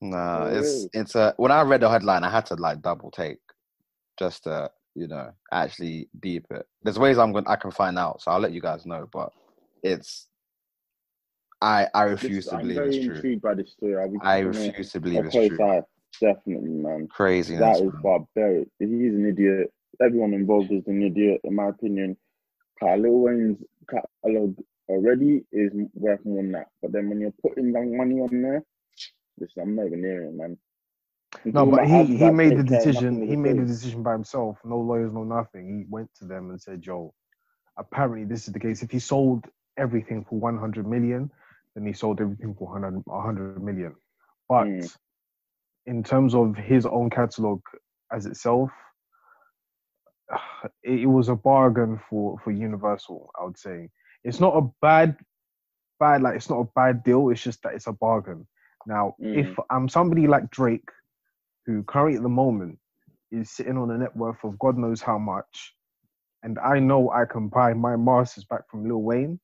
Nah, 0.03 0.47
Oh, 0.47 0.59
it's 0.59 0.89
it's 0.93 1.15
a. 1.15 1.33
When 1.37 1.53
I 1.53 1.63
read 1.63 1.81
the 1.81 1.89
headline, 1.89 2.25
I 2.25 2.31
had 2.31 2.45
to 2.47 2.57
like 2.57 2.83
double 2.83 3.11
take, 3.13 3.39
just 4.19 4.43
to 4.45 4.69
you 4.97 5.07
know 5.07 5.31
actually 5.53 6.09
deep 6.21 6.45
it. 6.51 6.67
There's 6.83 6.99
ways 6.99 7.19
I'm 7.19 7.33
going 7.33 7.47
I 7.47 7.55
can 7.57 7.71
find 7.71 7.97
out, 7.99 8.21
so 8.21 8.33
I'll 8.33 8.41
let 8.41 8.53
you 8.53 8.61
guys 8.61 8.85
know. 8.85 9.09
But 9.13 9.31
it's 9.85 10.27
I 11.63 11.87
I 11.95 12.03
refuse 12.03 12.45
This- 12.45 12.51
to 12.51 12.57
I'm 12.57 12.63
believe 12.63 12.77
very 12.79 12.89
it's 12.97 13.05
true. 13.07 13.15
intrigued 13.15 13.43
by 13.43 13.55
this 13.55 13.71
story. 13.73 13.97
I'll 13.97 14.13
I 14.23 14.41
refuse 14.41 14.91
to 14.91 15.01
believe 15.01 15.25
it's 15.27 15.35
true. 15.35 15.63
eye. 15.65 15.83
Definitely, 16.21 16.71
man. 16.71 17.07
Crazy. 17.09 17.57
That 17.57 17.77
is 17.77 17.93
man. 17.93 18.03
barbaric. 18.03 18.69
He's 18.81 18.91
an 19.15 19.25
idiot. 19.27 19.73
Everyone 20.03 20.35
involved 20.35 20.73
is 20.73 20.87
an 20.89 21.01
idiot, 21.03 21.41
in 21.45 21.55
my 21.55 21.69
opinion. 21.69 22.17
Lil 22.83 23.21
Wayne's 23.21 23.59
catalog 23.89 24.59
already 24.89 25.45
is 25.53 25.73
worth 25.95 26.25
more 26.25 26.43
than 26.43 26.53
that. 26.53 26.67
But 26.83 26.91
then 26.91 27.09
when 27.09 27.21
you're 27.21 27.33
putting 27.41 27.73
young 27.73 27.97
money 27.97 28.17
on 28.21 28.43
there, 28.43 28.65
listen, 29.39 29.63
I'm 29.63 29.75
not 29.77 29.87
even 29.87 30.03
near 30.03 30.25
it, 30.25 30.35
man. 30.35 30.57
I'm 31.45 31.53
No, 31.53 31.67
but 31.67 31.87
he, 31.87 32.05
he 32.05 32.31
made 32.31 32.57
the 32.57 32.63
decision. 32.63 33.27
He 33.27 33.37
made 33.37 33.59
the 33.59 33.65
decision 33.65 34.03
by 34.03 34.13
himself. 34.13 34.59
No 34.65 34.79
lawyers, 34.79 35.13
no 35.13 35.25
nothing. 35.25 35.79
He 35.79 35.85
went 35.89 36.11
to 36.17 36.25
them 36.27 36.51
and 36.51 36.61
said, 36.61 36.85
"Yo, 36.85 37.15
apparently 37.79 38.25
this 38.25 38.47
is 38.47 38.53
the 38.53 38.61
case. 38.61 38.83
If 38.83 38.91
he 38.91 38.99
sold 38.99 39.47
everything 39.79 40.25
for 40.29 40.39
100 40.39 40.87
million, 40.87 41.31
then 41.75 41.87
he 41.87 41.93
sold 41.93 42.21
everything 42.21 42.55
for 42.55 42.69
100, 42.69 43.03
100 43.07 43.63
million. 43.63 43.95
But 44.49 44.67
Mm. 44.67 44.97
in 45.87 46.03
terms 46.03 46.35
of 46.35 46.57
his 46.57 46.87
own 46.87 47.11
catalog 47.11 47.61
as 48.13 48.27
itself, 48.27 48.71
it, 50.83 51.01
it 51.01 51.07
was 51.07 51.29
a 51.29 51.37
bargain 51.37 51.99
for 52.09 52.39
for 52.45 52.51
Universal. 52.51 53.31
I 53.41 53.45
would 53.45 53.59
say 53.59 53.89
it's 54.25 54.41
not 54.41 54.57
a 54.57 54.69
bad 54.81 55.17
bad 55.99 56.23
like 56.23 56.37
it's 56.37 56.51
not 56.51 56.61
a 56.61 56.71
bad 56.75 57.03
deal. 57.05 57.31
It's 57.31 57.43
just 57.43 57.63
that 57.63 57.75
it's 57.75 57.87
a 57.87 57.93
bargain. 57.93 58.47
Now, 58.87 59.15
if 59.19 59.49
I'm 59.71 59.89
somebody 59.89 60.27
like 60.27 60.51
Drake, 60.51 60.89
who 61.67 61.83
currently 61.85 62.17
at 62.17 62.23
the 62.23 62.29
moment 62.29 62.79
is 63.31 63.51
sitting 63.51 63.79
on 63.79 63.91
a 63.91 63.99
net 63.99 64.17
worth 64.17 64.43
of 64.45 64.59
God 64.59 64.77
knows 64.77 65.01
how 65.01 65.19
much, 65.19 65.75
and 66.43 66.59
I 66.59 66.79
know 66.81 67.11
I 67.11 67.25
can 67.25 67.49
buy 67.49 67.73
my 67.73 67.97
masters 67.97 68.45
back 68.45 68.69
from 68.71 68.89
Lil 68.89 69.03
Wayne, 69.03 69.39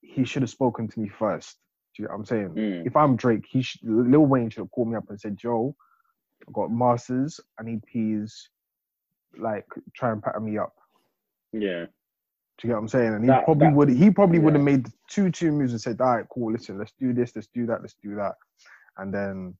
he 0.00 0.24
should 0.24 0.42
have 0.42 0.50
spoken 0.50 0.88
to 0.88 1.00
me 1.00 1.08
first. 1.08 1.56
Do 1.96 2.02
you 2.02 2.08
know 2.08 2.14
what 2.14 2.20
I'm 2.20 2.24
saying? 2.26 2.48
Mm. 2.50 2.86
If 2.86 2.96
I'm 2.96 3.16
Drake, 3.16 3.44
he 3.48 3.62
should, 3.62 3.80
Lil 3.84 4.26
Wayne 4.26 4.50
should 4.50 4.62
have 4.62 4.70
called 4.70 4.88
me 4.88 4.96
up 4.96 5.08
and 5.10 5.20
said, 5.20 5.36
"Joe, 5.36 5.76
I 6.46 6.50
got 6.52 6.72
masters. 6.72 7.38
I 7.58 7.62
need 7.62 7.82
peas. 7.84 8.48
Like, 9.38 9.66
try 9.94 10.10
and 10.10 10.22
pattern 10.22 10.44
me 10.44 10.58
up." 10.58 10.74
Yeah. 11.52 11.86
Do 12.62 12.68
you 12.68 12.74
get 12.74 12.76
what 12.76 12.82
I'm 12.82 12.88
saying? 12.88 13.14
And 13.14 13.24
he 13.24 13.28
That- 13.28 13.44
probably 13.44 13.66
that- 13.66 13.74
would. 13.76 13.88
He 13.88 14.10
probably 14.12 14.38
would 14.38 14.54
have 14.54 14.60
yeah. 14.62 14.76
made 14.76 14.86
two 15.10 15.30
two 15.32 15.50
moves 15.50 15.72
and 15.72 15.80
said, 15.80 16.00
"All 16.00 16.16
right, 16.16 16.26
cool. 16.32 16.52
Listen, 16.52 16.78
let's 16.78 16.92
do 16.92 17.12
this. 17.12 17.34
Let's 17.34 17.48
do 17.48 17.66
that. 17.66 17.80
Let's 17.82 17.96
do 18.00 18.14
that," 18.14 18.36
and 18.98 19.12
then 19.12 19.56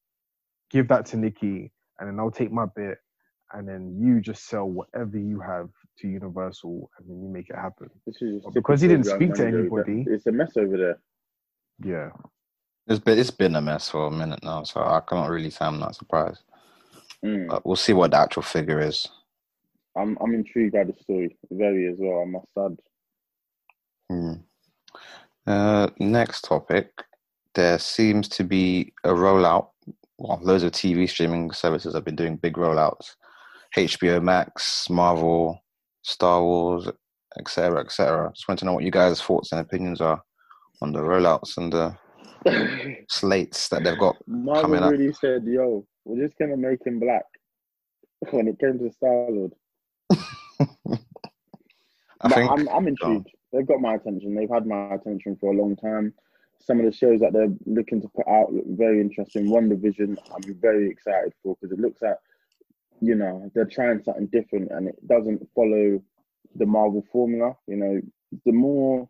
give 0.70 0.86
that 0.88 1.05
to 1.07 1.16
Nicki, 1.16 1.72
and 1.98 2.09
then 2.09 2.20
I'll 2.20 2.30
take 2.30 2.53
my 2.53 2.66
bit, 2.76 2.98
and 3.53 3.68
then 3.68 3.96
you 3.98 4.20
just 4.20 4.46
sell 4.46 4.68
whatever 4.70 5.18
you 5.18 5.40
have 5.40 5.68
to 5.98 6.09
Universal, 6.09 6.90
and 6.96 7.11
then 7.11 7.20
you 7.22 7.28
make 7.28 7.50
it 7.50 7.57
happen. 7.57 7.90
This 8.07 8.22
is 8.22 8.40
because 8.55 8.80
he 8.80 8.86
didn't 8.86 9.07
speak 9.07 9.34
to 9.34 9.46
anybody- 9.48 10.05
It's 10.07 10.26
a 10.26 10.32
mess 10.32 10.57
over 10.57 10.76
there. 10.76 10.98
Yeah. 11.80 12.12
It's 12.86 13.00
been 13.00 13.18
it's 13.18 13.30
been 13.32 13.57
a 13.57 13.61
mess 13.61 13.90
for 13.90 14.07
a 14.07 14.11
minute 14.12 14.44
now, 14.44 14.62
so 14.62 14.80
I 14.80 15.00
cannot 15.00 15.28
really 15.28 15.50
say 15.50 15.64
I'm 15.64 15.80
not 15.80 15.96
surprised. 15.96 16.44
Mm. 17.24 17.48
But 17.48 17.66
we'll 17.66 17.76
see 17.76 17.92
what 17.94 18.12
the 18.12 18.18
actual 18.18 18.42
figure 18.42 18.80
is. 18.80 19.09
I'm 19.96 20.16
I'm 20.20 20.34
intrigued 20.34 20.72
by 20.74 20.84
the 20.84 20.94
story 20.94 21.36
very 21.50 21.88
as 21.92 21.96
well. 21.98 22.22
I 22.22 22.24
must 22.26 22.46
add. 22.57 22.78
Hmm. 24.12 24.32
Uh, 25.46 25.88
next 25.98 26.42
topic. 26.42 26.90
There 27.54 27.78
seems 27.78 28.28
to 28.28 28.44
be 28.44 28.92
a 29.04 29.10
rollout. 29.10 29.68
Well, 30.18 30.38
loads 30.42 30.64
of 30.64 30.72
TV 30.72 31.08
streaming 31.08 31.50
services 31.50 31.94
have 31.94 32.04
been 32.04 32.16
doing 32.16 32.36
big 32.36 32.54
rollouts. 32.54 33.16
HBO 33.76 34.22
Max, 34.22 34.88
Marvel, 34.90 35.58
Star 36.02 36.42
Wars, 36.42 36.88
etc., 37.38 37.80
etc. 37.80 38.30
Just 38.34 38.46
want 38.48 38.58
to 38.60 38.66
know 38.66 38.74
what 38.74 38.84
you 38.84 38.90
guys' 38.90 39.20
thoughts 39.22 39.52
and 39.52 39.60
opinions 39.62 40.00
are 40.02 40.22
on 40.82 40.92
the 40.92 41.00
rollouts 41.00 41.56
and 41.56 41.72
the 41.72 41.96
slates 43.08 43.68
that 43.68 43.82
they've 43.82 43.98
got 43.98 44.16
Marvel 44.26 44.62
coming 44.62 44.82
up. 44.82 44.92
really 44.92 45.12
said, 45.14 45.44
"Yo, 45.46 45.86
we're 46.04 46.22
just 46.26 46.38
gonna 46.38 46.56
make 46.56 46.86
him 46.86 47.00
black." 47.00 47.24
When 48.30 48.46
it 48.46 48.58
came 48.60 48.78
to 48.78 48.92
Star 48.92 49.30
Lord, 49.30 49.52
I 50.12 50.18
but 52.20 52.32
think 52.32 52.50
I'm, 52.52 52.68
I'm 52.68 52.86
intrigued. 52.88 53.30
They've 53.53 53.66
got 53.66 53.80
my 53.80 53.94
attention. 53.94 54.34
They've 54.34 54.48
had 54.48 54.66
my 54.66 54.94
attention 54.94 55.36
for 55.40 55.53
a 55.53 55.57
long 55.57 55.76
time. 55.76 56.14
Some 56.61 56.78
of 56.78 56.86
the 56.86 56.92
shows 56.92 57.20
that 57.20 57.32
they're 57.32 57.53
looking 57.66 58.00
to 58.03 58.09
put 58.09 58.26
out 58.28 58.53
look 58.53 58.64
very 58.68 59.00
interesting. 59.00 59.46
WandaVision, 59.46 60.16
I'm 60.32 60.55
very 60.61 60.88
excited 60.88 61.32
for 61.42 61.57
because 61.61 61.72
it 61.76 61.80
looks 61.80 62.03
at, 62.03 62.18
you 63.00 63.14
know, 63.14 63.50
they're 63.55 63.64
trying 63.64 64.03
something 64.03 64.28
different 64.28 64.70
and 64.70 64.88
it 64.88 65.09
doesn't 65.09 65.46
follow 65.55 66.00
the 66.55 66.66
Marvel 66.66 67.05
formula. 67.12 67.57
You 67.66 67.76
know, 67.76 68.00
the 68.46 68.53
more 68.53 69.09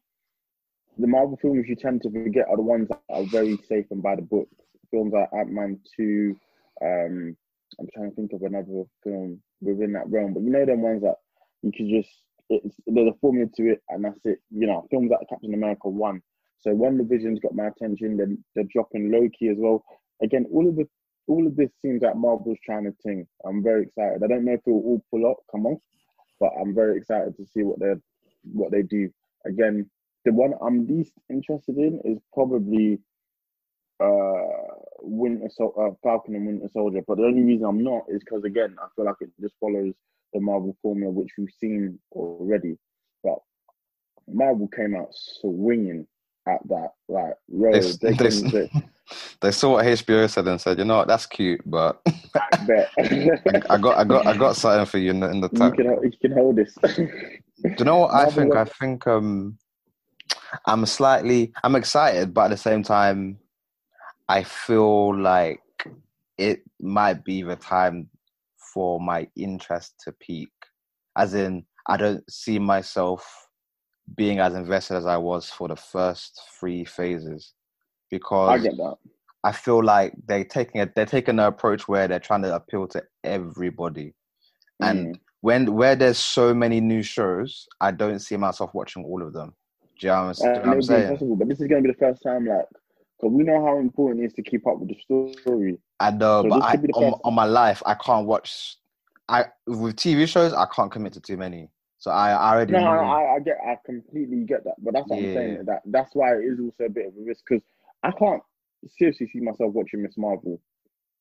the 0.99 1.07
Marvel 1.07 1.39
films 1.41 1.67
you 1.69 1.77
tend 1.77 2.03
to 2.03 2.11
forget 2.11 2.49
are 2.49 2.57
the 2.57 2.63
ones 2.63 2.89
that 2.89 3.01
are 3.11 3.25
very 3.25 3.59
safe 3.69 3.87
and 3.91 4.03
by 4.03 4.17
the 4.17 4.23
book. 4.23 4.49
Films 4.91 5.13
like 5.13 5.29
Ant 5.33 5.51
Man 5.51 5.79
two. 5.97 6.37
Um, 6.83 7.37
I'm 7.79 7.89
trying 7.95 8.11
to 8.11 8.17
think 8.17 8.33
of 8.33 8.43
another 8.43 8.85
film 9.03 9.41
within 9.61 9.93
that 9.95 10.11
realm, 10.11 10.35
but 10.35 10.43
you 10.43 10.51
know 10.51 10.67
them 10.67 10.83
ones 10.83 11.03
that 11.03 11.17
you 11.63 11.73
could 11.73 11.89
just 11.89 12.11
it's 12.49 12.77
there's 12.87 13.09
a 13.09 13.19
formula 13.21 13.49
to 13.57 13.73
it 13.73 13.83
and 13.89 14.05
that's 14.05 14.21
it. 14.25 14.39
You 14.51 14.67
know, 14.67 14.87
films 14.91 15.11
like 15.11 15.29
Captain 15.29 15.55
America 15.55 15.89
one. 15.89 16.21
So 16.61 16.71
WandaVision's 16.71 17.41
got 17.41 17.55
my 17.55 17.69
attention. 17.69 18.17
Then 18.17 18.45
they're 18.55 18.65
dropping 18.73 19.11
Loki 19.11 19.49
as 19.49 19.57
well. 19.59 19.85
Again, 20.23 20.47
all 20.53 20.69
of 20.69 20.77
the 20.77 20.87
all 21.29 21.47
of 21.47 21.57
this 21.57 21.71
seems 21.81 22.03
like 22.03 22.17
Marvel's 22.17 22.59
trying 22.65 22.85
to 22.85 22.95
ting. 23.07 23.27
I'm 23.45 23.63
very 23.63 23.85
excited. 23.85 24.23
I 24.23 24.27
don't 24.27 24.45
know 24.45 24.53
if 24.55 24.61
it 24.67 24.71
will 24.71 24.83
all 24.83 25.05
pull 25.11 25.31
up, 25.31 25.39
come 25.51 25.67
off, 25.67 25.81
but 26.41 26.51
I'm 26.61 26.75
very 26.75 26.97
excited 26.99 27.37
to 27.37 27.47
see 27.47 27.63
what 27.63 27.81
they 27.81 27.95
what 28.53 28.71
they 28.73 28.83
do. 28.83 29.09
Again, 29.47 29.89
the 30.25 30.33
one 30.33 30.55
I'm 30.61 30.87
least 30.87 31.13
interested 31.31 31.77
in 31.77 32.01
is 32.05 32.19
probably 32.33 32.99
uh 34.01 34.75
Winter 35.01 35.49
Sol- 35.51 35.75
uh, 35.79 35.95
Falcon 36.03 36.37
and 36.37 36.47
Winter 36.47 36.69
Soldier. 36.73 37.01
But 37.07 37.19
the 37.19 37.25
only 37.25 37.43
reason 37.43 37.67
I'm 37.67 37.83
not 37.83 38.03
is 38.09 38.21
because 38.21 38.45
again, 38.45 38.77
I 38.81 38.87
feel 38.95 39.05
like 39.05 39.17
it 39.21 39.31
just 39.41 39.55
follows 39.61 39.95
the 40.33 40.41
Marvel 40.41 40.77
formula, 40.83 41.13
which 41.13 41.33
we've 41.39 41.53
seen 41.59 41.99
already. 42.13 42.77
But 43.23 43.39
Marvel 44.29 44.69
came 44.69 44.95
out 44.97 45.09
swinging 45.13 46.07
at 46.49 46.61
that 46.69 46.91
like 47.09 47.35
road. 47.49 47.83
They, 48.01 48.13
They, 48.13 48.71
they, 49.41 49.51
saw 49.51 49.73
what 49.73 49.85
HBO 49.85 50.29
said 50.29 50.49
and 50.49 50.61
said, 50.61 50.79
you 50.79 50.85
know 50.85 50.99
what, 50.99 51.09
that's 51.09 51.27
cute, 51.27 51.61
but 51.67 52.01
I. 52.35 53.65
I 53.71 53.79
got 53.79 53.99
I 53.99 54.05
got 54.05 54.27
I 54.27 54.37
got 54.37 54.57
something 54.57 54.87
for 54.87 54.99
you 54.99 55.11
in 55.11 55.21
the 55.21 55.31
in 55.31 55.41
the 55.41 55.49
you 55.53 55.73
can 55.73 56.03
you 56.03 56.13
can 56.21 56.33
hold 56.33 56.57
this. 56.57 56.75
Do 56.85 57.09
you 57.79 57.85
know 57.85 57.99
what 57.99 58.13
I 58.13 58.25
Marvel 58.25 58.33
think? 58.33 58.57
I 58.57 58.65
think 58.65 59.07
um 59.07 59.59
I'm 60.67 60.87
slightly 60.87 61.53
I'm 61.63 61.77
excited, 61.77 62.35
but 62.35 62.47
at 62.47 62.51
the 62.51 62.57
same 62.57 62.83
time 62.83 63.39
I 64.29 64.45
feel 64.45 65.17
like 65.19 65.61
it 66.39 66.63
might 66.81 67.25
be 67.25 67.43
the 67.43 67.57
time 67.57 68.09
for 68.73 69.01
my 69.01 69.29
interest 69.37 69.95
to 70.05 70.13
peak. 70.13 70.51
As 71.17 71.35
in 71.35 71.65
I 71.89 71.97
don't 71.97 72.23
see 72.31 72.59
myself 72.59 73.49
being 74.17 74.39
as 74.41 74.55
invested 74.55 74.97
as 74.97 75.07
I 75.07 75.17
was 75.17 75.51
for 75.51 75.69
the 75.69 75.77
first 75.77 76.41
three 76.59 76.85
phases. 76.85 77.55
Because 78.11 78.51
I 78.51 78.59
get 78.59 78.77
that. 78.77 78.97
I 79.45 79.53
feel 79.53 79.83
like 79.83 80.15
they're 80.27 80.45
taking 80.45 80.81
a 80.81 80.91
they're 80.95 81.07
taking 81.07 81.39
an 81.39 81.47
approach 81.47 81.89
where 81.89 82.07
they're 82.07 82.21
trying 82.21 82.43
to 82.43 82.55
appeal 82.55 82.87
to 82.89 83.03
everybody. 83.25 84.15
And 84.81 85.15
Mm. 85.17 85.21
when 85.41 85.75
where 85.75 85.97
there's 85.97 86.19
so 86.19 86.55
many 86.55 86.81
new 86.81 87.03
shows, 87.03 87.67
I 87.81 87.91
don't 87.91 88.21
see 88.21 88.37
myself 88.37 88.73
watching 88.75 89.05
all 89.05 89.23
of 89.23 89.33
them. 89.33 89.55
Do 89.99 90.07
you 90.07 90.13
know 90.13 90.27
what 90.27 90.29
I'm, 90.29 90.33
do 90.35 90.43
you 90.43 90.49
know 90.49 90.55
Uh, 90.55 90.61
what 90.61 90.75
I'm 90.75 90.83
saying? 90.83 91.03
impossible, 91.05 91.37
but 91.37 91.49
this 91.49 91.61
is 91.61 91.69
going 91.69 91.83
to 91.83 91.89
be 91.89 91.93
the 91.93 91.99
first 91.99 92.23
time, 92.23 92.47
like, 92.47 92.67
because 93.21 93.33
we 93.33 93.45
know 93.45 93.65
how 93.65 93.79
important 93.79 94.23
it 94.23 94.27
is 94.27 94.33
to 94.35 94.43
keep 94.43 94.67
up 94.67 94.79
with 94.79 94.89
the 94.89 94.99
story. 95.01 95.79
I 96.03 96.11
know, 96.11 96.43
So 96.43 96.49
but 96.49 96.63
I, 96.63 96.73
could 96.73 96.83
be 96.83 96.89
the 96.89 96.95
on, 96.95 97.21
on 97.25 97.35
my 97.35 97.45
life, 97.47 97.83
I 97.87 97.95
can't 97.95 98.27
watch. 98.27 98.77
I 99.29 99.47
with 99.67 99.97
TV 99.97 100.29
shows, 100.29 100.53
I 100.53 100.67
can't 100.67 100.91
commit 100.93 101.15
to 101.15 101.21
too 101.21 101.37
many. 101.39 101.71
So 101.99 102.11
I, 102.11 102.33
I 102.33 102.55
already 102.55 102.73
No, 102.73 102.79
know. 102.79 103.19
I, 103.19 103.37
I 103.37 103.41
get, 103.41 103.59
I 103.67 103.79
completely 103.87 104.45
get 104.45 104.65
that, 104.65 104.75
but 104.79 104.95
that's 104.95 105.09
what 105.11 105.19
I'm 105.19 105.29
saying. 105.33 105.59
That 105.67 105.83
that's 105.87 106.15
why 106.15 106.35
it 106.35 106.45
is 106.45 106.61
also 106.61 106.85
a 106.85 106.91
bit 106.91 107.07
of 107.09 107.15
a 107.17 107.25
risk 107.25 107.45
because 107.49 107.65
I 108.03 108.13
can't 108.13 108.43
seriously 108.89 109.29
see 109.29 109.41
myself 109.41 109.75
watching 109.75 110.03
Miss 110.03 110.19
Marvel. 110.19 110.61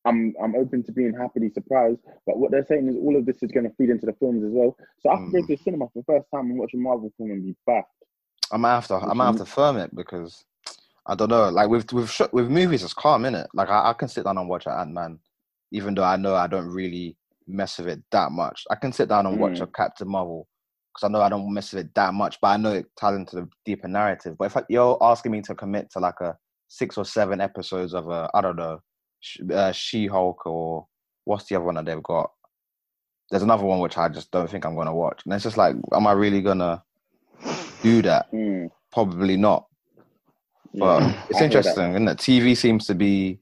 I'm 0.05 0.34
I'm 0.41 0.55
open 0.55 0.84
to 0.86 0.91
being 0.91 1.13
happily 1.13 1.49
surprised, 1.51 1.99
but 2.25 2.38
what 2.39 2.51
they're 2.51 2.65
saying 2.65 2.89
is 2.89 2.95
all 2.95 3.15
of 3.17 3.25
this 3.25 3.43
is 3.43 3.51
going 3.51 3.69
to 3.69 3.75
feed 3.77 3.89
into 3.89 4.05
the 4.07 4.13
films 4.13 4.43
as 4.43 4.51
well. 4.51 4.75
So 5.01 5.09
I 5.11 5.17
can 5.17 5.32
go 5.32 5.39
Mm. 5.39 5.47
to 5.47 5.47
the 5.47 5.57
cinema 5.57 5.88
for 5.88 5.99
the 5.99 6.05
first 6.05 6.27
time 6.34 6.49
and 6.49 6.59
watch 6.59 6.73
a 6.73 6.77
Marvel 6.77 7.11
film 7.17 7.32
and 7.32 7.43
be 7.45 7.55
back. 7.67 7.86
I 8.51 8.57
might 8.57 8.75
have 8.75 8.88
to. 8.88 8.95
I 8.95 9.13
Which 9.13 9.13
might 9.13 9.25
have 9.27 9.38
to 9.38 9.45
firm 9.45 9.77
it 9.77 9.95
because 9.95 10.45
I 11.07 11.15
don't 11.15 11.29
know. 11.29 11.49
Like 11.49 11.69
with 11.69 11.91
with 11.93 12.09
sh- 12.09 12.21
with 12.31 12.49
movies, 12.49 12.83
it's 12.83 12.93
calm, 12.93 13.23
innit? 13.23 13.47
Like 13.53 13.69
I, 13.69 13.89
I 13.89 13.93
can 13.93 14.07
sit 14.07 14.23
down 14.25 14.37
and 14.37 14.47
watch 14.47 14.65
an 14.67 14.73
Ant 14.73 14.93
Man, 14.93 15.19
even 15.71 15.95
though 15.95 16.03
I 16.03 16.15
know 16.15 16.35
I 16.35 16.47
don't 16.47 16.67
really 16.67 17.17
mess 17.47 17.77
with 17.79 17.87
it 17.87 18.01
that 18.11 18.31
much. 18.31 18.63
I 18.69 18.75
can 18.75 18.91
sit 18.93 19.09
down 19.09 19.25
and 19.25 19.39
watch 19.39 19.59
Mm. 19.59 19.63
a 19.63 19.67
Captain 19.67 20.07
Marvel 20.07 20.47
because 20.93 21.07
I 21.07 21.11
know 21.11 21.21
I 21.21 21.29
don't 21.29 21.51
mess 21.53 21.73
with 21.73 21.85
it 21.87 21.95
that 21.95 22.13
much, 22.13 22.37
but 22.41 22.49
I 22.49 22.57
know 22.57 22.73
it 22.73 22.85
ties 22.99 23.15
into 23.15 23.35
the 23.37 23.49
deeper 23.65 23.87
narrative. 23.87 24.35
But 24.37 24.45
if 24.45 24.57
I, 24.57 24.63
you're 24.69 24.97
asking 25.01 25.31
me 25.31 25.41
to 25.43 25.55
commit 25.55 25.89
to 25.91 25.99
like 25.99 26.21
a 26.21 26.37
six 26.67 26.97
or 26.97 27.05
seven 27.05 27.41
episodes 27.41 27.93
of 27.93 28.09
a 28.09 28.29
I 28.33 28.41
don't 28.41 28.57
know, 28.57 28.79
uh, 29.53 29.71
She 29.71 30.05
Hulk 30.07 30.45
or 30.45 30.87
what's 31.25 31.45
the 31.45 31.55
other 31.55 31.65
one 31.65 31.75
that 31.75 31.85
they've 31.85 32.03
got? 32.03 32.31
There's 33.31 33.43
another 33.43 33.63
one 33.63 33.79
which 33.79 33.97
I 33.97 34.07
just 34.09 34.29
don't 34.31 34.49
think 34.49 34.65
I'm 34.65 34.75
gonna 34.75 34.93
watch, 34.93 35.21
and 35.25 35.33
it's 35.33 35.43
just 35.43 35.57
like, 35.57 35.75
am 35.93 36.05
I 36.05 36.11
really 36.11 36.41
gonna 36.41 36.83
do 37.81 38.01
that? 38.03 38.31
Mm, 38.33 38.69
Probably 38.91 39.37
not. 39.37 39.65
But 40.74 41.03
yeah. 41.03 41.24
it's 41.30 41.41
I 41.41 41.45
interesting, 41.45 41.91
isn't 41.91 42.07
it? 42.07 42.17
TV 42.17 42.55
seems 42.57 42.86
to 42.88 42.95
be 42.95 43.39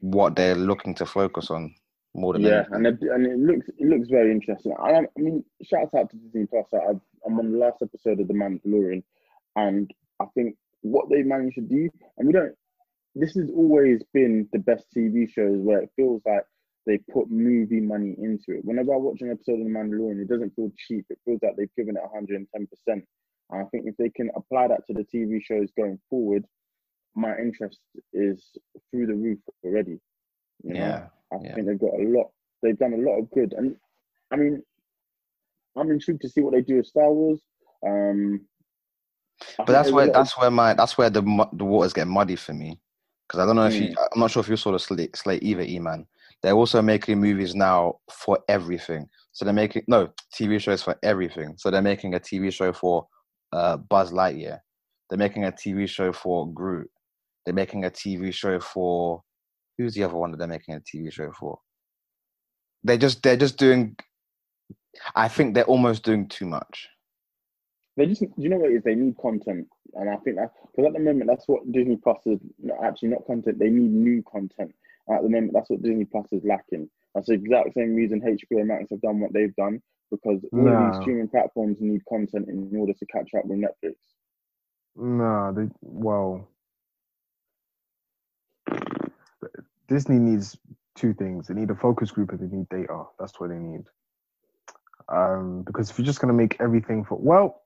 what 0.00 0.36
they're 0.36 0.54
looking 0.54 0.94
to 0.96 1.06
focus 1.06 1.50
on 1.50 1.74
more 2.14 2.32
than 2.32 2.42
Yeah, 2.42 2.64
anything. 2.72 2.74
and 2.74 2.86
it, 2.86 2.98
and 3.02 3.26
it 3.26 3.38
looks 3.38 3.68
it 3.68 3.86
looks 3.86 4.08
very 4.08 4.30
interesting. 4.32 4.74
I, 4.78 4.90
I 4.98 5.02
mean, 5.16 5.44
shout 5.62 5.94
out 5.94 6.10
to 6.10 6.16
Disney 6.16 6.46
Plus. 6.46 6.66
I, 6.72 6.92
I'm 7.26 7.38
on 7.38 7.52
the 7.52 7.58
last 7.58 7.78
episode 7.82 8.20
of 8.20 8.28
The 8.28 8.34
Mandalorian, 8.34 9.02
and 9.56 9.90
I 10.20 10.26
think 10.34 10.56
what 10.82 11.08
they 11.10 11.22
managed 11.22 11.56
to 11.56 11.62
do, 11.62 11.88
and 12.18 12.26
we 12.26 12.32
don't. 12.32 12.54
This 13.14 13.34
has 13.34 13.48
always 13.50 14.02
been 14.12 14.46
the 14.52 14.58
best 14.58 14.86
TV 14.94 15.30
shows 15.30 15.56
where 15.58 15.80
it 15.80 15.90
feels 15.96 16.20
like 16.26 16.44
they 16.86 16.98
put 17.10 17.30
movie 17.30 17.80
money 17.80 18.14
into 18.18 18.52
it. 18.58 18.64
Whenever 18.64 18.92
I 18.92 18.98
watch 18.98 19.22
an 19.22 19.30
episode 19.30 19.58
of 19.60 19.64
The 19.64 19.70
Mandalorian, 19.72 20.20
it 20.20 20.28
doesn't 20.28 20.54
feel 20.54 20.70
cheap. 20.76 21.06
It 21.08 21.18
feels 21.24 21.40
like 21.42 21.56
they've 21.56 21.74
given 21.76 21.96
it 21.96 22.02
110 22.02 22.66
percent. 22.66 23.04
And 23.50 23.62
I 23.62 23.64
think 23.70 23.86
if 23.86 23.96
they 23.96 24.10
can 24.10 24.30
apply 24.36 24.68
that 24.68 24.86
to 24.86 24.92
the 24.92 25.04
TV 25.04 25.42
shows 25.42 25.68
going 25.76 25.98
forward, 26.10 26.44
my 27.16 27.36
interest 27.38 27.80
is 28.12 28.50
through 28.90 29.06
the 29.06 29.14
roof 29.14 29.38
already. 29.64 29.98
You 30.62 30.74
know? 30.74 30.80
Yeah, 30.80 31.06
I 31.32 31.36
yeah. 31.42 31.54
think 31.54 31.66
they've 31.66 31.78
got 31.80 31.94
a 31.94 32.02
lot. 32.08 32.30
They've 32.62 32.78
done 32.78 32.92
a 32.94 32.98
lot 32.98 33.18
of 33.18 33.30
good, 33.30 33.52
and 33.54 33.76
I 34.32 34.36
mean, 34.36 34.62
I'm 35.76 35.90
intrigued 35.90 36.22
to 36.22 36.28
see 36.28 36.40
what 36.40 36.52
they 36.54 36.62
do 36.62 36.76
with 36.76 36.86
Star 36.86 37.12
Wars. 37.12 37.40
Um, 37.86 38.46
But 39.58 39.66
that's 39.66 39.90
where 39.90 40.06
lot 40.06 40.10
of- 40.10 40.14
that's 40.14 40.38
where 40.38 40.50
my 40.50 40.74
that's 40.74 40.96
where 40.96 41.10
the 41.10 41.22
the 41.52 41.64
waters 41.64 41.92
get 41.92 42.06
muddy 42.06 42.36
for 42.36 42.54
me 42.54 42.80
because 43.26 43.40
I 43.40 43.46
don't 43.46 43.56
know 43.56 43.66
if 43.66 43.74
you 43.74 43.88
Mm. 43.88 44.08
I'm 44.14 44.20
not 44.20 44.30
sure 44.30 44.40
if 44.40 44.48
you 44.48 44.56
saw 44.56 44.72
the 44.72 44.78
slate, 44.78 45.14
slate 45.16 45.42
either, 45.42 45.62
E 45.62 45.78
man. 45.78 46.06
They're 46.42 46.52
also 46.54 46.80
making 46.82 47.20
movies 47.20 47.54
now 47.54 48.00
for 48.10 48.38
everything. 48.48 49.08
So 49.32 49.44
they're 49.44 49.54
making 49.54 49.84
no 49.88 50.12
TV 50.32 50.58
shows 50.58 50.82
for 50.82 50.96
everything. 51.02 51.54
So 51.56 51.70
they're 51.70 51.82
making 51.82 52.14
a 52.14 52.20
TV 52.20 52.50
show 52.52 52.72
for 52.72 53.06
uh, 53.52 53.76
Buzz 53.78 54.12
Lightyear. 54.12 54.60
They're 55.08 55.18
making 55.18 55.44
a 55.44 55.52
TV 55.52 55.86
show 55.88 56.12
for 56.12 56.50
Groot. 56.52 56.90
They're 57.46 57.54
making 57.54 57.84
a 57.84 57.90
TV 57.90 58.34
show 58.34 58.60
for 58.60 59.22
who's 59.78 59.94
the 59.94 60.02
other 60.02 60.16
one 60.16 60.32
that 60.32 60.38
they're 60.38 60.48
making 60.48 60.74
a 60.74 60.80
TV 60.80 61.12
show 61.12 61.30
for? 61.32 61.58
They 62.84 62.98
just 62.98 63.22
they're 63.22 63.36
just 63.36 63.56
doing. 63.56 63.96
I 65.14 65.28
think 65.28 65.54
they're 65.54 65.64
almost 65.64 66.02
doing 66.02 66.28
too 66.28 66.46
much. 66.46 66.88
They 67.96 68.06
just, 68.06 68.22
you 68.36 68.48
know 68.48 68.58
what 68.58 68.70
it 68.70 68.76
is? 68.76 68.82
They 68.82 68.94
need 68.94 69.16
content, 69.16 69.68
and 69.94 70.10
I 70.10 70.16
think 70.16 70.36
that 70.36 70.50
because 70.74 70.88
at 70.88 70.92
the 70.92 70.98
moment 70.98 71.28
that's 71.28 71.48
what 71.48 71.70
Disney 71.72 71.96
Plus 71.96 72.18
is 72.26 72.40
actually 72.82 73.08
not 73.08 73.26
content. 73.26 73.58
They 73.58 73.70
need 73.70 73.90
new 73.90 74.22
content. 74.30 74.74
At 75.08 75.22
the 75.22 75.28
moment, 75.28 75.52
that's 75.54 75.70
what 75.70 75.82
Disney 75.82 76.04
Plus 76.04 76.26
is 76.32 76.42
lacking. 76.44 76.90
That's 77.14 77.28
the 77.28 77.34
exact 77.34 77.74
same 77.74 77.94
reason 77.94 78.20
HBO 78.20 78.66
Max 78.66 78.90
have 78.90 79.00
done 79.00 79.20
what 79.20 79.32
they've 79.32 79.54
done 79.54 79.80
because 80.10 80.40
all 80.52 80.68
of 80.68 80.92
these 80.92 81.00
streaming 81.02 81.28
platforms 81.28 81.78
need 81.80 82.04
content 82.08 82.48
in 82.48 82.70
order 82.76 82.92
to 82.92 83.06
catch 83.06 83.30
up 83.36 83.44
with 83.46 83.58
Netflix. 83.58 83.94
No, 84.96 85.52
they 85.52 85.68
well, 85.80 86.48
Disney 89.88 90.18
needs 90.18 90.56
two 90.94 91.14
things. 91.14 91.46
They 91.46 91.54
need 91.54 91.70
a 91.70 91.74
focus 91.74 92.10
group 92.10 92.30
and 92.30 92.40
they 92.40 92.56
need 92.56 92.68
data. 92.68 93.04
That's 93.18 93.38
what 93.38 93.50
they 93.50 93.58
need. 93.58 93.84
Um, 95.08 95.62
because 95.62 95.90
if 95.90 95.98
you're 95.98 96.06
just 96.06 96.20
gonna 96.20 96.32
make 96.32 96.56
everything 96.60 97.04
for 97.04 97.16
well, 97.16 97.62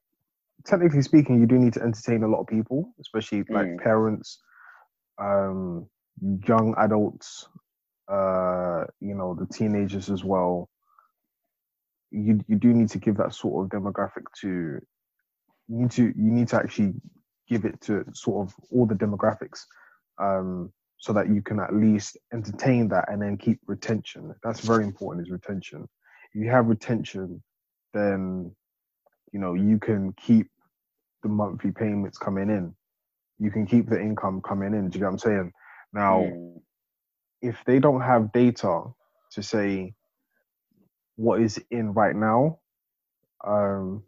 technically 0.64 1.03
speaking, 1.03 1.41
you 1.41 1.47
do 1.47 1.59
need 1.59 1.73
to 1.75 1.83
entertain 1.83 2.23
a 2.23 2.29
lot 2.29 2.41
of 2.41 2.47
people, 2.47 2.95
especially 3.01 3.45
like 3.49 3.66
Mm. 3.66 3.79
parents, 3.83 4.43
um, 5.18 5.89
young 6.47 6.75
adults, 6.77 7.49
uh, 8.09 8.85
you 9.01 9.14
know, 9.14 9.35
the 9.35 9.47
teenagers 9.47 10.11
as 10.11 10.25
well. 10.25 10.68
You 12.11 12.41
you 12.49 12.57
do 12.57 12.75
need 12.75 12.91
to 12.91 12.99
give 12.99 13.16
that 13.18 13.33
sort 13.33 13.64
of 13.64 13.71
demographic 13.71 14.25
to 14.41 14.81
you 15.68 15.77
need 15.77 15.91
to 15.93 16.03
you 16.03 16.31
need 16.33 16.49
to 16.49 16.57
actually 16.57 16.95
give 17.49 17.64
it 17.64 17.81
to 17.83 18.05
sort 18.12 18.49
of 18.49 18.55
all 18.71 18.87
the 18.87 18.95
demographics 18.95 19.61
um, 20.18 20.73
so 21.01 21.13
that 21.13 21.29
you 21.29 21.43
can 21.43 21.59
at 21.61 21.75
least 21.75 22.17
entertain 22.33 22.89
that 22.89 23.11
and 23.11 23.21
then 23.21 23.37
keep 23.37 23.59
retention 23.67 24.33
that's 24.45 24.61
very 24.61 24.85
important 24.85 25.27
is 25.27 25.33
retention 25.33 25.89
if 26.33 26.41
you 26.41 26.49
have 26.49 26.67
retention 26.67 27.43
then 27.93 28.55
you 29.33 29.41
know, 29.41 29.55
you 29.55 29.79
can 29.79 30.13
keep 30.15 30.49
the 31.23 31.29
monthly 31.29 31.71
payments 31.71 32.19
coming 32.19 32.51
in. 32.51 32.75
You 33.39 33.51
can 33.51 33.67
keep 33.67 33.89
the 33.89 34.01
income 34.01 34.43
coming 34.43 34.75
in. 34.75 34.89
Do 34.91 34.99
you 34.99 35.01
get 35.01 35.07
what 35.07 35.13
I'm 35.13 35.19
saying? 35.19 35.53
Now, 35.93 36.21
Mm. 36.21 36.63
if 37.43 37.65
they 37.65 37.79
don't 37.79 38.01
have 38.01 38.33
data 38.33 38.85
to 39.33 39.43
say 39.43 39.95
what 41.17 41.41
is 41.41 41.63
in 41.71 41.93
right 41.95 42.17
now, 42.17 42.59
um, 43.47 44.05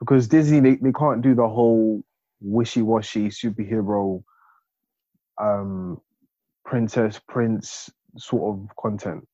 because 0.00 0.28
Disney 0.28 0.60
they, 0.60 0.76
they 0.76 0.92
can't 0.92 1.22
do 1.22 1.34
the 1.34 1.48
whole 1.48 2.02
wishy-washy 2.40 3.28
superhero 3.30 4.22
um 5.38 6.00
princess 6.68 7.18
prince 7.26 7.90
sort 8.18 8.54
of 8.54 8.76
content. 8.76 9.26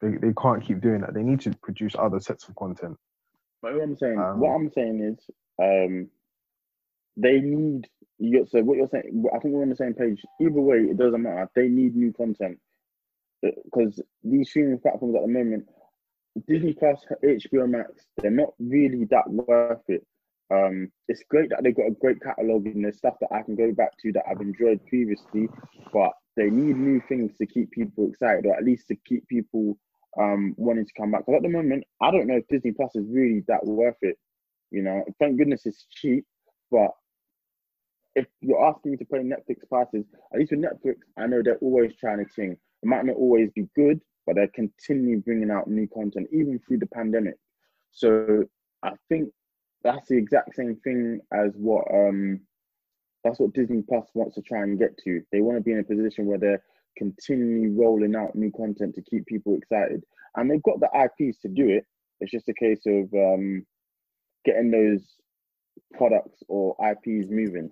They 0.00 0.10
they 0.20 0.32
can't 0.40 0.62
keep 0.62 0.80
doing 0.80 1.00
that. 1.02 1.14
They 1.14 1.22
need 1.22 1.40
to 1.42 1.52
produce 1.62 1.94
other 1.96 2.20
sets 2.20 2.48
of 2.48 2.56
content. 2.56 2.96
But 3.62 3.74
what 3.74 3.82
I'm 3.82 3.96
saying, 3.96 4.18
Um, 4.18 4.40
what 4.40 4.50
I'm 4.50 4.70
saying 4.70 5.00
is, 5.00 5.18
um, 5.62 6.10
they 7.16 7.40
need. 7.40 7.88
You 8.18 8.44
so 8.46 8.62
what 8.62 8.76
you're 8.76 8.88
saying? 8.88 9.24
I 9.32 9.38
think 9.38 9.54
we're 9.54 9.62
on 9.62 9.68
the 9.68 9.76
same 9.76 9.94
page. 9.94 10.20
Either 10.40 10.60
way, 10.60 10.78
it 10.78 10.96
doesn't 10.96 11.22
matter. 11.22 11.48
They 11.54 11.68
need 11.68 11.94
new 11.94 12.12
content 12.12 12.58
because 13.42 14.00
these 14.24 14.48
streaming 14.48 14.80
platforms 14.80 15.14
at 15.14 15.22
the 15.22 15.28
moment, 15.28 15.64
Disney 16.48 16.72
Plus, 16.72 17.04
HBO 17.22 17.68
Max, 17.68 18.06
they're 18.16 18.32
not 18.32 18.54
really 18.58 19.04
that 19.12 19.30
worth 19.30 19.88
it. 19.88 20.04
Um, 20.50 20.90
it's 21.06 21.22
great 21.28 21.50
that 21.50 21.62
they've 21.62 21.76
got 21.76 21.86
a 21.86 22.00
great 22.00 22.20
catalog 22.20 22.66
and 22.66 22.82
there's 22.82 22.96
stuff 22.96 23.14
that 23.20 23.32
I 23.32 23.42
can 23.42 23.54
go 23.54 23.70
back 23.72 23.96
to 23.98 24.12
that 24.12 24.24
I've 24.28 24.40
enjoyed 24.40 24.84
previously, 24.86 25.48
but 25.92 26.12
they 26.38 26.50
need 26.50 26.76
new 26.76 27.02
things 27.08 27.36
to 27.36 27.46
keep 27.46 27.70
people 27.70 28.08
excited, 28.08 28.46
or 28.46 28.56
at 28.56 28.64
least 28.64 28.88
to 28.88 28.96
keep 29.04 29.26
people 29.28 29.76
um 30.18 30.54
wanting 30.56 30.86
to 30.86 30.92
come 30.96 31.10
back. 31.10 31.26
Because 31.26 31.38
at 31.38 31.42
the 31.42 31.48
moment, 31.50 31.84
I 32.00 32.10
don't 32.10 32.26
know 32.26 32.36
if 32.36 32.48
Disney 32.48 32.72
Plus 32.72 32.94
is 32.94 33.06
really 33.10 33.44
that 33.48 33.66
worth 33.66 33.98
it. 34.02 34.16
You 34.70 34.82
know, 34.82 35.04
thank 35.18 35.36
goodness 35.38 35.66
it's 35.66 35.86
cheap, 35.90 36.24
but 36.70 36.90
if 38.14 38.26
you're 38.40 38.64
asking 38.64 38.92
me 38.92 38.96
to 38.98 39.04
pay 39.04 39.18
Netflix 39.18 39.58
passes, 39.72 40.04
at 40.32 40.40
least 40.40 40.52
with 40.52 40.60
Netflix, 40.60 40.96
I 41.16 41.26
know 41.26 41.42
they're 41.42 41.58
always 41.58 41.94
trying 41.96 42.24
to 42.24 42.30
ting. 42.34 42.52
It 42.52 42.86
might 42.86 43.04
not 43.04 43.16
always 43.16 43.50
be 43.54 43.68
good, 43.76 44.00
but 44.26 44.36
they're 44.36 44.48
continually 44.48 45.20
bringing 45.20 45.50
out 45.50 45.68
new 45.68 45.88
content, 45.88 46.28
even 46.32 46.58
through 46.58 46.78
the 46.78 46.86
pandemic. 46.86 47.36
So 47.92 48.44
I 48.82 48.92
think 49.08 49.30
that's 49.82 50.08
the 50.08 50.16
exact 50.16 50.54
same 50.56 50.76
thing 50.84 51.20
as 51.32 51.52
what 51.56 51.84
um 51.92 52.40
that's 53.24 53.38
what 53.40 53.52
Disney 53.52 53.82
Plus 53.82 54.06
wants 54.14 54.34
to 54.36 54.42
try 54.42 54.62
and 54.62 54.78
get 54.78 54.96
to. 55.04 55.20
They 55.32 55.40
want 55.40 55.58
to 55.58 55.62
be 55.62 55.72
in 55.72 55.80
a 55.80 55.84
position 55.84 56.26
where 56.26 56.38
they're 56.38 56.62
continually 56.96 57.68
rolling 57.68 58.14
out 58.16 58.34
new 58.34 58.50
content 58.52 58.94
to 58.94 59.02
keep 59.02 59.26
people 59.26 59.54
excited, 59.56 60.02
and 60.36 60.50
they've 60.50 60.62
got 60.62 60.80
the 60.80 60.88
IPs 60.94 61.38
to 61.40 61.48
do 61.48 61.68
it. 61.68 61.84
It's 62.20 62.30
just 62.32 62.48
a 62.48 62.54
case 62.54 62.80
of 62.86 63.12
um, 63.14 63.64
getting 64.44 64.70
those 64.70 65.16
products 65.94 66.42
or 66.48 66.76
IPs 66.82 67.28
moving. 67.30 67.70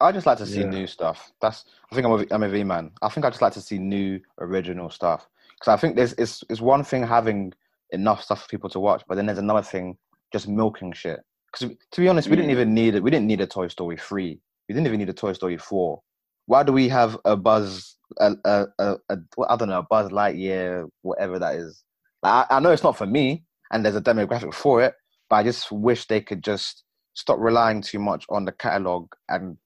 I 0.00 0.12
just 0.12 0.26
like 0.26 0.38
to 0.38 0.46
see 0.46 0.60
Yeah. 0.60 0.70
new 0.70 0.86
stuff. 0.86 1.32
That's 1.40 1.64
I 1.90 1.94
think 1.94 2.06
I'm 2.06 2.12
a, 2.12 2.26
I'm 2.34 2.42
a 2.42 2.48
V 2.48 2.64
man. 2.64 2.90
I 3.02 3.08
think 3.08 3.24
I 3.24 3.30
just 3.30 3.42
like 3.42 3.52
to 3.54 3.60
see 3.60 3.78
new 3.78 4.20
original 4.40 4.90
stuff 4.90 5.26
because 5.58 5.72
I 5.72 5.76
think 5.80 5.96
there's 5.96 6.12
it's 6.14 6.42
it's 6.50 6.60
one 6.60 6.84
thing 6.84 7.06
having 7.06 7.52
enough 7.92 8.22
stuff 8.22 8.42
for 8.42 8.48
people 8.48 8.68
to 8.70 8.80
watch, 8.80 9.02
but 9.08 9.14
then 9.14 9.26
there's 9.26 9.38
another 9.38 9.62
thing 9.62 9.96
just 10.32 10.48
milking 10.48 10.92
shit. 10.92 11.20
Because 11.52 11.74
to 11.92 12.00
be 12.00 12.08
honest, 12.08 12.28
we 12.28 12.36
didn't 12.36 12.50
Mm. 12.50 12.52
even 12.54 12.74
need 12.74 12.94
it. 12.96 13.02
We 13.02 13.10
didn't 13.10 13.26
need 13.26 13.40
a 13.40 13.46
Toy 13.46 13.68
Story 13.68 13.96
three. 13.96 14.40
We 14.68 14.74
didn't 14.74 14.86
even 14.86 14.98
need 14.98 15.08
a 15.08 15.14
Toy 15.14 15.32
Story 15.32 15.56
four. 15.56 16.02
Why 16.46 16.62
do 16.62 16.72
we 16.72 16.88
have 16.88 17.18
a 17.24 17.36
Buzz 17.36 17.96
a 18.18 18.34
a, 18.44 18.66
a, 18.78 18.96
a 19.08 19.18
I 19.48 19.56
don't 19.56 19.68
know 19.68 19.80
a 19.80 19.86
Buzz 19.88 20.10
Lightyear 20.10 20.88
whatever 21.02 21.38
that 21.38 21.56
is? 21.56 21.84
Like, 22.22 22.50
I, 22.50 22.56
I 22.56 22.60
know 22.60 22.72
it's 22.72 22.82
not 22.82 22.96
for 22.96 23.06
me, 23.06 23.44
and 23.70 23.84
there's 23.84 23.96
a 23.96 24.00
demographic 24.00 24.54
for 24.54 24.82
it, 24.82 24.94
but 25.28 25.36
I 25.36 25.42
just 25.42 25.70
wish 25.70 26.06
they 26.06 26.20
could 26.20 26.42
just 26.42 26.84
stop 27.14 27.38
relying 27.38 27.82
too 27.82 27.98
much 27.98 28.24
on 28.28 28.44
the 28.44 28.52
catalog 28.52 29.08
and 29.28 29.56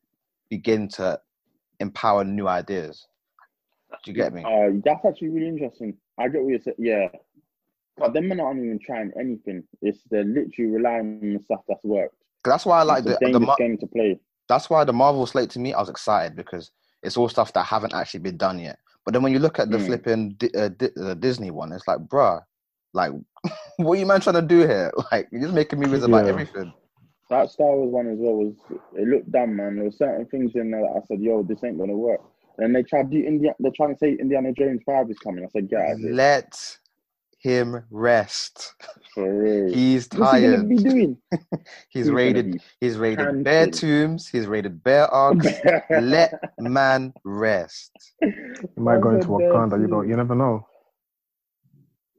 begin 0.49 0.89
to 0.89 1.19
empower 1.81 2.25
new 2.25 2.49
ideas. 2.49 3.07
Do 4.05 4.11
you 4.11 4.17
get 4.17 4.33
me? 4.33 4.45
Uh, 4.45 4.81
that's 4.85 5.05
actually 5.05 5.29
really 5.29 5.49
interesting. 5.49 5.97
I 6.19 6.29
get 6.29 6.43
what 6.43 6.51
you're 6.51 6.61
saying. 6.61 6.77
Yeah, 6.79 7.09
but 7.97 8.15
them 8.15 8.29
men 8.29 8.41
aren't 8.41 8.65
even 8.65 8.79
trying 8.79 9.11
anything. 9.19 9.63
It's 9.83 10.01
they're 10.11 10.25
literally 10.25 10.71
relying 10.71 11.21
on 11.23 11.35
the 11.35 11.41
stuff 11.41 11.61
that's 11.69 11.85
worked. 11.85 12.15
that's 12.45 12.65
why 12.65 12.81
I 12.81 12.83
like 12.83 13.05
it's 13.05 13.17
a 13.23 13.33
the, 13.33 13.39
the 13.39 13.55
game 13.59 13.77
to 13.79 13.87
play. 13.87 14.19
That's 14.51 14.69
why 14.69 14.85
the 14.85 14.93
Marvel 14.93 15.27
slate 15.27 15.51
to 15.51 15.59
me, 15.61 15.73
I 15.73 15.81
was 15.81 15.89
excited 15.89 16.37
because 16.37 16.71
it's 17.03 17.17
all 17.17 17.29
stuff 17.29 17.53
that 17.55 17.65
haven't 17.65 17.95
actually 17.95 18.21
been 18.21 18.37
done 18.37 18.59
yet. 18.59 18.79
But 19.05 19.15
then 19.15 19.23
when 19.23 19.33
you 19.33 19.39
look 19.39 19.59
at 19.59 19.71
the 19.71 19.79
Mm. 19.79 19.87
flipping 19.87 20.37
uh, 20.57 20.69
Di- 20.69 20.91
uh, 21.01 21.15
Disney 21.15 21.51
one, 21.51 21.73
it's 21.73 21.87
like, 21.89 22.01
bruh, 22.01 22.43
like, 22.93 23.13
what 23.77 23.93
are 23.97 24.01
you 24.01 24.07
man 24.07 24.21
trying 24.21 24.35
to 24.35 24.43
do 24.43 24.61
here? 24.61 24.93
Like, 25.13 25.29
you're 25.33 25.43
just 25.43 25.55
making 25.55 25.79
movies 25.81 26.03
about 26.03 26.25
Yeah. 26.27 26.33
everything. 26.33 26.73
That 27.31 27.49
Star 27.49 27.69
Wars 27.69 27.93
one 27.93 28.09
as 28.09 28.19
well 28.19 28.35
was 28.35 28.55
it 28.97 29.07
looked 29.07 29.31
dumb, 29.31 29.55
man. 29.57 29.77
There 29.77 29.85
were 29.85 29.93
certain 29.93 30.27
things 30.27 30.57
in 30.57 30.73
there 30.73 30.81
that 30.83 31.01
I 31.01 31.07
said, 31.07 31.21
"Yo, 31.21 31.45
this 31.45 31.63
ain't 31.63 31.79
gonna 31.79 31.97
work." 31.97 32.21
And 32.59 32.75
they 32.75 32.83
tried 32.83 33.11
to 33.11 33.17
do 33.21 33.25
India. 33.25 33.55
They're 33.61 33.71
trying 33.71 33.95
to 33.95 33.99
say 33.99 34.15
Indiana 34.15 34.53
Jones 34.53 34.83
Five 34.85 35.09
is 35.11 35.19
coming. 35.21 35.45
I 35.45 35.49
said, 35.49 35.69
"Yeah, 35.71 35.95
Let 35.97 36.79
him 37.41 37.85
rest. 37.91 38.75
for 39.15 39.43
real." 39.43 39.75
He's 39.75 40.09
What's 40.15 40.33
he 40.33 40.41
gonna 40.43 40.65
be 40.65 40.77
doing? 40.79 41.19
He's 41.91 42.11
gonna 42.11 42.17
raided. 42.17 42.59
He's 42.81 42.99
raided 42.99 43.43
bare 43.45 43.67
panting. 43.67 43.73
tombs. 43.73 44.29
He's 44.29 44.47
raided 44.47 44.83
bare 44.85 45.09
arks. 45.09 45.63
Let 45.91 46.35
man 46.59 47.13
rest. 47.25 47.93
You 48.77 48.85
might 48.85 49.01
go 49.01 49.13
That's 49.13 49.27
into 49.27 49.29
Wakanda. 49.29 49.81
You 49.81 49.89
don't. 49.89 50.09
You 50.09 50.17
never 50.17 50.35
know. 50.35 50.67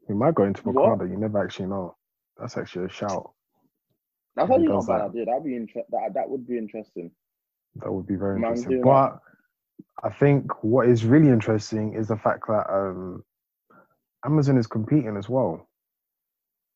You 0.10 0.16
might 0.16 0.36
go 0.36 0.44
into 0.44 0.64
What? 0.64 1.00
Wakanda. 1.00 1.10
You 1.10 1.18
never 1.18 1.44
actually 1.44 1.68
know. 1.68 1.96
That's 2.38 2.58
actually 2.58 2.86
a 2.86 2.90
shout. 2.90 3.32
That's 4.36 4.52
He 4.56 4.56
actually 4.56 4.68
not 4.68 4.88
bad 4.88 5.02
that. 5.02 5.10
idea. 5.10 5.26
That'd 5.26 5.44
be 5.46 5.56
inter- 5.56 5.84
that 5.92 6.14
that 6.16 6.30
would 6.30 6.48
be 6.48 6.58
interesting. 6.58 7.12
That 7.76 7.92
would 7.92 8.08
be 8.08 8.16
very 8.16 8.40
Man, 8.40 8.52
interesting. 8.52 8.82
do 8.82 8.82
But 8.82 9.20
I 10.04 10.10
think 10.10 10.64
what 10.64 10.88
is 10.88 11.06
really 11.06 11.30
interesting 11.30 11.96
is 11.96 12.08
the 12.10 12.18
fact 12.18 12.48
that 12.48 12.66
um, 12.72 13.24
Amazon 14.26 14.58
is 14.58 14.68
competing 14.68 15.18
as 15.18 15.28
well. 15.28 15.68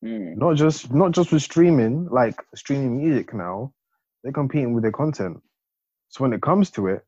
Mm. 0.04 0.38
Not 0.38 0.56
just 0.56 0.94
not 0.94 1.12
just 1.12 1.32
with 1.32 1.42
streaming, 1.42 2.08
like 2.10 2.36
streaming 2.56 2.98
music 2.98 3.34
now. 3.34 3.74
They're 4.24 4.34
competing 4.34 4.74
with 4.74 4.84
their 4.84 4.92
content. 4.92 5.42
So 6.10 6.24
when 6.24 6.34
it 6.34 6.42
comes 6.42 6.72
to 6.72 6.88
it, 6.88 7.06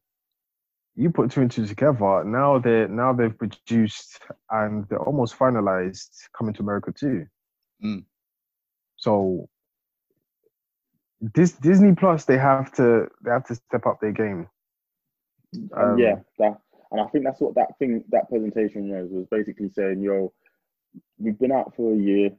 you 0.95 1.11
put 1.11 1.31
two 1.31 1.41
and 1.41 1.51
two 1.51 1.65
together. 1.65 2.23
Now 2.23 2.59
they're 2.59 2.87
now 2.87 3.13
they've 3.13 3.37
produced 3.37 4.19
and 4.49 4.87
they're 4.89 4.99
almost 4.99 5.37
finalized 5.37 6.09
Coming 6.37 6.53
2 6.53 6.63
America. 6.63 6.91
Mm. 7.83 8.03
So 8.95 9.47
this 11.21 11.51
Disney 11.53 11.93
Plus, 11.93 12.25
they 12.25 12.37
have 12.37 12.71
to 12.73 13.07
they 13.23 13.31
have 13.31 13.45
to 13.45 13.55
step 13.55 13.85
up 13.85 13.99
their 14.01 14.11
game. 14.11 14.47
Um, 15.75 15.97
yeah, 15.97 16.15
that, 16.39 16.59
and 16.91 17.01
I 17.01 17.05
think 17.07 17.25
that's 17.25 17.41
what 17.41 17.55
that 17.55 17.77
thing, 17.79 18.03
that 18.09 18.29
presentation 18.29 18.89
was, 18.89 19.09
was 19.09 19.27
basically 19.29 19.69
saying, 19.69 20.01
yo, 20.01 20.33
we've 21.19 21.39
been 21.39 21.51
out 21.51 21.73
for 21.75 21.93
a 21.93 21.97
year, 21.97 22.29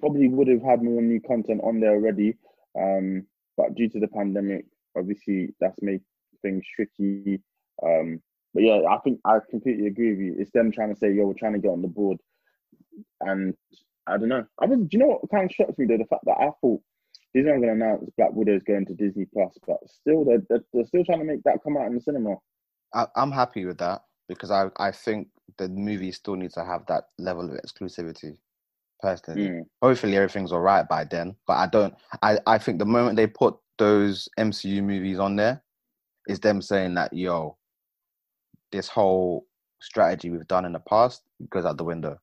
probably 0.00 0.28
would 0.28 0.48
have 0.48 0.62
had 0.62 0.82
more 0.82 1.02
new 1.02 1.20
content 1.20 1.60
on 1.64 1.80
there 1.80 1.92
already, 1.92 2.36
um, 2.78 3.26
but 3.56 3.74
due 3.74 3.88
to 3.88 4.00
the 4.00 4.08
pandemic, 4.08 4.66
obviously 4.96 5.54
that's 5.60 5.80
made 5.82 6.00
things 6.42 6.64
tricky. 6.74 7.40
Um, 7.82 8.20
but 8.52 8.62
yeah, 8.62 8.82
I 8.88 8.98
think 8.98 9.20
I 9.24 9.38
completely 9.50 9.86
agree 9.86 10.10
with 10.10 10.20
you. 10.20 10.36
It's 10.38 10.52
them 10.52 10.70
trying 10.70 10.94
to 10.94 10.98
say, 10.98 11.12
yo, 11.12 11.26
we're 11.26 11.34
trying 11.34 11.54
to 11.54 11.58
get 11.58 11.72
on 11.72 11.82
the 11.82 11.88
board, 11.88 12.18
and 13.20 13.54
I 14.06 14.16
don't 14.16 14.28
know. 14.28 14.46
I 14.60 14.66
was, 14.66 14.78
do 14.78 14.88
you 14.92 14.98
know 14.98 15.18
what 15.20 15.30
kind 15.30 15.50
of 15.50 15.54
shocks 15.54 15.78
me 15.78 15.86
though? 15.86 15.98
The 15.98 16.04
fact 16.04 16.24
that 16.26 16.38
I 16.38 16.50
thought 16.60 16.80
Disney 17.34 17.50
are 17.50 17.58
going 17.58 17.78
to 17.78 17.84
announce 17.84 18.08
Black 18.16 18.30
Widow's 18.32 18.62
going 18.62 18.86
to 18.86 18.94
Disney 18.94 19.26
Plus, 19.32 19.58
but 19.66 19.78
still, 19.86 20.24
they're, 20.24 20.42
they're, 20.48 20.64
they're 20.72 20.86
still 20.86 21.04
trying 21.04 21.18
to 21.18 21.24
make 21.24 21.42
that 21.42 21.64
come 21.64 21.76
out 21.76 21.86
in 21.86 21.94
the 21.94 22.00
cinema. 22.00 22.36
I, 22.94 23.06
I'm 23.16 23.32
happy 23.32 23.66
with 23.66 23.78
that 23.78 24.04
because 24.28 24.50
I, 24.52 24.68
I 24.78 24.92
think 24.92 25.28
the 25.58 25.68
movie 25.68 26.12
still 26.12 26.36
needs 26.36 26.54
to 26.54 26.64
have 26.66 26.86
that 26.88 27.04
level 27.18 27.50
of 27.50 27.58
exclusivity. 27.60 28.38
Personally, 29.02 29.52
Mm. 29.52 29.62
hopefully 29.82 30.16
everything's 30.16 30.52
all 30.52 30.60
right 30.60 30.88
by 30.88 31.04
then. 31.04 31.36
But 31.46 31.54
I 31.54 31.66
don't. 31.68 31.94
I, 32.22 32.38
I 32.46 32.58
think 32.58 32.78
the 32.80 32.86
moment 32.86 33.16
they 33.16 33.26
put 33.28 33.56
those 33.78 34.28
MCU 34.38 34.82
movies 34.84 35.18
on 35.20 35.36
there, 35.36 35.62
is 36.28 36.40
them 36.40 36.62
saying 36.62 36.94
that 36.96 37.12
yo, 37.14 37.58
this 38.72 38.88
whole 38.88 39.46
strategy 39.80 40.30
we've 40.30 40.48
done 40.48 40.64
in 40.66 40.72
the 40.72 40.80
past 40.80 41.22
goes 41.50 41.64
out 41.66 41.78
the 41.78 41.84
window. 41.84 42.18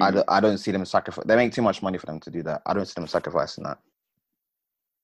I, 0.00 0.10
Mm. 0.10 0.12
don't, 0.12 0.26
I 0.28 0.40
don't 0.40 0.58
see 0.58 0.72
them 0.72 0.84
sacrifice. 0.86 1.24
They 1.26 1.36
make 1.36 1.52
too 1.52 1.62
much 1.62 1.82
money 1.82 1.98
for 1.98 2.06
them 2.06 2.20
to 2.20 2.30
do 2.30 2.42
that. 2.44 2.62
I 2.66 2.74
don't 2.74 2.86
see 2.86 2.94
them 2.96 3.08
sacrificing 3.08 3.64
that. 3.64 3.78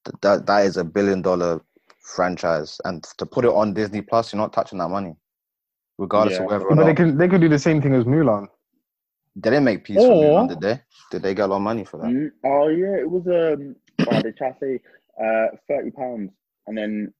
Th- 0.06 0.16
That 0.22 0.46
that 0.46 0.66
is 0.66 0.76
a 0.78 0.84
billion 0.84 1.22
dollar 1.22 1.62
franchise, 2.04 2.80
and 2.84 3.02
to 3.18 3.26
put 3.26 3.44
it 3.44 3.50
on 3.50 3.74
Disney 3.74 4.02
Plus, 4.02 4.32
you're 4.32 4.40
not 4.40 4.52
touching 4.52 4.78
that 4.78 4.88
money, 4.88 5.16
regardless 5.98 6.34
Yeah. 6.34 6.44
of 6.44 6.50
whether 6.50 6.64
or 6.64 6.68
but 6.70 6.74
not 6.82 6.86
they 6.86 6.94
can 6.94 7.16
they 7.18 7.28
could 7.28 7.40
do 7.40 7.48
the 7.48 7.58
same 7.58 7.80
thing 7.82 7.94
as 7.94 8.04
Mulan. 8.04 8.46
they 9.36 9.50
didn't 9.50 9.64
make 9.64 9.84
peace 9.84 10.04
for 10.04 10.12
Mulan, 10.12 10.44
Or- 10.44 10.48
did 10.48 10.60
they? 10.60 10.80
Did 11.10 11.22
they 11.22 11.34
get 11.34 11.44
a 11.46 11.48
lot 11.48 11.56
of 11.56 11.62
money 11.62 11.84
for 11.84 11.98
that? 11.98 12.06
Mm, 12.06 12.30
Oh 12.44 12.68
yeah, 12.68 12.96
it 12.96 13.10
was 13.10 13.26
um. 13.26 13.76
oh, 14.08 14.22
they 14.22 14.32
try 14.32 14.50
to 14.52 14.58
say 14.60 14.80
uh 15.22 15.46
thirty 15.68 15.90
pounds, 15.90 16.30
and 16.66 16.76
then 16.76 17.12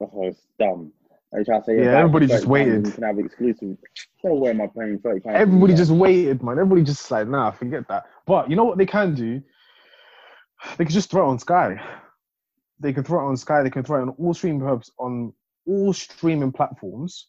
oh, 0.00 0.26
it's 0.28 0.46
dumb. 0.58 0.92
They 1.32 1.44
try 1.44 1.58
to 1.58 1.64
say 1.64 1.76
Yeah, 1.76 1.84
buy 1.84 1.88
it 1.88 1.92
for 1.92 1.98
everybody 1.98 2.26
just 2.26 2.44
30 2.44 2.50
waited. 2.50 2.86
You 2.86 2.92
can 2.92 3.04
have 3.04 3.18
exclusive. 3.18 3.76
No 4.22 4.34
way 4.34 4.50
am 4.50 4.60
I 4.60 4.66
paying 4.66 4.98
thirty 4.98 5.20
pounds? 5.20 5.36
Everybody 5.38 5.74
just 5.74 5.90
waited, 5.92 6.42
man. 6.42 6.58
Everybody 6.58 6.82
just 6.82 7.10
like, 7.10 7.26
nah, 7.28 7.52
forget 7.52 7.88
that. 7.88 8.04
But 8.26 8.50
you 8.50 8.56
know 8.56 8.64
what 8.64 8.76
they 8.78 8.86
can 8.86 9.14
do? 9.14 9.40
They 10.76 10.84
could 10.84 10.92
just 10.92 11.10
throw 11.10 11.26
it 11.26 11.30
on 11.30 11.38
Sky. 11.38 11.80
They 12.80 12.92
can 12.92 13.04
throw 13.04 13.24
it 13.24 13.28
on 13.28 13.36
Sky. 13.36 13.62
They 13.62 13.70
can 13.70 13.82
throw 13.84 13.98
it 13.98 14.02
on 14.02 14.08
all 14.18 14.34
streaming 14.34 14.66
pubs 14.66 14.90
on 14.98 15.32
all 15.66 15.92
streaming 15.92 16.50
platforms, 16.52 17.28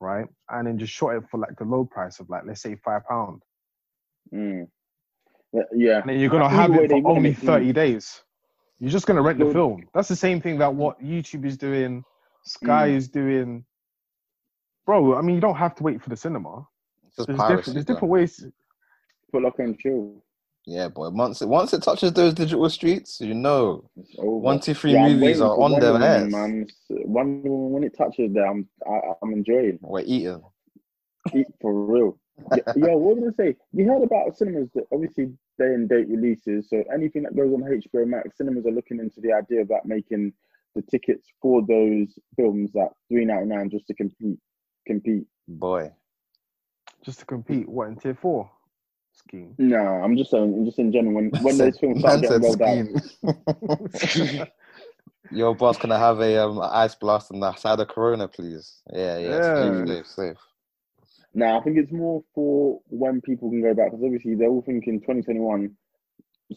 right? 0.00 0.26
And 0.48 0.66
then 0.66 0.78
just 0.78 0.92
short 0.92 1.16
it 1.22 1.28
for 1.28 1.38
like 1.38 1.56
the 1.58 1.64
low 1.64 1.84
price 1.84 2.20
of 2.20 2.30
like 2.30 2.44
let's 2.46 2.62
say 2.62 2.76
five 2.84 3.02
pound. 3.08 3.42
Mm. 4.32 4.68
Yeah. 5.74 6.00
And 6.00 6.10
then 6.10 6.20
you're 6.20 6.30
gonna 6.30 6.48
have 6.48 6.74
it 6.74 6.90
for 6.90 7.02
only 7.08 7.30
it 7.30 7.40
to- 7.40 7.46
thirty 7.46 7.72
days. 7.72 8.22
You're 8.78 8.90
just 8.90 9.06
gonna 9.06 9.22
rent 9.22 9.38
the 9.38 9.50
film. 9.50 9.88
That's 9.94 10.08
the 10.08 10.16
same 10.16 10.40
thing 10.40 10.58
that 10.58 10.72
what 10.74 11.00
YouTube 11.02 11.44
is 11.46 11.56
doing, 11.56 12.04
Sky 12.44 12.90
Mm. 12.90 12.94
is 12.96 13.08
doing. 13.08 13.64
Bro, 14.84 15.16
I 15.16 15.22
mean, 15.22 15.34
you 15.34 15.40
don't 15.40 15.56
have 15.56 15.74
to 15.76 15.82
wait 15.82 16.00
for 16.02 16.10
the 16.10 16.16
cinema. 16.16 16.66
It's 17.06 17.16
just 17.16 17.26
There's 17.26 17.38
piracy. 17.38 17.56
different, 17.56 17.74
there's 17.74 17.84
different 17.86 18.12
ways. 18.12 18.46
Putlocker 19.34 19.58
and 19.64 19.78
chill. 19.78 20.22
Yeah, 20.68 20.88
boy. 20.88 21.10
Once 21.10 21.42
it 21.42 21.48
once 21.48 21.72
it 21.72 21.82
touches 21.82 22.12
those 22.12 22.34
digital 22.34 22.68
streets, 22.68 23.20
you 23.20 23.34
know, 23.34 23.88
It's 23.96 24.14
over. 24.18 24.38
one, 24.38 24.58
two, 24.60 24.74
three 24.74 24.92
Yeah, 24.94 25.08
movies 25.08 25.40
are 25.40 25.56
on 25.60 25.78
their 25.78 25.92
Woman, 25.92 26.02
heads. 26.08 26.32
man. 26.32 26.66
Wonder 26.90 27.48
Woman, 27.50 27.70
when 27.70 27.84
it 27.84 27.96
touches 27.96 28.32
there, 28.32 28.46
I'm 28.46 28.68
I, 28.84 29.12
I'm 29.22 29.32
enjoying. 29.32 29.78
We're 29.80 30.00
eating. 30.00 30.42
Eat 31.34 31.46
for 31.60 31.72
real. 31.72 32.18
Y- 32.50 32.58
Yo, 32.76 32.96
what 32.96 33.16
was 33.16 33.18
I 33.18 33.20
gonna 33.20 33.52
say? 33.52 33.56
You 33.72 33.86
heard 33.88 34.02
about 34.02 34.36
cinemas 34.36 34.68
that 34.74 34.84
obviously 34.92 35.26
day 35.58 35.72
and 35.74 35.88
date 35.88 36.08
releases. 36.08 36.68
So 36.68 36.82
anything 36.92 37.22
that 37.22 37.36
goes 37.36 37.52
on 37.54 37.62
HBO 37.62 38.04
Max, 38.06 38.36
cinemas 38.36 38.66
are 38.66 38.72
looking 38.72 38.98
into 38.98 39.20
the 39.20 39.32
idea 39.32 39.60
about 39.62 39.86
making 39.86 40.32
the 40.74 40.82
tickets 40.82 41.28
for 41.40 41.62
those 41.66 42.08
films 42.34 42.74
at 42.74 42.88
three 43.08 43.24
ninety 43.24 43.46
nine 43.54 43.70
just 43.70 43.86
to 43.86 43.94
compete. 43.94 44.38
Compete. 44.84 45.26
Boy. 45.46 45.92
just 47.04 47.20
to 47.20 47.24
compete. 47.24 47.68
What 47.68 47.86
in 47.88 47.96
tier 47.96 48.14
four 48.20 48.50
scheme? 49.16 49.54
No, 49.58 49.78
I'm 49.78 50.16
just 50.16 50.30
saying. 50.30 50.64
Just 50.64 50.78
in 50.78 50.92
general. 50.92 51.14
When 51.14 51.30
when 51.42 51.58
those 51.58 51.78
films 51.78 52.00
start 52.00 52.20
getting 52.22 52.42
rolled 52.42 52.62
out. 52.62 54.48
Your 55.32 55.54
boss, 55.56 55.76
can 55.76 55.90
I 55.90 55.98
have 55.98 56.20
a 56.20 56.42
um 56.44 56.60
ice 56.62 56.94
blast 56.94 57.32
on 57.32 57.40
the 57.40 57.54
side 57.56 57.80
of 57.80 57.88
Corona, 57.88 58.28
please? 58.28 58.80
Yeah, 58.92 59.18
yeah, 59.18 59.30
Yeah. 59.30 59.84
safe, 59.84 59.88
safe, 59.88 60.06
safe. 60.06 60.36
No, 61.34 61.58
I 61.58 61.62
think 61.62 61.76
it's 61.78 61.92
more 61.92 62.22
for 62.34 62.80
when 62.86 63.20
people 63.20 63.50
can 63.50 63.60
go 63.60 63.74
back 63.74 63.90
because 63.90 64.04
obviously 64.04 64.34
they're 64.36 64.48
all 64.48 64.62
thinking 64.62 65.00
2021, 65.00 65.76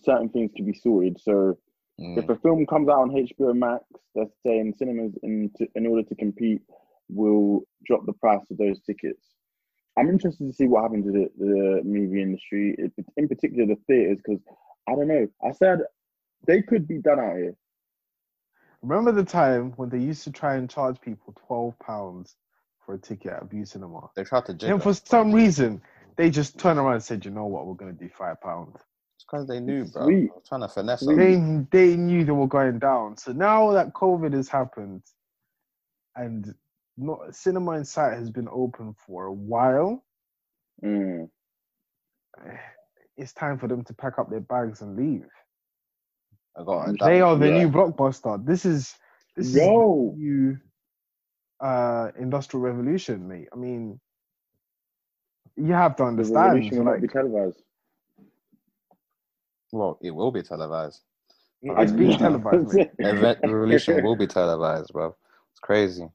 certain 0.03 0.29
things 0.29 0.51
to 0.55 0.63
be 0.63 0.73
sorted. 0.73 1.17
So 1.19 1.57
Mm. 1.99 2.17
if 2.17 2.29
a 2.29 2.37
film 2.37 2.65
comes 2.65 2.87
out 2.87 3.01
on 3.01 3.09
HBO 3.11 3.53
Max, 3.53 3.83
they're 4.15 4.25
saying 4.41 4.73
cinemas 4.77 5.17
in 5.21 5.51
to, 5.57 5.67
in 5.75 5.85
order 5.85 6.03
to 6.07 6.15
compete 6.15 6.61
will 7.09 7.63
drop 7.85 8.05
the 8.05 8.13
price 8.13 8.45
of 8.49 8.57
those 8.57 8.79
tickets. 8.83 9.28
I'm 9.99 10.09
interested 10.09 10.47
to 10.47 10.53
see 10.53 10.67
what 10.67 10.83
happens 10.83 11.05
to 11.05 11.11
the, 11.11 11.29
the 11.37 11.81
movie 11.83 12.21
industry, 12.21 12.75
in 12.77 12.91
in 13.17 13.27
particular 13.27 13.67
the 13.67 13.75
theaters, 13.87 14.17
because 14.23 14.41
I 14.87 14.95
don't 14.95 15.07
know. 15.07 15.27
I 15.43 15.51
said 15.51 15.79
they 16.47 16.61
could 16.61 16.87
be 16.87 16.99
done 16.99 17.19
out 17.19 17.35
here. 17.35 17.55
Remember 18.81 19.11
the 19.11 19.25
time 19.25 19.73
when 19.75 19.89
they 19.89 19.99
used 19.99 20.23
to 20.23 20.31
try 20.31 20.55
and 20.55 20.69
charge 20.69 21.01
people 21.01 21.35
twelve 21.47 21.77
pounds 21.79 22.37
for 22.85 22.93
a 22.95 22.97
ticket 22.97 23.33
at 23.33 23.49
Vue 23.49 23.65
Cinema? 23.65 24.09
They 24.15 24.23
tried 24.23 24.45
to 24.45 24.53
jig 24.53 24.69
And 24.69 24.81
for 24.81 24.93
some 24.93 25.33
reason, 25.33 25.81
they 26.15 26.29
just 26.29 26.57
turned 26.57 26.79
around 26.79 26.93
and 26.93 27.03
said, 27.03 27.25
"You 27.25 27.31
know 27.31 27.45
what? 27.45 27.67
We're 27.67 27.73
gonna 27.73 27.91
do 27.91 28.09
five 28.09 28.39
pounds." 28.39 28.77
It's 29.15 29.25
because 29.29 29.47
they 29.47 29.59
knew, 29.59 29.83
bro. 29.83 30.05
Sweet. 30.05 30.29
Trying 30.47 30.61
to 30.61 30.69
finesse 30.69 31.05
us. 31.05 31.17
They 31.17 31.35
they 31.71 31.97
knew 31.97 32.23
they 32.23 32.31
were 32.31 32.47
going 32.47 32.79
down. 32.79 33.17
So 33.17 33.33
now 33.33 33.71
that 33.71 33.93
COVID 33.93 34.31
has 34.31 34.47
happened, 34.47 35.03
and 36.15 36.55
not 36.99 37.35
cinema 37.35 37.73
in 37.73 37.85
sight 37.85 38.15
has 38.17 38.31
been 38.31 38.49
open 38.51 38.95
for 39.07 39.25
a 39.25 39.33
while, 39.33 40.03
Mm. 40.83 41.29
it's 43.17 43.33
time 43.33 43.59
for 43.59 43.67
them 43.67 43.83
to 43.85 43.93
pack 43.95 44.19
up 44.19 44.29
their 44.29 44.41
bags 44.41 44.81
and 44.81 44.97
leave. 44.97 45.27
I 46.57 46.63
got 46.63 46.89
it. 46.91 46.97
They 46.99 47.21
are 47.21 47.37
the 47.37 47.49
Yeah. 47.49 47.51
new 47.51 47.69
blockbuster. 47.69 48.45
This 48.45 48.65
is 48.65 48.95
this 49.37 49.53
Yo. 49.53 49.55
is 49.55 49.65
the 49.65 49.77
new 50.17 50.57
uh 51.61 52.11
industrial 52.19 52.63
revolution, 52.63 53.27
mate. 53.27 53.49
I 53.53 53.57
mean, 53.57 53.99
you 55.57 55.73
have 55.73 55.95
to 55.97 56.03
The 56.05 56.05
understand. 56.05 56.37
revolution 56.37 56.77
will 56.77 56.85
not 56.85 57.01
be 57.01 57.07
televised. 57.09 57.61
Well, 59.71 59.99
it 60.01 60.11
will 60.11 60.31
be 60.31 60.43
televised. 60.43 61.01
it's 61.63 61.93
being 61.93 62.17
televised, 62.17 62.67
mate. 62.67 62.89
Event 63.03 63.39
Revolution 63.45 64.01
will 64.01 64.15
be 64.17 64.27
televised, 64.27 64.91
bro. 64.93 65.15
It's 65.51 65.59
crazy. 65.61 66.09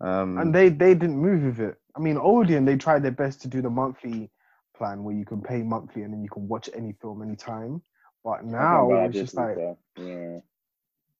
Um, 0.00 0.38
and 0.38 0.54
they 0.54 0.68
they 0.68 0.94
didn't 0.94 1.18
move 1.18 1.42
with 1.44 1.60
it. 1.60 1.76
I 1.96 2.00
mean, 2.00 2.16
Odeon 2.16 2.64
they 2.64 2.76
tried 2.76 3.02
their 3.02 3.10
best 3.12 3.42
to 3.42 3.48
do 3.48 3.60
the 3.60 3.70
monthly 3.70 4.30
plan 4.76 5.04
where 5.04 5.14
you 5.14 5.24
can 5.24 5.42
pay 5.42 5.62
monthly 5.62 6.02
and 6.02 6.12
then 6.12 6.22
you 6.22 6.30
can 6.30 6.48
watch 6.48 6.70
any 6.74 6.94
film 7.00 7.22
anytime. 7.22 7.82
But 8.24 8.44
now 8.44 8.90
it's 8.92 9.14
just 9.14 9.34
like 9.34 9.56
yeah. 9.96 10.38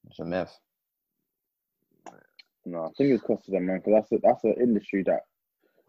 it's 0.08 0.18
a 0.18 0.24
mess. 0.24 0.58
No, 2.66 2.84
I 2.84 2.88
think 2.96 3.10
it's 3.12 3.24
costed 3.24 3.52
them, 3.52 3.66
man, 3.66 3.78
because 3.78 3.94
that's 3.94 4.12
a, 4.12 4.18
that's 4.22 4.44
an 4.44 4.54
industry 4.60 5.02
that 5.04 5.20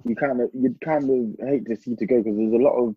you 0.05 0.15
kind 0.15 0.41
of 0.41 0.49
you 0.53 0.75
kind 0.83 1.09
of 1.09 1.47
hate 1.47 1.65
to 1.67 1.75
see 1.75 1.95
to 1.95 2.05
go 2.05 2.17
because 2.17 2.37
there's 2.37 2.53
a 2.53 2.63
lot 2.63 2.77
of 2.77 2.95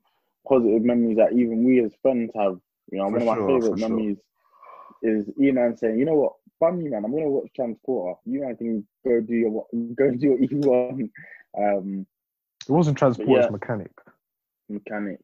positive 0.49 0.82
memories 0.82 1.16
that 1.16 1.32
even 1.32 1.64
we 1.64 1.84
as 1.84 1.92
friends 2.03 2.30
have. 2.36 2.59
You 2.92 2.99
know, 2.99 3.07
For 3.07 3.18
one 3.18 3.22
of 3.22 3.26
my 3.26 3.47
favorite 3.47 3.72
for 3.72 3.78
sure. 3.78 3.88
memories 3.88 4.18
is 5.03 5.28
Eman 5.40 5.78
saying, 5.78 5.99
"You 5.99 6.05
know 6.05 6.14
what, 6.14 6.32
fun 6.65 6.81
you 6.81 6.91
man, 6.91 7.05
I'm 7.05 7.12
gonna 7.12 7.29
watch 7.29 7.49
Transporter. 7.55 8.19
You 8.25 8.41
man 8.43 8.57
can 8.57 8.87
go 9.05 9.21
do 9.21 9.35
your 9.35 9.67
go 9.95 10.11
do 10.11 10.27
your 10.27 10.39
E 10.41 10.49
one 10.51 11.11
um, 11.57 12.07
it 12.69 12.73
wasn't 12.73 12.99
transport, 12.99 13.43
it's 13.43 13.51
mechanic. 13.53 13.93
mechanic." 14.69 15.21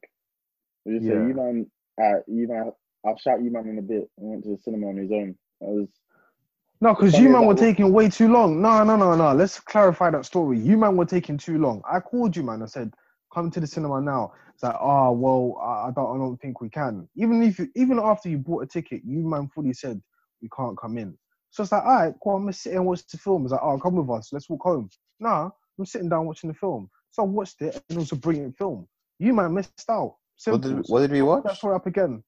We 0.84 0.94
just 0.94 1.06
Yeah. 1.06 1.14
say, 1.14 1.28
"You 1.28 1.34
man, 1.34 1.70
uh, 2.00 2.20
you 2.26 2.48
man, 2.48 2.72
I'll 3.04 3.16
shout 3.18 3.42
you 3.42 3.50
man 3.50 3.68
in 3.68 3.78
a 3.78 3.82
bit." 3.82 4.10
and 4.18 4.30
went 4.30 4.44
to 4.44 4.50
the 4.50 4.58
cinema 4.58 4.88
on 4.88 4.96
his 4.96 5.10
own. 5.10 5.36
That 5.60 5.68
was 5.68 5.88
No, 6.82 6.94
because 6.94 7.18
you 7.18 7.28
man 7.28 7.42
were 7.42 7.48
what- 7.48 7.58
taking 7.58 7.92
way 7.92 8.08
too 8.08 8.28
long. 8.28 8.60
No, 8.62 8.84
no, 8.84 8.96
no, 8.96 9.14
no. 9.14 9.34
Let's 9.34 9.60
clarify 9.60 10.10
that 10.10 10.24
story. 10.24 10.58
You 10.58 10.78
man 10.78 10.96
were 10.96 11.04
taking 11.04 11.36
too 11.36 11.58
long. 11.58 11.82
I 11.90 12.00
called 12.00 12.36
you, 12.36 12.42
man. 12.42 12.62
I 12.62 12.66
said, 12.66 12.94
"Come 13.34 13.50
to 13.50 13.60
the 13.60 13.66
cinema 13.66 14.00
now." 14.00 14.32
It's 14.54 14.62
like, 14.62 14.76
oh 14.80 15.12
well, 15.12 15.58
I, 15.62 15.88
I 15.88 15.90
don't, 15.94 16.14
I 16.14 16.18
don't 16.18 16.38
think 16.40 16.60
we 16.60 16.68
can. 16.68 17.08
Even 17.16 17.42
if, 17.42 17.58
you, 17.58 17.68
even 17.74 17.98
after 17.98 18.28
you 18.28 18.38
bought 18.38 18.62
a 18.62 18.66
ticket, 18.66 19.02
you 19.04 19.26
man 19.26 19.48
fully 19.48 19.72
said 19.72 20.00
we 20.42 20.48
can't 20.54 20.76
come 20.78 20.96
in. 20.98 21.16
So 21.50 21.62
it's 21.62 21.72
like, 21.72 21.82
all 21.84 21.94
right, 21.94 22.14
cool. 22.22 22.36
I'm 22.36 22.42
gonna 22.42 22.52
sit 22.52 22.74
and 22.74 22.86
watch 22.86 23.06
the 23.06 23.18
film. 23.18 23.44
It's 23.44 23.52
like, 23.52 23.60
oh, 23.62 23.78
come 23.78 23.96
with 23.96 24.10
us. 24.16 24.32
Let's 24.32 24.48
walk 24.48 24.62
home. 24.62 24.88
Nah, 25.18 25.50
I'm 25.78 25.84
sitting 25.86 26.08
down 26.08 26.26
watching 26.26 26.48
the 26.48 26.54
film. 26.54 26.88
So 27.10 27.22
I 27.22 27.26
watched 27.26 27.60
it, 27.62 27.74
and 27.88 27.96
it 27.96 28.00
was 28.00 28.12
a 28.12 28.16
brilliant 28.16 28.56
film. 28.56 28.86
You 29.18 29.34
man 29.34 29.52
missed 29.54 29.84
out. 29.90 30.16
What 30.46 30.62
did, 30.62 30.88
what 30.88 31.00
did 31.00 31.10
we 31.12 31.22
watch? 31.22 31.42
That's 31.44 31.62
right 31.64 31.74
up 31.74 31.86
again. 31.86 32.22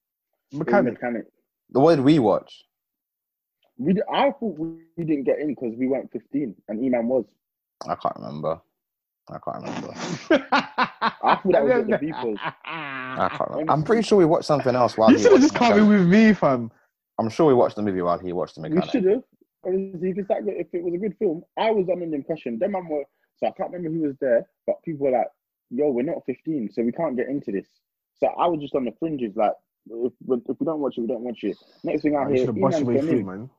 it 0.51 0.57
was 0.57 0.67
Mechanic. 0.67 0.95
mechanic. 0.95 1.25
What 1.71 1.97
did 1.97 2.05
we 2.05 2.19
watch? 2.19 2.65
We, 3.79 3.95
d- 3.95 4.03
I 4.13 4.31
thought 4.33 4.59
we 4.59 4.83
we 4.97 5.05
didn't 5.05 5.25
get 5.25 5.39
in 5.39 5.49
because 5.49 5.75
we 5.77 5.87
weren't 5.89 6.11
15 6.13 6.55
and 6.69 6.81
Eman 6.81 7.05
was. 7.05 7.25
I 7.89 7.95
can't 7.95 8.15
remember. 8.17 8.61
I 9.31 9.39
can't 9.39 9.65
remember. 9.65 9.89
I 10.53 11.37
thought 11.37 11.53
that 11.53 11.65
was 11.65 11.73
what 11.73 11.87
the 11.89 11.99
beef 12.01 12.15
was. 12.23 12.37
I 12.65 13.29
can't 13.31 13.51
remember. 13.51 13.73
I'm 13.73 13.83
pretty 13.83 14.03
sure 14.03 14.19
we 14.19 14.25
watched 14.25 14.45
something 14.47 14.75
else 14.75 14.99
while 14.99 15.11
You 15.11 15.17
he 15.17 15.23
should 15.23 15.33
have 15.33 15.41
just 15.41 15.55
the 15.55 15.59
come 15.59 15.79
in 15.79 15.89
with 15.89 16.07
me, 16.07 16.33
fam. 16.35 16.71
I'm 17.19 17.29
sure 17.31 17.47
we 17.47 17.55
watched 17.55 17.77
the 17.77 17.83
movie 17.83 18.03
while 18.03 18.19
he 18.19 18.33
watched 18.33 18.57
the 18.57 18.63
We 18.63 18.71
mechanic. 18.71 18.91
should 18.91 19.05
have. 19.05 19.23
Obviously, 19.65 20.11
if 20.11 20.19
it's 20.19 20.29
that 20.29 20.45
good, 20.45 20.55
if 20.55 20.67
it 20.73 20.83
was 20.83 20.95
a 20.95 20.99
good 20.99 21.17
film, 21.19 21.43
I 21.59 21.71
was 21.71 21.89
under 21.91 22.07
the 22.07 22.15
impression 22.15 22.59
them 22.59 22.73
man 22.73 22.89
were. 22.89 23.05
So 23.37 23.47
I 23.47 23.51
can't 23.53 23.71
remember 23.73 23.97
who 23.97 24.03
was 24.09 24.17
there, 24.21 24.47
but 24.67 24.83
people 24.85 25.07
were 25.07 25.13
like, 25.13 25.29
"Yo, 25.71 25.89
we're 25.91 26.03
not 26.03 26.25
15, 26.27 26.71
so 26.73 26.83
we 26.83 26.93
can't 26.93 27.17
get 27.17 27.29
into 27.29 27.53
this." 27.53 27.67
So 28.17 28.27
I 28.29 28.47
was 28.47 28.61
just 28.61 28.75
on 28.75 28.85
the 28.85 28.93
fringes, 28.99 29.37
like, 29.37 29.53
if, 29.91 30.13
if 30.29 30.57
we 30.61 30.65
don't 30.65 30.81
watch 30.81 30.99
it, 30.99 31.03
we 31.03 31.07
don't 31.07 31.23
watch 31.23 31.43
it. 31.43 31.57
Next 31.85 32.03
thing 32.03 32.17
I 32.17 32.21
Man, 32.21 32.29
you 32.31 32.35
hear, 32.35 32.47
should 32.47 32.55
have 32.55 32.61
bust 32.61 32.79
your 32.79 32.87
way 32.87 33.01
through, 33.01 33.25
man. 33.25 33.51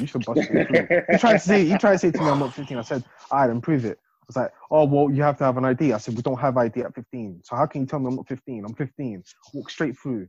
You 0.00 0.06
should 0.06 0.24
bust 0.24 0.50
your 0.50 0.58
way 0.58 0.64
through. 0.64 1.02
He 1.12 1.18
tried 1.18 1.32
to 1.34 1.38
say, 1.38 1.64
he 1.64 1.78
tried 1.78 1.92
to 1.92 1.98
say 1.98 2.10
to 2.10 2.20
me, 2.20 2.28
I'm 2.28 2.38
not 2.40 2.54
15. 2.54 2.76
I 2.78 2.82
said, 2.82 3.04
all 3.30 3.38
right, 3.38 3.46
then 3.46 3.60
prove 3.60 3.84
it. 3.84 3.98
I 4.00 4.24
was 4.26 4.36
like, 4.36 4.50
oh, 4.70 4.84
well, 4.84 5.10
you 5.10 5.22
have 5.22 5.38
to 5.38 5.44
have 5.44 5.56
an 5.56 5.64
ID. 5.64 5.92
I 5.92 5.98
said, 5.98 6.16
we 6.16 6.22
don't 6.22 6.38
have 6.38 6.56
ID 6.56 6.80
at 6.82 6.94
15. 6.94 7.42
So 7.44 7.56
how 7.56 7.66
can 7.66 7.82
you 7.82 7.86
tell 7.86 7.98
me 8.00 8.08
I'm 8.08 8.16
not 8.16 8.28
15? 8.28 8.64
I'm 8.64 8.74
15. 8.74 9.22
Walk 9.54 9.70
straight 9.70 9.96
through. 9.96 10.28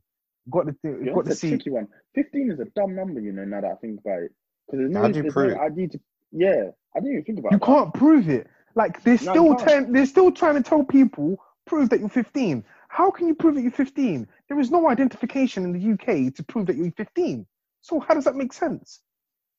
Got 0.51 0.65
the 0.67 0.73
thing, 0.73 1.05
Yeah, 1.05 1.13
got 1.13 1.25
the 1.25 1.31
that's 1.31 1.41
seat. 1.41 1.49
tricky 1.49 1.69
one. 1.71 1.87
15 2.15 2.51
is 2.51 2.59
a 2.59 2.65
dumb 2.75 2.95
number, 2.95 3.19
you 3.19 3.31
know. 3.31 3.45
Now 3.45 3.61
that 3.61 3.71
I 3.71 3.75
think 3.75 3.99
about 3.99 4.23
it, 4.23 4.31
because 4.67 4.79
there's 4.79 4.91
no, 4.91 5.01
How 5.01 5.07
do 5.07 5.19
you 5.19 5.23
prove 5.25 5.51
no 5.53 5.57
it? 5.57 5.57
ID 5.61 5.87
to. 5.89 5.99
Yeah, 6.31 6.71
I 6.95 6.99
didn't 6.99 7.13
even 7.13 7.23
think 7.25 7.39
about 7.39 7.49
it. 7.49 7.53
You 7.53 7.59
that. 7.59 7.65
can't 7.65 7.93
prove 7.93 8.29
it. 8.29 8.47
Like 8.75 9.03
they're 9.03 9.17
No, 9.21 9.33
still 9.33 9.45
you 9.45 9.55
can't. 9.55 9.59
trying, 9.59 9.91
they're 9.91 10.05
still 10.05 10.31
trying 10.31 10.55
to 10.55 10.63
tell 10.63 10.83
people 10.83 11.37
prove 11.65 11.89
that 11.89 11.99
you're 11.99 12.09
15. 12.09 12.63
How 12.89 13.11
can 13.11 13.27
you 13.27 13.35
prove 13.35 13.55
that 13.55 13.61
you're 13.61 13.71
15? 13.71 14.27
There 14.47 14.59
is 14.59 14.71
no 14.71 14.89
identification 14.89 15.63
in 15.63 15.73
the 15.73 15.93
UK 15.93 16.33
to 16.35 16.43
prove 16.43 16.67
that 16.67 16.75
you're 16.75 16.91
15. 16.91 17.45
So 17.81 17.99
how 17.99 18.13
does 18.15 18.25
that 18.25 18.35
make 18.35 18.53
sense? 18.53 19.01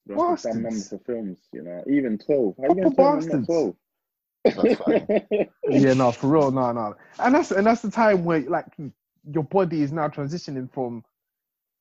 That's 0.07 0.29
a 0.29 0.37
dumb 0.43 0.63
number 0.63 0.85
Bastards. 0.85 0.89
for 0.89 0.99
films, 1.07 1.39
you 1.53 1.63
know. 1.63 1.83
Even 1.89 2.19
12. 2.19 2.57
How 2.61 2.69
you 2.69 2.75
going 2.75 2.91
to 2.91 2.97
tell 2.97 3.07
me 3.07 3.17
I'm 3.17 3.29
not 3.29 3.45
bastards. 3.47 3.47
12? 3.47 3.77
That's 4.57 4.75
yeah, 5.69 5.95
no, 5.95 6.13
for 6.13 6.29
real, 6.29 6.51
no, 6.51 6.73
no, 6.73 6.97
and 7.19 7.35
that's 7.35 7.51
and 7.53 7.67
that's 7.67 7.83
the 7.83 7.91
time 7.91 8.25
where 8.25 8.41
like 8.41 8.67
your 9.25 9.45
body 9.45 9.83
is 9.83 9.93
now 9.93 10.09
transitioning 10.09 10.73
from 10.73 11.05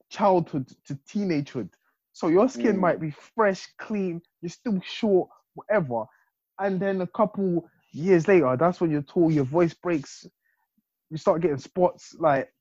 childhood 0.10 0.68
to 0.88 0.96
teenagehood. 1.08 1.70
So 2.14 2.28
your 2.28 2.50
skin 2.50 2.78
Mm. 2.78 2.80
might 2.80 3.00
be 3.00 3.12
fresh, 3.12 3.68
clean, 3.78 4.22
you're 4.42 4.50
still 4.50 4.82
short, 4.82 5.30
whatever, 5.54 6.06
and 6.60 6.80
then 6.80 7.02
a 7.02 7.08
couple 7.08 7.70
years 7.92 8.28
later, 8.28 8.56
that's 8.58 8.82
when 8.82 8.92
you're 8.92 9.02
tall, 9.02 9.32
your 9.32 9.46
voice 9.46 9.74
breaks, 9.74 10.28
you 11.10 11.18
start 11.18 11.42
getting 11.42 11.58
spots. 11.58 12.16
Like 12.20 12.52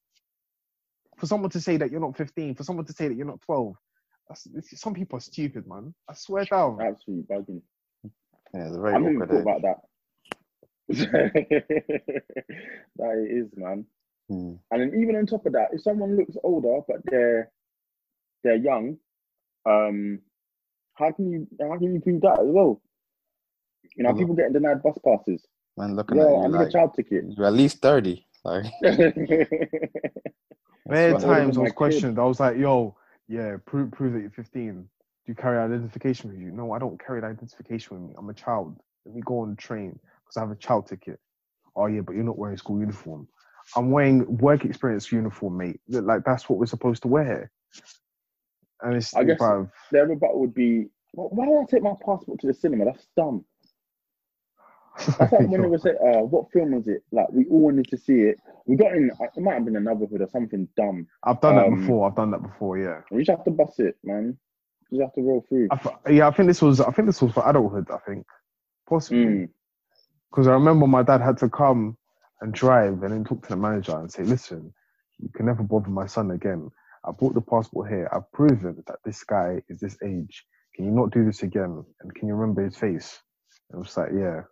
for 1.19 1.27
someone 1.27 1.51
to 1.51 1.61
say 1.61 1.77
that 1.77 1.91
you're 1.91 2.01
not 2.01 2.17
15, 2.17 2.55
for 2.55 2.63
someone 2.63 2.87
to 2.87 2.93
say 2.93 3.09
that 3.09 3.15
you're 3.15 3.27
not 3.27 3.41
12, 3.43 3.75
that's, 4.29 4.47
some 4.81 4.95
people 4.95 5.19
are 5.19 5.23
stupid, 5.23 5.67
man. 5.67 5.95
I 6.09 6.15
swear 6.15 6.45
down. 6.45 6.81
Absolutely 6.81 7.25
bugging. 7.25 7.63
Yeah, 8.55 8.67
it's 8.67 8.77
a 8.77 8.81
very 8.81 8.95
i'm 8.95 9.03
not 9.03 9.11
even 9.11 9.23
awkward 9.23 9.31
thought 9.31 9.43
about 9.43 9.63
that. 9.63 9.77
that 12.97 13.15
it 13.17 13.31
is, 13.31 13.51
man. 13.57 13.85
Hmm. 14.29 14.55
And 14.71 14.83
then 14.83 15.01
even 15.01 15.17
on 15.17 15.27
top 15.27 15.47
of 15.47 15.53
that, 15.55 15.69
if 15.73 15.83
someone 15.83 16.17
looks 16.17 16.37
older 16.45 16.81
but 16.89 16.99
they're 17.07 17.51
they're 18.45 18.57
young, 18.57 18.99
um, 19.67 20.21
how 20.95 21.13
can 21.13 21.31
you 21.33 21.47
how 21.61 21.79
can 21.79 21.95
you 21.95 22.01
prove 22.01 22.23
that 22.23 22.41
as 22.41 22.47
well? 22.49 22.83
You 23.97 24.05
know, 24.05 24.11
Well, 24.11 24.19
people 24.19 24.35
getting 24.35 24.55
denied 24.55 24.83
bus 24.83 24.99
passes. 25.05 25.43
Man, 25.77 25.97
looking 25.97 26.19
Yo, 26.19 26.23
at 26.23 26.45
I 26.45 26.47
you 26.47 26.53
need 26.53 26.55
like 26.57 26.69
a 26.69 26.73
child 26.73 26.95
ticket. 26.95 27.25
you're 27.29 27.47
at 27.47 27.55
least 27.55 27.81
thirty. 27.83 28.27
Like, 28.45 28.67
Many 30.89 31.15
times 31.19 31.59
I 31.59 31.61
my 31.61 31.63
was 31.63 31.73
kid. 31.73 31.77
questioned. 31.77 32.19
I 32.19 32.25
was 32.25 32.41
like, 32.41 32.57
yo, 32.59 32.97
yeah, 33.29 33.57
prove 33.67 33.93
prove 33.93 34.15
that 34.15 34.21
you're 34.21 34.31
15. 34.31 34.75
Do 34.83 34.87
you 35.27 35.35
carry 35.35 35.59
identification 35.59 36.31
with 36.31 36.39
you? 36.41 36.51
No, 36.53 36.73
I 36.73 36.79
don't 36.79 37.03
carry 37.05 37.23
identification 37.23 37.97
with 38.01 38.09
me. 38.11 38.15
I'm 38.19 38.29
a 38.31 38.35
child. 38.35 38.77
Let 39.07 39.15
me 39.15 39.23
go 39.25 39.41
on 39.41 39.51
the 39.51 39.57
train 39.57 39.99
because 40.25 40.37
I 40.37 40.41
have 40.41 40.51
a 40.51 40.57
child 40.57 40.87
ticket. 40.89 41.21
Oh 41.77 41.87
yeah, 41.87 42.01
but 42.03 42.15
you're 42.15 42.25
not 42.25 42.39
wearing 42.39 42.57
school 42.59 42.81
uniform. 42.81 43.29
I'm 43.77 43.91
wearing 43.91 44.39
work 44.39 44.65
experience 44.65 45.11
uniform, 45.13 45.57
mate. 45.59 45.81
Like 45.89 46.25
that's 46.25 46.49
what 46.49 46.59
we're 46.59 46.67
supposed 46.67 47.03
to 47.03 47.09
wear. 47.09 47.51
And 48.83 48.97
it's 48.97 49.15
I 49.15 49.25
guess- 49.25 49.39
bruv, 49.39 49.71
Their 49.93 50.07
rebuttal 50.07 50.41
would 50.41 50.55
be, 50.55 50.87
"Wh- 51.13 51.33
why 51.33 51.47
did 51.47 51.57
I 51.59 51.65
take 51.65 51.83
my 51.83 51.95
passport 52.05 52.41
to 52.41 52.47
the 52.47 52.55
cinema? 52.55 52.85
That's 52.87 53.07
dumb. 53.17 53.45
That's 55.19 55.33
like 55.33 55.49
when 55.49 55.71
they 55.71 55.79
saying, 55.79 55.97
uh, 56.03 56.21
what 56.23 56.51
film 56.53 56.73
was 56.73 56.89
it? 56.89 57.03
Like 57.13 57.29
we 57.31 57.47
all 57.47 57.61
wanted 57.61 57.87
to 57.89 57.97
see 57.97 58.21
it. 58.23 58.39
We 58.67 58.77
got 58.77 58.95
in. 58.95 59.11
uh, 59.21 59.25
It 59.37 59.41
might 59.41 59.55
have 59.55 59.65
been 59.65 59.77
a 59.77 59.81
Neighborhood 59.81 60.21
or 60.21 60.29
something 60.29 60.69
dumb. 60.77 61.07
I've 61.25 61.41
done 61.41 61.57
that 61.57 61.67
um, 61.67 61.81
before. 61.81 62.09
I've 62.09 62.17
done 62.17 62.31
that 62.33 62.43
before. 62.43 62.79
Yeah. 62.79 63.01
We 63.11 63.19
just 63.25 63.31
have 63.37 63.45
to 63.45 63.51
bust 63.51 63.81
it, 63.81 63.97
man. 64.03 64.37
Just 64.91 65.03
have 65.03 65.13
to 65.15 65.21
roll 65.23 65.45
through. 65.49 65.69
I 65.71 66.11
yeah, 66.11 66.29
I 66.29 66.31
think 66.33 66.49
this 66.49 66.63
was. 66.63 66.81
I 66.81 66.91
think 66.91 67.07
this 67.07 67.21
was 67.23 67.33
for 67.33 67.49
adulthood. 67.49 67.89
I 67.91 67.99
think 67.99 68.27
possibly 68.89 69.25
Mm. 69.25 69.49
because 70.31 70.47
I 70.49 70.53
remember 70.53 70.87
my 70.87 71.03
dad 71.03 71.21
had 71.21 71.37
to 71.39 71.49
come 71.49 71.97
and 72.41 72.53
drive 72.53 73.03
and 73.03 73.13
then 73.13 73.25
talk 73.25 73.43
to 73.43 73.49
the 73.51 73.57
manager 73.57 73.97
and 73.99 74.11
say, 74.11 74.23
"Listen, 74.25 74.73
you 75.19 75.29
can 75.35 75.47
never 75.47 75.63
bother 75.63 75.91
my 75.91 76.07
son 76.07 76.31
again. 76.33 76.71
I 77.05 77.13
brought 77.13 77.35
the 77.35 77.41
passport 77.41 77.91
here. 77.91 78.09
I've 78.13 78.31
proven 78.33 78.83
that 78.87 78.99
this 79.05 79.25
guy 79.25 79.63
is 79.69 79.81
this 79.81 79.97
age. 80.05 80.45
Can 80.75 80.85
you 80.85 80.93
not 80.93 81.11
do 81.11 81.25
this 81.25 81.43
again? 81.43 81.85
And 82.01 82.15
can 82.15 82.29
you 82.29 82.35
remember 82.35 82.65
his 82.65 82.77
face?" 82.77 83.21
And 83.71 83.79
I 83.79 83.81
was 83.81 83.97
like, 83.97 84.11
"Yeah." 84.13 84.43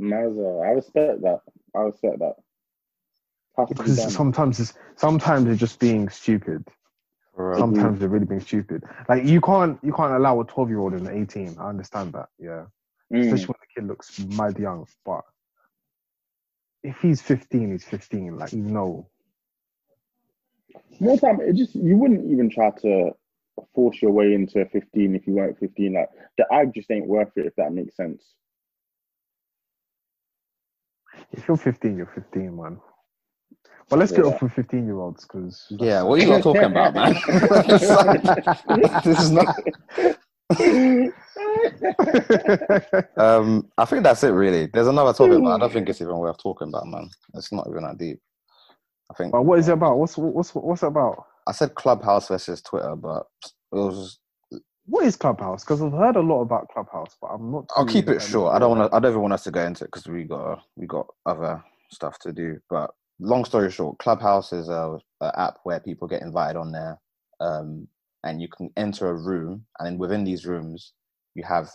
Mazza, 0.00 0.64
I 0.66 0.70
respect 0.70 1.22
that. 1.22 1.40
I 1.74 1.80
respect 1.80 2.18
that. 2.18 2.34
Has 3.58 3.68
be 3.68 3.74
Because 3.74 4.14
sometimes 4.14 4.60
it's 4.60 4.74
sometimes 4.96 5.44
they're 5.44 5.54
just 5.54 5.78
being 5.78 6.08
stupid. 6.08 6.66
for 7.34 7.50
real. 7.50 7.58
Sometimes 7.58 8.00
they're 8.00 8.08
really 8.08 8.26
being 8.26 8.40
stupid. 8.40 8.82
Like 9.08 9.24
you 9.24 9.40
can't 9.40 9.78
you 9.82 9.92
can't 9.92 10.12
allow 10.12 10.40
a 10.40 10.44
twelve 10.44 10.70
year 10.70 10.78
old 10.80 10.94
and 10.94 11.06
an 11.06 11.16
eighteen. 11.20 11.56
I 11.58 11.68
understand 11.68 12.12
that. 12.14 12.28
Yeah. 12.38 12.66
Mm. 13.12 13.24
especially 13.24 13.46
when 13.48 13.56
the 13.60 13.80
kid 13.80 13.88
looks 13.88 14.18
mad 14.20 14.58
young. 14.58 14.86
But 15.04 15.22
if 16.82 16.98
he's 17.00 17.22
15, 17.22 17.72
he's 17.72 17.84
15. 17.84 18.38
Like, 18.38 18.52
you 18.52 18.62
know, 18.62 19.08
More 21.00 21.18
time, 21.18 21.40
it 21.40 21.54
just 21.54 21.74
you 21.74 21.96
wouldn't 21.96 22.30
even 22.30 22.48
try 22.50 22.70
to 22.82 23.10
force 23.74 24.00
your 24.02 24.12
way 24.12 24.34
into 24.34 24.64
15 24.66 25.14
if 25.14 25.26
you 25.26 25.34
weren't 25.34 25.58
15. 25.58 25.92
Like 25.94 26.08
the 26.38 26.46
ag 26.52 26.72
just 26.74 26.90
ain't 26.90 27.06
worth 27.06 27.32
it 27.36 27.46
if 27.46 27.54
that 27.56 27.72
makes 27.72 27.96
sense. 27.96 28.34
if 31.32 31.46
you're 31.48 31.56
15, 31.56 31.96
you're 31.96 32.06
15, 32.14 32.56
man. 32.56 32.80
But 33.90 33.98
let's 33.98 34.12
get 34.12 34.24
Yeah. 34.24 34.30
off 34.32 34.42
with 34.42 34.52
15 34.52 34.86
year 34.86 34.98
olds 34.98 35.24
because 35.24 35.66
Yeah, 35.70 36.02
what 36.02 36.18
are 36.20 36.24
you 36.24 36.38
talking 36.42 36.64
about, 36.64 36.94
man? 36.94 37.14
this 39.04 39.20
is 39.20 39.30
not. 39.30 39.56
Um, 43.16 43.70
I 43.78 43.84
think 43.86 44.04
that's 44.04 44.24
it, 44.24 44.30
really. 44.30 44.66
There's 44.72 44.88
another 44.88 45.12
topic, 45.12 45.42
but 45.42 45.50
I 45.52 45.58
don't 45.58 45.72
think 45.72 45.88
it's 45.88 46.00
even 46.00 46.18
worth 46.18 46.38
talking 46.42 46.68
about, 46.68 46.86
man. 46.86 47.10
It's 47.34 47.52
not 47.52 47.66
even 47.70 47.84
that 47.84 47.98
deep. 47.98 48.20
I 49.10 49.14
think. 49.14 49.32
but 49.32 49.42
what 49.42 49.58
is 49.60 49.68
it 49.68 49.74
about? 49.74 49.98
What's 49.98 50.16
what's 50.18 50.54
what's 50.54 50.82
it 50.82 50.88
about? 50.88 51.24
I 51.46 51.52
said 51.52 51.74
Clubhouse 51.74 52.28
versus 52.28 52.62
Twitter, 52.62 52.96
but 52.96 53.24
it 53.72 53.76
was. 53.76 54.18
What 54.86 55.06
is 55.06 55.16
Clubhouse? 55.16 55.64
Because 55.64 55.82
I've 55.82 55.92
heard 55.92 56.16
a 56.16 56.20
lot 56.20 56.42
about 56.42 56.68
Clubhouse, 56.68 57.16
but 57.20 57.28
I'm 57.28 57.52
not. 57.52 57.66
I'll 57.76 57.86
keep 57.86 58.08
it 58.10 58.22
short. 58.22 58.54
I 58.54 58.58
don't 58.58 58.76
want 58.76 58.90
to. 58.90 58.96
I 58.96 59.00
don't 59.00 59.12
even 59.12 59.22
want 59.22 59.34
us 59.34 59.44
to 59.44 59.50
go 59.52 59.64
into 59.64 59.84
it 59.84 59.88
because 59.92 60.06
we 60.08 60.24
got 60.24 60.62
we 60.76 60.86
got 60.86 61.06
other 61.26 61.62
stuff 61.90 62.18
to 62.20 62.32
do. 62.32 62.58
But 62.70 62.90
long 63.20 63.44
story 63.44 63.70
short, 63.70 63.98
Clubhouse 63.98 64.52
is 64.52 64.68
a, 64.68 64.98
a 65.20 65.40
app 65.40 65.58
where 65.64 65.80
people 65.80 66.08
get 66.08 66.22
invited 66.22 66.58
on 66.58 66.72
there, 66.72 66.98
um, 67.40 67.88
and 68.24 68.40
you 68.40 68.48
can 68.48 68.70
enter 68.76 69.08
a 69.08 69.14
room, 69.14 69.66
and 69.78 69.86
then 69.86 69.98
within 69.98 70.24
these 70.24 70.46
rooms, 70.46 70.92
you 71.34 71.42
have 71.44 71.68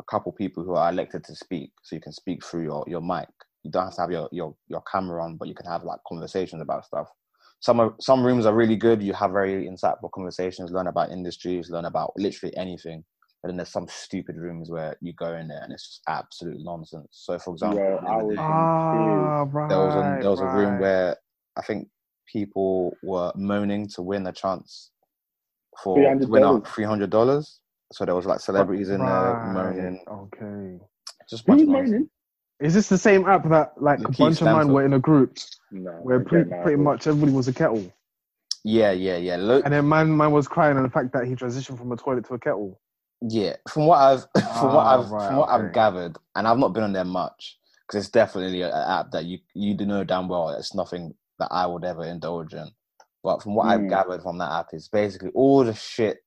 a 0.00 0.04
couple 0.04 0.32
people 0.32 0.64
who 0.64 0.74
are 0.74 0.90
elected 0.90 1.24
to 1.24 1.34
speak, 1.34 1.70
so 1.82 1.96
you 1.96 2.02
can 2.02 2.12
speak 2.12 2.44
through 2.44 2.62
your 2.64 2.84
your 2.86 3.00
mic. 3.00 3.28
You 3.64 3.70
don't 3.70 3.84
have 3.84 3.94
to 3.96 4.00
have 4.02 4.10
your 4.10 4.28
your 4.32 4.54
your 4.68 4.82
camera 4.90 5.22
on, 5.24 5.36
but 5.36 5.48
you 5.48 5.54
can 5.54 5.66
have 5.66 5.84
like 5.84 6.00
conversations 6.08 6.62
about 6.62 6.84
stuff. 6.84 7.08
Some 7.60 7.80
are, 7.80 7.94
some 8.00 8.24
rooms 8.24 8.46
are 8.46 8.54
really 8.54 8.76
good. 8.76 9.02
You 9.02 9.12
have 9.14 9.32
very 9.32 9.66
insightful 9.68 10.10
conversations, 10.14 10.70
learn 10.70 10.86
about 10.86 11.10
industries, 11.10 11.70
learn 11.70 11.86
about 11.86 12.12
literally 12.16 12.56
anything. 12.56 13.04
But 13.42 13.48
then 13.48 13.56
there's 13.56 13.70
some 13.72 13.88
stupid 13.88 14.36
rooms 14.36 14.70
where 14.70 14.96
you 15.00 15.12
go 15.12 15.34
in 15.34 15.48
there 15.48 15.62
and 15.62 15.72
it's 15.72 15.86
just 15.88 16.02
absolute 16.08 16.58
nonsense. 16.60 17.06
So, 17.10 17.38
for 17.38 17.52
example, 17.54 17.78
Yeah, 17.80 17.98
the 18.00 18.24
was- 18.24 18.38
Ah, 19.32 19.42
right. 19.50 19.68
there 19.68 19.78
was 19.78 19.94
a 19.94 20.18
there 20.20 20.30
was 20.30 20.40
a 20.40 20.46
room 20.46 20.78
where 20.80 21.16
I 21.56 21.62
think 21.62 21.88
people 22.32 22.96
were 23.02 23.32
moaning 23.36 23.88
to 23.88 24.02
win 24.02 24.26
a 24.26 24.32
chance 24.32 24.90
for 25.82 26.16
$300. 26.16 26.20
to 26.22 26.28
win 26.28 26.44
out 26.44 26.66
three 26.68 26.84
hundred 26.84 27.10
dollars. 27.10 27.60
So 27.92 28.04
there 28.06 28.14
was 28.16 28.26
like 28.26 28.40
celebrities 28.40 28.90
in 28.90 29.06
there 29.06 29.38
moaning, 29.42 30.00
Okay. 30.08 30.80
just 31.30 31.44
a 31.44 31.46
bunch 31.46 31.62
Who's 31.62 31.64
of 31.64 31.68
nonsense. 31.68 32.08
Is 32.60 32.74
this 32.74 32.88
the 32.88 32.98
same 32.98 33.26
app 33.28 33.48
that 33.50 33.74
like 33.82 34.08
a 34.08 34.12
Lakeith 34.12 34.12
bunch 34.12 34.42
of 34.42 34.48
mine 34.48 34.70
Stanfield. 34.70 34.72
were 34.72 34.84
in 34.84 34.94
a 34.94 34.98
group 35.00 35.38
No, 35.72 35.90
where 36.02 36.20
okay, 36.22 36.44
pretty, 36.44 36.50
nah, 36.50 36.56
pretty 36.62 36.82
much 36.82 37.06
everybody 37.06 37.32
was 37.32 37.48
a 37.48 37.52
kettle? 37.54 37.92
Yeah, 38.64 38.92
yeah, 38.92 39.16
yeah. 39.16 39.36
Look, 39.36 39.64
And 39.64 39.74
then 39.74 39.88
man, 39.88 40.16
man 40.16 40.32
was 40.32 40.48
crying 40.48 40.76
on 40.76 40.84
the 40.84 40.90
fact 40.90 41.12
that 41.14 41.26
he 41.26 41.34
transitioned 41.34 41.78
from 41.78 41.92
a 41.92 41.96
toilet 41.96 42.26
to 42.26 42.34
a 42.34 42.38
kettle. 42.38 42.80
Yeah, 43.22 43.56
from 43.68 43.86
what 43.86 43.98
I've 43.98 44.26
from 44.52 44.72
what 44.72 44.86
Ah, 44.86 45.00
I've 45.00 45.10
right, 45.10 45.26
from 45.26 45.36
what 45.36 45.50
okay. 45.50 45.50
I've 45.50 45.72
gathered, 45.72 46.16
and 46.36 46.46
I've 46.46 46.58
not 46.58 46.72
been 46.72 46.84
on 46.84 46.92
there 46.92 47.04
much 47.04 47.58
because 47.86 48.04
it's 48.04 48.12
definitely 48.12 48.62
an 48.62 48.72
app 48.72 49.10
that 49.12 49.24
you 49.24 49.38
you 49.54 49.74
do 49.74 49.86
know 49.86 50.04
damn 50.04 50.28
well 50.28 50.50
it's 50.50 50.74
nothing 50.74 51.14
that 51.38 51.48
I 51.50 51.66
would 51.66 51.84
ever 51.84 52.04
indulge 52.04 52.54
in. 52.54 52.70
But 53.22 53.42
from 53.42 53.54
what 53.54 53.66
I've 53.66 53.80
Mm. 53.82 53.88
gathered 53.90 54.22
from 54.22 54.38
that 54.38 54.52
app, 54.52 54.68
is 54.72 54.88
basically 54.88 55.30
all 55.34 55.64
the 55.64 55.74
shit. 55.74 56.18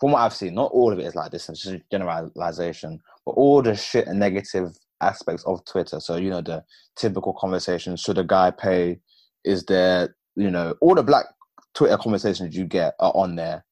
From 0.00 0.12
what 0.12 0.20
I've 0.22 0.34
seen, 0.34 0.54
not 0.54 0.72
all 0.72 0.92
of 0.92 0.98
it 0.98 1.06
is 1.06 1.14
like 1.14 1.30
this. 1.30 1.48
It's 1.48 1.62
just 1.62 1.74
a 1.76 1.82
generalization, 1.90 3.00
but 3.26 3.32
all 3.32 3.62
the 3.62 3.74
shit 3.74 4.06
and 4.08 4.18
negative 4.18 4.76
aspects 5.00 5.44
of 5.44 5.64
Twitter. 5.66 6.00
So 6.00 6.16
you 6.16 6.30
know 6.30 6.40
the 6.40 6.64
typical 6.96 7.34
conversation: 7.34 7.96
should 7.96 8.18
a 8.18 8.24
guy 8.24 8.50
pay? 8.50 9.00
Is 9.44 9.64
there 9.64 10.16
you 10.36 10.50
know 10.50 10.74
all 10.80 10.94
the 10.94 11.02
black 11.02 11.26
Twitter 11.74 11.96
conversations 11.98 12.56
you 12.56 12.64
get 12.64 12.94
are 13.00 13.12
on 13.14 13.36
there 13.36 13.64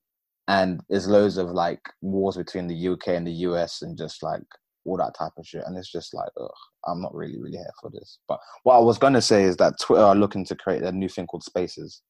and 0.48 0.80
there's 0.88 1.06
loads 1.08 1.36
of 1.36 1.50
like 1.50 1.80
wars 2.00 2.36
between 2.36 2.66
the 2.66 2.88
UK 2.88 3.08
and 3.08 3.26
the 3.26 3.32
US 3.32 3.82
and 3.82 3.96
just 3.96 4.22
like 4.22 4.42
all 4.84 4.96
that 4.96 5.14
type 5.14 5.32
of 5.36 5.46
shit. 5.46 5.62
And 5.66 5.76
it's 5.76 5.92
just 5.92 6.14
like, 6.14 6.30
ugh, 6.40 6.50
I'm 6.86 7.02
not 7.02 7.14
really, 7.14 7.38
really 7.38 7.58
here 7.58 7.70
for 7.80 7.90
this. 7.90 8.18
But 8.26 8.40
what 8.62 8.76
I 8.76 8.80
was 8.80 8.98
gonna 8.98 9.20
say 9.22 9.44
is 9.44 9.56
that 9.58 9.78
Twitter 9.80 10.02
are 10.02 10.14
looking 10.16 10.44
to 10.46 10.56
create 10.56 10.82
a 10.82 10.92
new 10.92 11.08
thing 11.08 11.26
called 11.26 11.44
Spaces. 11.44 12.02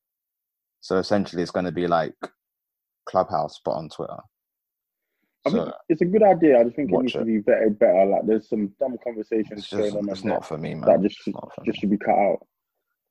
So 0.80 0.98
essentially, 0.98 1.42
it's 1.42 1.52
gonna 1.52 1.72
be 1.72 1.86
like 1.86 2.14
Clubhouse 3.06 3.60
but 3.64 3.72
on 3.72 3.88
Twitter. 3.88 4.18
I 5.46 5.50
So 5.50 5.64
think 5.64 5.74
it's 5.88 6.02
a 6.02 6.06
good 6.06 6.22
idea. 6.22 6.60
I 6.60 6.64
just 6.64 6.76
think 6.76 6.92
it 6.92 7.00
needs 7.00 7.16
to 7.16 7.24
be 7.24 7.38
better, 7.38 7.70
better. 7.70 8.06
Like 8.06 8.26
there's 8.26 8.48
some 8.48 8.72
dumb 8.80 8.96
conversations 9.04 9.64
it's 9.64 9.74
going 9.74 9.92
just 9.92 9.96
on 9.96 10.08
it's 10.10 10.24
not 10.24 10.46
for 10.46 10.58
me, 10.58 10.74
man. 10.74 10.86
that 10.86 11.02
just 11.02 11.16
It's 11.16 11.24
should, 11.24 11.34
not 11.34 11.52
me. 11.62 11.66
just 11.66 11.80
should 11.80 11.90
be 11.90 11.98
cut 11.98 12.16
out. 12.16 12.46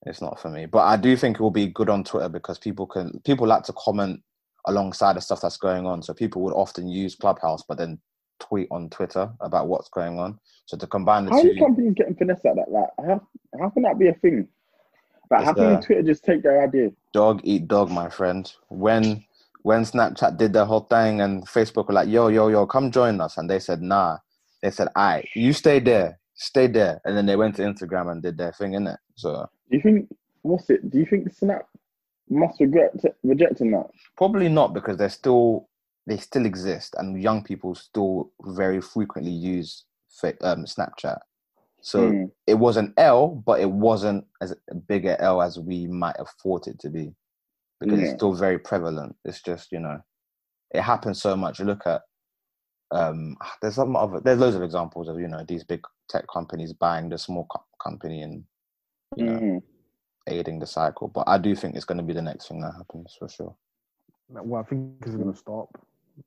It's 0.06 0.22
not 0.22 0.40
for 0.40 0.50
me. 0.50 0.66
But 0.68 0.86
I 0.86 0.98
do 0.98 1.18
think 1.18 1.38
it 1.38 1.44
will 1.44 1.52
be 1.52 1.68
good 1.68 1.90
on 1.90 2.04
Twitter 2.04 2.30
because 2.30 2.60
people 2.60 2.88
can 2.88 3.20
people 3.26 3.48
like 3.48 3.64
to 3.64 3.74
comment 3.74 4.22
alongside 4.68 5.16
the 5.18 5.22
stuff 5.22 5.42
that's 5.42 5.58
going 5.58 5.86
on. 5.86 6.02
So 6.04 6.14
people 6.14 6.42
would 6.44 6.54
often 6.54 6.88
use 6.90 7.16
Clubhouse 7.16 7.64
but 7.68 7.78
then 7.78 8.00
tweet 8.40 8.68
on 8.72 8.90
Twitter 8.90 9.32
about 9.42 9.68
what's 9.68 9.90
going 9.90 10.20
on. 10.20 10.40
So 10.66 10.78
to 10.78 10.88
combine 10.88 11.26
the 11.26 11.32
How 11.32 11.42
two 11.42 11.50
are 11.52 11.56
companies 11.60 11.94
getting 11.96 12.16
finesse 12.16 12.46
at 12.46 12.56
that? 12.56 12.72
Like 12.72 12.90
how 13.06 13.22
how 13.60 13.70
can 13.72 13.84
that 13.84 14.00
be 14.00 14.10
a 14.10 14.14
thing? 14.16 14.48
Like 15.30 15.44
how 15.46 15.54
can 15.54 15.82
Twitter 15.82 16.04
just 16.04 16.24
take 16.24 16.44
their 16.44 16.64
idea? 16.64 16.92
dog 17.14 17.42
eat 17.44 17.68
dog, 17.68 17.90
my 17.90 18.10
friend. 18.10 18.52
When 18.70 19.26
when 19.64 19.84
Snapchat 19.84 20.38
did 20.38 20.54
their 20.54 20.66
whole 20.66 20.82
thing 20.96 21.20
and 21.20 21.46
Facebook 21.48 21.88
were 21.88 21.94
like, 21.94 22.08
yo, 22.08 22.28
yo, 22.28 22.48
yo, 22.48 22.66
come 22.66 22.92
join 22.92 23.20
us. 23.20 23.38
And 23.38 23.50
they 23.50 23.60
said, 23.60 23.82
nah. 23.82 24.18
They 24.62 24.72
said, 24.72 24.88
all 24.96 25.04
right, 25.04 25.28
you 25.36 25.52
stay 25.52 25.80
there, 25.80 26.20
stay 26.36 26.68
there. 26.68 27.02
And 27.04 27.18
then 27.18 27.26
they 27.26 27.36
went 27.36 27.56
to 27.58 27.64
Instagram 27.64 28.12
and 28.12 28.22
did 28.22 28.38
their 28.38 28.54
thing 28.54 28.74
in 28.74 28.88
it. 28.88 29.00
So 29.16 29.50
Do 29.70 29.78
you 29.78 29.84
think 29.84 30.10
what's 30.44 30.70
it? 30.70 30.90
Do 30.90 31.00
you 31.00 31.06
think 31.06 31.34
Snap 31.34 31.68
must 32.30 32.60
regret 32.60 32.94
rejecting 33.24 33.72
that? 33.72 33.88
probably 34.16 34.50
not 34.50 34.74
because 34.74 34.98
they're 34.98 35.10
still 35.10 35.70
they 36.06 36.18
still 36.18 36.46
exist 36.46 36.96
and 36.98 37.22
young 37.22 37.44
people 37.44 37.76
still 37.76 38.32
very 38.46 38.80
frequently 38.80 39.32
use 39.32 39.84
um, 40.42 40.66
Snapchat. 40.66 41.20
So 41.82 42.10
Mm. 42.10 42.32
it 42.48 42.56
was 42.56 42.78
an 42.78 42.94
L, 42.98 43.30
but 43.46 43.60
it 43.62 43.70
wasn't 43.70 44.26
as 44.42 44.56
big 44.88 45.06
a 45.06 45.20
L 45.22 45.42
as 45.42 45.60
we 45.60 45.88
might 45.88 46.18
have 46.18 46.30
thought 46.42 46.68
it 46.68 46.80
to 46.80 46.90
be 46.90 47.14
because 47.80 48.00
it's 48.00 48.12
still 48.16 48.34
very 48.34 48.60
prevalent. 48.60 49.16
It's 49.24 49.42
just 49.42 49.72
you 49.72 49.80
know, 49.80 50.02
it 50.72 50.82
happens 50.82 51.22
so 51.22 51.36
much. 51.36 51.60
You 51.60 51.66
look 51.66 51.86
at 51.88 52.02
um, 52.92 53.38
there's 53.62 53.76
some 53.76 53.96
other 53.96 54.20
there's 54.20 54.40
loads 54.40 54.56
of 54.56 54.64
examples 54.64 55.08
of 55.08 55.20
you 55.20 55.28
know 55.28 55.44
these 55.48 55.64
big 55.64 55.82
tech 56.10 56.26
companies 56.32 56.74
buying 56.74 57.10
the 57.10 57.18
small 57.18 57.46
co- 57.50 57.66
company 57.82 58.22
and 58.22 58.44
you 59.16 59.26
know 59.26 59.34
Mhm. 59.40 59.64
aiding 60.28 60.60
the 60.60 60.68
cycle. 60.68 61.08
But 61.08 61.26
I 61.28 61.38
do 61.38 61.56
think 61.56 61.76
it's 61.76 61.86
going 61.86 62.00
to 62.00 62.04
be 62.04 62.14
the 62.14 62.22
next 62.22 62.48
thing 62.48 62.60
that 62.62 62.74
happens 62.74 63.16
for 63.18 63.30
sure. 63.30 63.56
Well, 64.30 64.62
I 64.62 64.66
think 64.66 64.96
it's 65.02 65.16
going 65.16 65.32
to 65.32 65.38
stop. 65.38 65.70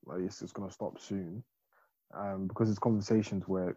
Like, 0.07 0.21
it's, 0.21 0.41
it's 0.41 0.53
going 0.53 0.69
to 0.69 0.73
stop 0.73 0.99
soon, 0.99 1.43
um, 2.15 2.47
because 2.47 2.69
there's 2.69 2.79
conversations 2.79 3.47
where, 3.47 3.77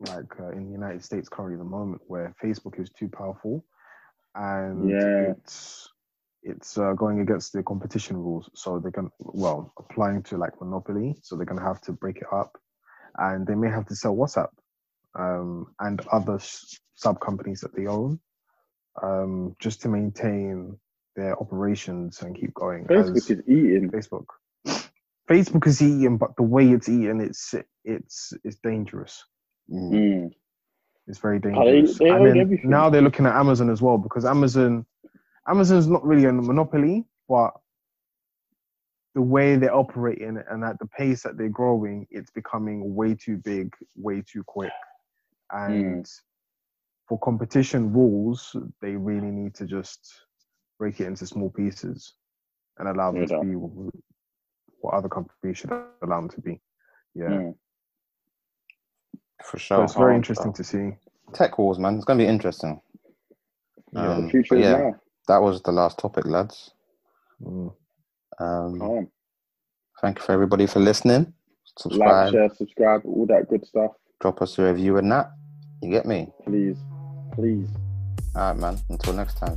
like 0.00 0.32
uh, 0.40 0.50
in 0.50 0.66
the 0.66 0.72
United 0.72 1.04
States 1.04 1.28
currently, 1.28 1.58
the 1.58 1.64
moment, 1.64 2.02
where 2.06 2.34
Facebook 2.42 2.80
is 2.80 2.90
too 2.90 3.08
powerful, 3.08 3.64
and 4.34 4.90
Yeah. 4.90 5.32
it's 5.32 5.88
it's 6.42 6.78
uh, 6.78 6.94
going 6.94 7.20
against 7.20 7.52
the 7.52 7.62
competition 7.62 8.16
rules. 8.16 8.48
So 8.54 8.78
they're 8.78 8.90
going 8.90 9.10
well 9.18 9.72
applying 9.78 10.22
to 10.24 10.38
like 10.38 10.58
monopoly. 10.60 11.16
So 11.22 11.36
they're 11.36 11.46
going 11.46 11.60
to 11.60 11.66
have 11.66 11.82
to 11.82 11.92
break 11.92 12.16
it 12.18 12.32
up, 12.32 12.56
and 13.18 13.46
they 13.46 13.54
may 13.54 13.68
have 13.68 13.86
to 13.86 13.96
sell 13.96 14.16
WhatsApp 14.16 14.48
um, 15.18 15.66
and 15.80 16.00
other 16.12 16.38
sub 16.94 17.20
companies 17.20 17.60
that 17.60 17.74
they 17.76 17.86
own, 17.86 18.20
um, 19.02 19.54
just 19.58 19.82
to 19.82 19.88
maintain 19.88 20.78
their 21.16 21.38
operations 21.38 22.22
and 22.22 22.34
keep 22.38 22.54
going. 22.54 22.84
Facebook 22.86 23.30
is 23.30 23.42
eating. 23.46 23.90
Facebook. 23.90 24.26
Facebook 25.28 25.66
is 25.66 25.82
eating, 25.82 26.16
but 26.18 26.34
the 26.36 26.42
way 26.42 26.70
it's 26.70 26.88
eating, 26.88 27.20
it's 27.20 27.54
it's 27.84 28.32
it's 28.44 28.56
dangerous. 28.62 29.24
Mm. 29.70 30.32
It's 31.06 31.18
very 31.18 31.38
dangerous. 31.40 31.98
they 31.98 32.08
and 32.08 32.26
then 32.26 32.60
now 32.64 32.88
they're 32.90 33.02
looking 33.02 33.26
at 33.26 33.34
Amazon 33.34 33.70
as 33.70 33.82
well 33.82 33.98
because 33.98 34.24
Amazon, 34.24 34.86
Amazon's 35.48 35.88
not 35.88 36.04
really 36.04 36.24
a 36.26 36.32
monopoly, 36.32 37.04
but 37.28 37.50
the 39.14 39.22
way 39.22 39.56
they're 39.56 39.74
operating 39.74 40.40
and 40.48 40.64
at 40.64 40.78
the 40.78 40.86
pace 40.86 41.22
that 41.22 41.36
they're 41.36 41.48
growing, 41.48 42.06
it's 42.10 42.30
becoming 42.30 42.94
way 42.94 43.14
too 43.14 43.36
big, 43.38 43.74
way 43.96 44.22
too 44.22 44.44
quick. 44.44 44.70
And 45.50 46.08
for 47.08 47.18
competition 47.18 47.92
rules, 47.92 48.54
they 48.80 48.92
really 48.92 49.32
need 49.32 49.54
to 49.56 49.66
just 49.66 50.12
break 50.78 51.00
it 51.00 51.06
into 51.08 51.26
small 51.26 51.50
pieces 51.50 52.14
and 52.78 52.88
allow 52.88 53.10
them 53.10 53.26
to 53.26 53.40
be 53.40 53.54
what 54.80 54.94
other 54.94 55.08
companies 55.08 55.58
should 55.58 55.72
allow 55.72 56.20
them 56.20 56.28
to 56.30 56.40
be. 56.40 56.60
Yeah. 57.14 57.26
Mm. 57.26 57.54
For 59.44 59.58
So 59.58 59.76
sure. 59.76 59.84
it's 59.84 59.94
very 59.94 60.12
Oh, 60.14 60.16
interesting 60.16 60.54
so- 60.54 60.62
to 60.62 60.64
see. 60.64 60.96
Tech 61.32 61.58
wars, 61.58 61.78
man. 61.78 61.94
It's 61.96 62.04
going 62.04 62.18
to 62.18 62.24
be 62.24 62.28
interesting. 62.28 62.80
Yeah. 63.92 64.12
Um, 64.12 64.24
The 64.24 64.30
future 64.30 64.56
yeah, 64.56 64.76
now. 64.78 64.94
that 65.28 65.38
was 65.42 65.62
the 65.62 65.72
last 65.72 65.98
topic, 65.98 66.24
lads. 66.26 66.72
Mm. 67.42 67.72
Um, 68.38 69.08
thank 70.00 70.18
you 70.18 70.24
for 70.24 70.32
everybody 70.32 70.66
for 70.66 70.80
listening. 70.80 71.20
Like, 71.26 71.32
Subscribe, 71.78 72.32
share, 72.32 72.48
subscribe, 72.56 73.02
all 73.04 73.26
that 73.26 73.48
good 73.48 73.64
stuff. 73.64 73.92
drop 74.20 74.42
us 74.42 74.58
a 74.58 74.64
review 74.64 74.96
and 74.98 75.10
that. 75.12 75.30
You 75.82 75.90
get 75.90 76.04
me? 76.04 76.30
Please, 76.44 76.76
please. 77.32 77.68
All 78.34 78.52
right, 78.52 78.56
man. 78.56 78.78
Until 78.88 79.14
next 79.14 79.36
time. 79.38 79.56